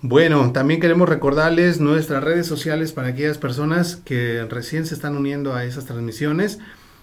Bueno, 0.00 0.50
también 0.52 0.80
queremos 0.80 1.10
recordarles 1.10 1.78
nuestras 1.78 2.24
redes 2.24 2.46
sociales 2.46 2.92
para 2.92 3.08
aquellas 3.08 3.36
personas 3.36 3.96
que 3.96 4.46
recién 4.48 4.86
se 4.86 4.94
están 4.94 5.14
uniendo 5.14 5.54
a 5.54 5.64
esas 5.64 5.84
transmisiones. 5.84 6.58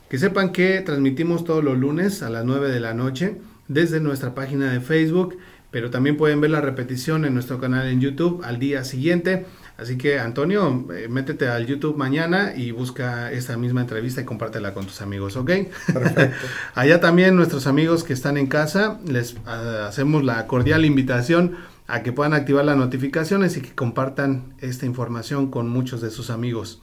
Que 0.09 0.17
sepan 0.17 0.51
que 0.51 0.81
transmitimos 0.81 1.43
todos 1.43 1.63
los 1.63 1.77
lunes 1.77 2.23
a 2.23 2.31
las 2.31 2.43
9 2.43 2.71
de 2.71 2.79
la 2.79 2.95
noche 2.95 3.38
desde 3.68 3.99
nuestra 3.99 4.34
página 4.36 4.72
de 4.72 4.80
Facebook, 4.80 5.38
pero 5.72 5.89
también 5.89 6.18
pueden 6.18 6.39
ver 6.41 6.51
la 6.51 6.61
repetición 6.61 7.26
en 7.26 7.34
nuestro 7.34 7.59
canal 7.59 7.88
en 7.88 7.99
YouTube 7.99 8.41
al 8.43 8.59
día 8.59 8.84
siguiente. 8.84 9.45
Así 9.78 9.97
que 9.97 10.20
Antonio, 10.20 10.88
eh, 10.93 11.07
métete 11.07 11.47
al 11.49 11.68
YouTube 11.68 11.97
mañana 11.97 12.53
y 12.55 12.72
busca 12.72 13.32
esta 13.32 13.57
misma 13.57 13.82
entrevista 13.82 14.22
y 14.22 14.26
compártela 14.26 14.74
con 14.74 14.86
tus 14.86 15.01
amigos, 15.01 15.36
¿ok? 15.36 15.51
Perfecto. 15.93 16.47
Allá 16.74 16.99
también 16.99 17.36
nuestros 17.36 17.68
amigos 17.68 18.03
que 18.03 18.13
están 18.13 18.38
en 18.38 18.47
casa, 18.47 18.99
les 19.05 19.34
uh, 19.34 19.86
hacemos 19.88 20.24
la 20.24 20.47
cordial 20.47 20.84
invitación 20.84 21.57
a 21.88 22.01
que 22.01 22.11
puedan 22.11 22.34
activar 22.34 22.65
las 22.65 22.76
notificaciones 22.76 23.55
y 23.57 23.61
que 23.61 23.76
compartan 23.76 24.53
esta 24.59 24.86
información 24.86 25.51
con 25.51 25.70
muchos 25.70 26.01
de 26.01 26.09
sus 26.09 26.32
amigos. 26.32 26.82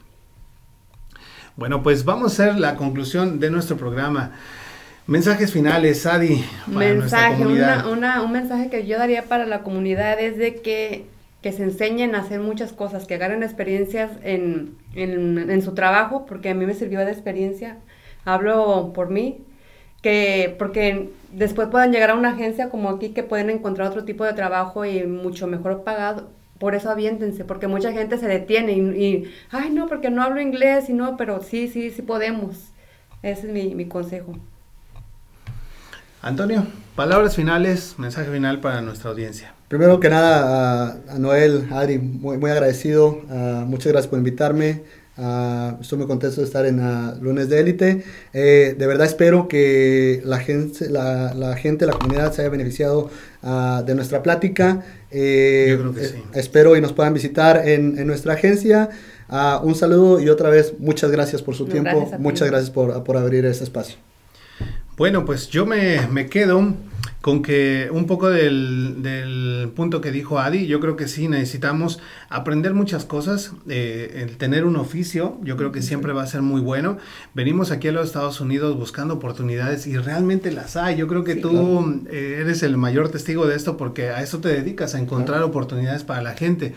Bueno, 1.56 1.82
pues 1.82 2.04
vamos 2.04 2.24
a 2.24 2.44
hacer 2.44 2.60
la 2.60 2.76
conclusión 2.76 3.40
de 3.40 3.50
nuestro 3.50 3.76
programa. 3.76 4.32
Mensajes 5.06 5.52
finales, 5.52 6.06
Adi. 6.06 6.42
Mensaje, 6.66 7.44
una, 7.46 8.22
un 8.22 8.32
mensaje 8.32 8.70
que 8.70 8.86
yo 8.86 8.96
daría 8.96 9.24
para 9.24 9.44
la 9.44 9.62
comunidad 9.62 10.18
es 10.18 10.38
de 10.38 10.56
que, 10.62 11.04
que 11.42 11.52
se 11.52 11.62
enseñen 11.62 12.14
a 12.14 12.20
hacer 12.20 12.40
muchas 12.40 12.72
cosas, 12.72 13.06
que 13.06 13.14
agarren 13.14 13.42
experiencias 13.42 14.12
en, 14.22 14.78
en, 14.94 15.50
en, 15.50 15.62
su 15.62 15.74
trabajo, 15.74 16.24
porque 16.24 16.48
a 16.48 16.54
mí 16.54 16.64
me 16.64 16.72
sirvió 16.72 17.00
de 17.00 17.12
experiencia. 17.12 17.76
Hablo 18.24 18.92
por 18.94 19.10
mí, 19.10 19.44
que 20.00 20.56
porque 20.58 21.10
después 21.32 21.68
puedan 21.68 21.92
llegar 21.92 22.08
a 22.08 22.14
una 22.14 22.30
agencia 22.30 22.70
como 22.70 22.88
aquí 22.88 23.10
que 23.10 23.22
pueden 23.22 23.50
encontrar 23.50 23.88
otro 23.88 24.04
tipo 24.04 24.24
de 24.24 24.32
trabajo 24.32 24.86
y 24.86 25.04
mucho 25.06 25.46
mejor 25.46 25.84
pagado. 25.84 26.30
Por 26.58 26.74
eso 26.74 26.88
aviéntense, 26.88 27.44
porque 27.44 27.66
mucha 27.66 27.92
gente 27.92 28.16
se 28.16 28.26
detiene 28.26 28.72
y, 28.72 29.30
ay 29.50 29.68
no, 29.68 29.86
porque 29.86 30.08
no 30.08 30.22
hablo 30.22 30.40
inglés 30.40 30.88
y 30.88 30.94
no, 30.94 31.18
pero 31.18 31.42
sí, 31.42 31.68
sí, 31.68 31.90
sí 31.90 32.00
podemos. 32.00 32.70
Ese 33.22 33.48
es 33.48 33.52
mi, 33.52 33.74
mi 33.74 33.84
consejo. 33.84 34.32
Antonio, 36.24 36.66
palabras 36.96 37.36
finales, 37.36 37.96
mensaje 37.98 38.30
final 38.30 38.58
para 38.62 38.80
nuestra 38.80 39.10
audiencia. 39.10 39.52
Primero 39.68 40.00
que 40.00 40.08
nada, 40.08 40.98
a, 41.06 41.18
Noel, 41.18 41.68
Adri, 41.70 41.98
muy, 41.98 42.38
muy 42.38 42.50
agradecido. 42.50 43.20
Uh, 43.28 43.66
muchas 43.66 43.92
gracias 43.92 44.08
por 44.08 44.18
invitarme. 44.18 44.84
Uh, 45.18 45.78
estoy 45.82 45.98
muy 45.98 46.06
contento 46.06 46.40
de 46.40 46.46
estar 46.46 46.64
en 46.64 46.80
uh, 46.80 47.16
Lunes 47.20 47.50
de 47.50 47.60
Élite. 47.60 48.04
Eh, 48.32 48.74
de 48.78 48.86
verdad 48.86 49.06
espero 49.06 49.48
que 49.48 50.22
la 50.24 50.38
gente, 50.38 50.88
la, 50.88 51.34
la, 51.34 51.56
gente, 51.56 51.84
la 51.84 51.92
comunidad 51.92 52.32
se 52.32 52.40
haya 52.40 52.48
beneficiado 52.48 53.10
uh, 53.42 53.82
de 53.84 53.94
nuestra 53.94 54.22
plática. 54.22 54.82
Eh, 55.10 55.66
Yo 55.72 55.78
creo 55.78 55.94
que 55.94 56.04
sí. 56.04 56.22
Espero 56.32 56.74
y 56.74 56.80
nos 56.80 56.94
puedan 56.94 57.12
visitar 57.12 57.68
en, 57.68 57.98
en 57.98 58.06
nuestra 58.06 58.32
agencia. 58.32 58.88
un 59.62 59.74
saludo 59.74 60.20
y 60.20 60.30
otra 60.30 60.48
vez 60.48 60.72
muchas 60.78 61.10
gracias 61.10 61.42
por 61.42 61.54
su 61.54 61.66
no, 61.66 61.72
tiempo. 61.72 61.98
Gracias 61.98 62.18
muchas 62.18 62.48
gracias 62.48 62.70
por, 62.70 63.04
por 63.04 63.18
abrir 63.18 63.44
este 63.44 63.64
espacio. 63.64 63.96
Bueno, 64.96 65.24
pues 65.24 65.48
yo 65.48 65.66
me, 65.66 66.06
me 66.08 66.28
quedo 66.28 66.74
con 67.20 67.42
que 67.42 67.88
un 67.90 68.06
poco 68.06 68.28
del, 68.28 69.02
del, 69.02 69.72
punto 69.74 70.02
que 70.02 70.12
dijo 70.12 70.38
Adi, 70.38 70.66
yo 70.66 70.78
creo 70.78 70.94
que 70.94 71.08
sí 71.08 71.26
necesitamos 71.26 71.98
aprender 72.28 72.74
muchas 72.74 73.06
cosas, 73.06 73.52
eh, 73.66 74.20
el 74.22 74.36
tener 74.36 74.66
un 74.66 74.76
oficio, 74.76 75.38
yo 75.42 75.56
creo 75.56 75.72
que 75.72 75.80
siempre 75.80 76.12
va 76.12 76.22
a 76.22 76.26
ser 76.26 76.42
muy 76.42 76.60
bueno. 76.60 76.98
Venimos 77.32 77.70
aquí 77.70 77.88
a 77.88 77.92
los 77.92 78.06
Estados 78.06 78.42
Unidos 78.42 78.76
buscando 78.76 79.14
oportunidades 79.14 79.86
y 79.86 79.96
realmente 79.96 80.52
las 80.52 80.76
hay. 80.76 80.96
Yo 80.96 81.08
creo 81.08 81.24
que 81.24 81.34
sí, 81.34 81.40
tú 81.40 81.50
claro. 81.50 82.00
eh, 82.10 82.40
eres 82.42 82.62
el 82.62 82.76
mayor 82.76 83.08
testigo 83.08 83.46
de 83.46 83.56
esto 83.56 83.78
porque 83.78 84.10
a 84.10 84.22
eso 84.22 84.40
te 84.40 84.48
dedicas, 84.48 84.94
a 84.94 85.00
encontrar 85.00 85.38
claro. 85.38 85.46
oportunidades 85.46 86.04
para 86.04 86.20
la 86.20 86.34
gente. 86.34 86.74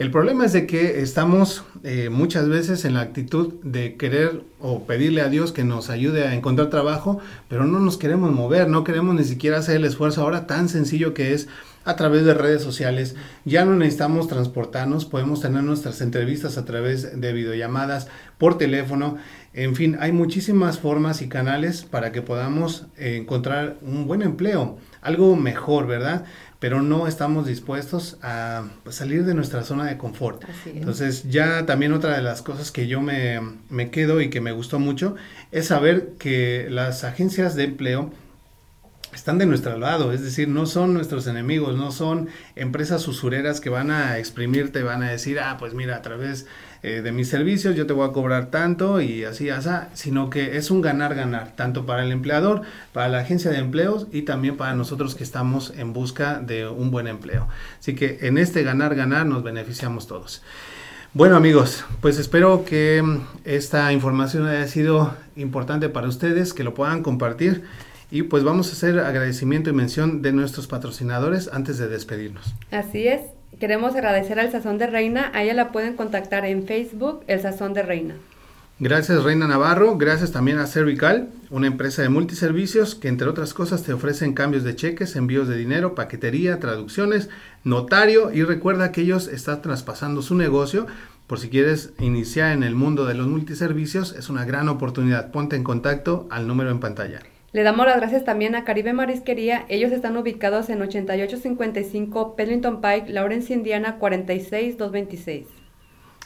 El 0.00 0.10
problema 0.10 0.46
es 0.46 0.54
de 0.54 0.66
que 0.66 1.02
estamos 1.02 1.62
eh, 1.84 2.08
muchas 2.08 2.48
veces 2.48 2.86
en 2.86 2.94
la 2.94 3.02
actitud 3.02 3.52
de 3.62 3.96
querer 3.96 4.44
o 4.58 4.84
pedirle 4.84 5.20
a 5.20 5.28
Dios 5.28 5.52
que 5.52 5.62
nos 5.62 5.90
ayude 5.90 6.26
a 6.26 6.34
encontrar 6.34 6.70
trabajo, 6.70 7.18
pero 7.50 7.66
no 7.66 7.80
nos 7.80 7.98
queremos 7.98 8.32
mover, 8.32 8.66
no 8.66 8.82
queremos 8.82 9.14
ni 9.14 9.24
siquiera 9.24 9.58
hacer 9.58 9.76
el 9.76 9.84
esfuerzo 9.84 10.22
ahora 10.22 10.46
tan 10.46 10.70
sencillo 10.70 11.12
que 11.12 11.34
es 11.34 11.48
a 11.84 11.96
través 11.96 12.24
de 12.24 12.32
redes 12.32 12.62
sociales. 12.62 13.14
Ya 13.44 13.66
no 13.66 13.76
necesitamos 13.76 14.26
transportarnos, 14.26 15.04
podemos 15.04 15.42
tener 15.42 15.62
nuestras 15.64 16.00
entrevistas 16.00 16.56
a 16.56 16.64
través 16.64 17.20
de 17.20 17.32
videollamadas, 17.34 18.08
por 18.38 18.56
teléfono. 18.56 19.18
En 19.52 19.74
fin, 19.74 19.98
hay 20.00 20.12
muchísimas 20.12 20.78
formas 20.78 21.20
y 21.20 21.28
canales 21.28 21.82
para 21.82 22.10
que 22.10 22.22
podamos 22.22 22.86
encontrar 22.96 23.76
un 23.82 24.06
buen 24.06 24.22
empleo, 24.22 24.78
algo 25.02 25.36
mejor, 25.36 25.86
¿verdad? 25.86 26.24
Pero 26.60 26.82
no 26.82 27.08
estamos 27.08 27.46
dispuestos 27.46 28.18
a 28.22 28.68
salir 28.90 29.24
de 29.24 29.34
nuestra 29.34 29.64
zona 29.64 29.86
de 29.86 29.96
confort. 29.96 30.44
Entonces 30.66 31.24
ya 31.30 31.64
también 31.64 31.92
otra 31.94 32.14
de 32.14 32.22
las 32.22 32.42
cosas 32.42 32.70
que 32.70 32.86
yo 32.86 33.00
me, 33.00 33.40
me, 33.70 33.90
quedo 33.90 34.20
y 34.20 34.28
que 34.28 34.42
me 34.42 34.52
gustó 34.52 34.78
mucho 34.78 35.16
es 35.50 35.68
saber 35.68 36.12
que 36.18 36.68
las 36.70 37.02
agencias 37.02 37.56
de 37.56 37.64
empleo 37.64 38.12
están 39.14 39.38
de 39.38 39.46
nuestro 39.46 39.76
lado, 39.78 40.12
es 40.12 40.22
decir, 40.22 40.48
no 40.48 40.66
son 40.66 40.94
nuestros 40.94 41.26
enemigos, 41.26 41.76
no 41.76 41.90
son 41.90 42.28
empresas 42.54 43.08
usureras 43.08 43.60
que 43.60 43.70
van 43.70 43.90
a 43.90 44.18
exprimirte, 44.18 44.82
van 44.82 45.02
a 45.02 45.10
decir, 45.10 45.40
ah, 45.40 45.56
pues 45.58 45.74
mira, 45.74 45.96
a 45.96 46.02
través 46.02 46.46
eh, 46.82 47.02
de 47.02 47.12
mis 47.12 47.28
servicios 47.28 47.76
yo 47.76 47.86
te 47.86 47.92
voy 47.92 48.08
a 48.08 48.12
cobrar 48.12 48.46
tanto 48.46 49.00
y 49.00 49.24
así, 49.24 49.50
así, 49.50 49.68
sino 49.92 50.30
que 50.30 50.56
es 50.56 50.70
un 50.70 50.80
ganar-ganar, 50.80 51.54
tanto 51.56 51.84
para 51.84 52.04
el 52.04 52.12
empleador, 52.12 52.62
para 52.92 53.08
la 53.08 53.18
agencia 53.18 53.50
de 53.50 53.58
empleos 53.58 54.06
y 54.12 54.22
también 54.22 54.56
para 54.56 54.74
nosotros 54.74 55.14
que 55.14 55.24
estamos 55.24 55.74
en 55.76 55.92
busca 55.92 56.40
de 56.40 56.66
un 56.66 56.90
buen 56.90 57.06
empleo. 57.06 57.48
Así 57.78 57.94
que 57.94 58.18
en 58.22 58.38
este 58.38 58.62
ganar-ganar 58.62 59.26
nos 59.26 59.42
beneficiamos 59.42 60.06
todos. 60.06 60.42
Bueno 61.12 61.36
amigos, 61.36 61.84
pues 62.00 62.18
espero 62.18 62.64
que 62.64 63.02
esta 63.44 63.92
información 63.92 64.46
haya 64.46 64.68
sido 64.68 65.16
importante 65.34 65.88
para 65.88 66.06
ustedes, 66.06 66.54
que 66.54 66.64
lo 66.64 66.72
puedan 66.72 67.02
compartir. 67.02 67.64
Y 68.12 68.22
pues 68.22 68.42
vamos 68.42 68.70
a 68.70 68.72
hacer 68.72 68.98
agradecimiento 68.98 69.70
y 69.70 69.72
mención 69.72 70.22
de 70.22 70.32
nuestros 70.32 70.66
patrocinadores 70.66 71.48
antes 71.52 71.78
de 71.78 71.88
despedirnos. 71.88 72.54
Así 72.70 73.06
es. 73.06 73.39
Queremos 73.58 73.94
agradecer 73.94 74.38
al 74.38 74.52
Sazón 74.52 74.78
de 74.78 74.86
Reina. 74.86 75.30
A 75.34 75.42
ella 75.42 75.54
la 75.54 75.72
pueden 75.72 75.96
contactar 75.96 76.44
en 76.44 76.66
Facebook, 76.66 77.24
El 77.26 77.40
Sazón 77.40 77.74
de 77.74 77.82
Reina. 77.82 78.14
Gracias 78.82 79.24
Reina 79.24 79.46
Navarro, 79.46 79.98
gracias 79.98 80.32
también 80.32 80.58
a 80.58 80.66
Cervical, 80.66 81.28
una 81.50 81.66
empresa 81.66 82.00
de 82.00 82.08
multiservicios 82.08 82.94
que 82.94 83.08
entre 83.08 83.28
otras 83.28 83.52
cosas 83.52 83.82
te 83.82 83.92
ofrecen 83.92 84.32
cambios 84.32 84.64
de 84.64 84.74
cheques, 84.74 85.16
envíos 85.16 85.48
de 85.48 85.58
dinero, 85.58 85.94
paquetería, 85.94 86.60
traducciones, 86.60 87.28
notario 87.62 88.32
y 88.32 88.42
recuerda 88.42 88.90
que 88.90 89.02
ellos 89.02 89.28
están 89.28 89.60
traspasando 89.60 90.22
su 90.22 90.34
negocio. 90.34 90.86
Por 91.26 91.38
si 91.38 91.50
quieres 91.50 91.92
iniciar 91.98 92.52
en 92.52 92.62
el 92.62 92.74
mundo 92.74 93.04
de 93.04 93.12
los 93.12 93.26
multiservicios, 93.26 94.14
es 94.14 94.30
una 94.30 94.46
gran 94.46 94.70
oportunidad. 94.70 95.30
Ponte 95.30 95.56
en 95.56 95.62
contacto 95.62 96.26
al 96.30 96.46
número 96.46 96.70
en 96.70 96.80
pantalla. 96.80 97.20
Le 97.52 97.64
damos 97.64 97.84
las 97.84 97.96
gracias 97.96 98.24
también 98.24 98.54
a 98.54 98.62
Caribe 98.62 98.92
Marisquería. 98.92 99.64
Ellos 99.68 99.90
están 99.90 100.16
ubicados 100.16 100.70
en 100.70 100.80
8855 100.82 102.36
Pedlington 102.36 102.80
Pike, 102.80 103.10
Lawrence, 103.10 103.52
Indiana 103.52 103.98
46226. 103.98 105.48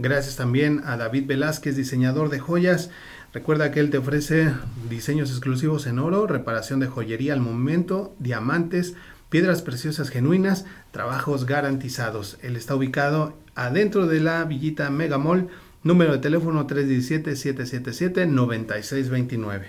Gracias 0.01 0.37
también 0.37 0.83
a 0.85 0.97
David 0.97 1.27
Velázquez, 1.27 1.75
diseñador 1.75 2.31
de 2.31 2.39
joyas. 2.39 2.93
Recuerda 3.33 3.73
que 3.73 3.81
él 3.81 3.91
te 3.91 3.99
ofrece 3.99 4.53
diseños 4.89 5.31
exclusivos 5.31 5.89
en 5.89 5.99
oro, 5.99 6.29
reparación 6.29 6.79
de 6.79 6.87
joyería 6.87 7.33
al 7.33 7.41
momento, 7.41 8.15
diamantes, 8.21 8.95
piedras 9.29 9.63
preciosas 9.63 10.11
genuinas, 10.11 10.67
trabajos 10.93 11.47
garantizados. 11.47 12.39
Él 12.43 12.55
está 12.55 12.77
ubicado 12.77 13.35
adentro 13.57 14.07
de 14.07 14.21
la 14.21 14.45
Villita 14.45 14.89
Megamall, 14.89 15.49
número 15.83 16.13
de 16.13 16.19
teléfono 16.19 16.69
317-777-9629. 16.69 19.63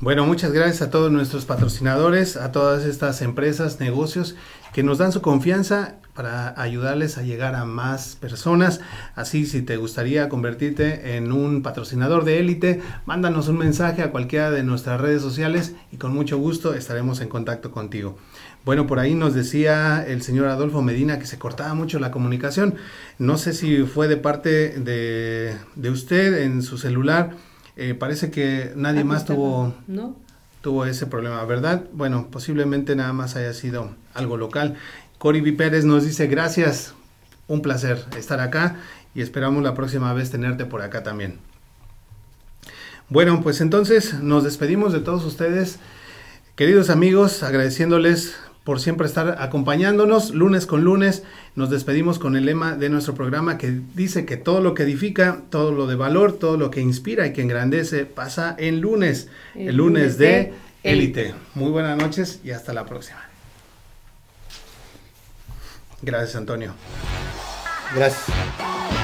Bueno, 0.01 0.25
muchas 0.25 0.53
gracias 0.53 0.81
a 0.81 0.91
todos 0.91 1.11
nuestros 1.11 1.43
patrocinadores, 1.43 2.37
a 2.37 2.53
todas 2.53 2.85
estas 2.85 3.21
empresas, 3.21 3.81
negocios 3.81 4.37
que 4.73 4.83
nos 4.83 4.97
dan 4.97 5.11
su 5.11 5.21
confianza 5.21 5.95
para 6.13 6.59
ayudarles 6.61 7.17
a 7.17 7.21
llegar 7.21 7.55
a 7.55 7.65
más 7.65 8.17
personas. 8.19 8.81
Así, 9.15 9.45
si 9.45 9.61
te 9.61 9.77
gustaría 9.77 10.27
convertirte 10.27 11.15
en 11.15 11.31
un 11.31 11.61
patrocinador 11.61 12.25
de 12.25 12.39
élite, 12.39 12.81
mándanos 13.05 13.47
un 13.47 13.57
mensaje 13.57 14.01
a 14.01 14.11
cualquiera 14.11 14.51
de 14.51 14.63
nuestras 14.63 14.99
redes 14.99 15.21
sociales 15.21 15.75
y 15.91 15.97
con 15.97 16.13
mucho 16.13 16.37
gusto 16.37 16.73
estaremos 16.73 17.21
en 17.21 17.29
contacto 17.29 17.71
contigo. 17.71 18.17
Bueno, 18.65 18.85
por 18.85 18.99
ahí 18.99 19.15
nos 19.15 19.33
decía 19.33 20.05
el 20.05 20.21
señor 20.21 20.47
Adolfo 20.47 20.81
Medina 20.81 21.19
que 21.19 21.25
se 21.25 21.39
cortaba 21.39 21.73
mucho 21.73 21.99
la 21.99 22.11
comunicación. 22.11 22.75
No 23.17 23.37
sé 23.37 23.53
si 23.53 23.83
fue 23.83 24.09
de 24.09 24.17
parte 24.17 24.79
de, 24.79 25.55
de 25.75 25.89
usted 25.89 26.41
en 26.43 26.61
su 26.61 26.77
celular 26.77 27.31
eh, 27.81 27.93
parece 27.93 28.29
que 28.29 28.73
nadie 28.75 29.05
más 29.05 29.23
tuvo, 29.23 29.73
tuvo 30.61 30.85
ese 30.85 31.05
problema, 31.07 31.43
¿verdad? 31.45 31.85
Bueno, 31.93 32.27
posiblemente 32.31 32.95
nada 32.95 33.13
más 33.13 33.35
haya 33.35 33.53
sido 33.53 33.95
algo 34.13 34.37
local. 34.37 34.75
Cori. 35.17 35.51
Pérez 35.51 35.85
nos 35.85 36.05
dice 36.05 36.27
gracias, 36.27 36.93
un 37.47 37.61
placer 37.61 38.05
estar 38.17 38.39
acá 38.39 38.77
y 39.13 39.21
esperamos 39.21 39.63
la 39.63 39.73
próxima 39.73 40.13
vez 40.13 40.31
tenerte 40.31 40.65
por 40.65 40.81
acá 40.81 41.03
también. 41.03 41.39
Bueno, 43.09 43.41
pues 43.41 43.59
entonces 43.59 44.21
nos 44.21 44.43
despedimos 44.43 44.93
de 44.93 44.99
todos 44.99 45.25
ustedes, 45.25 45.79
queridos 46.55 46.89
amigos, 46.89 47.41
agradeciéndoles 47.43 48.35
por 48.69 48.79
siempre 48.79 49.07
estar 49.07 49.37
acompañándonos 49.39 50.29
lunes 50.29 50.67
con 50.67 50.83
lunes. 50.83 51.23
Nos 51.55 51.71
despedimos 51.71 52.19
con 52.19 52.35
el 52.35 52.45
lema 52.45 52.75
de 52.75 52.89
nuestro 52.89 53.15
programa 53.15 53.57
que 53.57 53.81
dice 53.95 54.27
que 54.27 54.37
todo 54.37 54.61
lo 54.61 54.75
que 54.75 54.83
edifica, 54.83 55.41
todo 55.49 55.71
lo 55.71 55.87
de 55.87 55.95
valor, 55.95 56.33
todo 56.33 56.55
lo 56.55 56.69
que 56.69 56.79
inspira 56.79 57.25
y 57.25 57.33
que 57.33 57.41
engrandece 57.41 58.05
pasa 58.05 58.55
en 58.59 58.79
lunes, 58.79 59.27
el, 59.55 59.75
lunes, 59.75 60.19
de 60.19 60.53
élite. 60.83 61.33
Muy 61.55 61.71
buenas 61.71 61.97
noches 61.97 62.41
y 62.43 62.51
hasta 62.51 62.71
la 62.71 62.85
próxima. 62.85 63.23
Gracias 66.03 66.35
Antonio. 66.35 66.75
Gracias. 67.95 68.98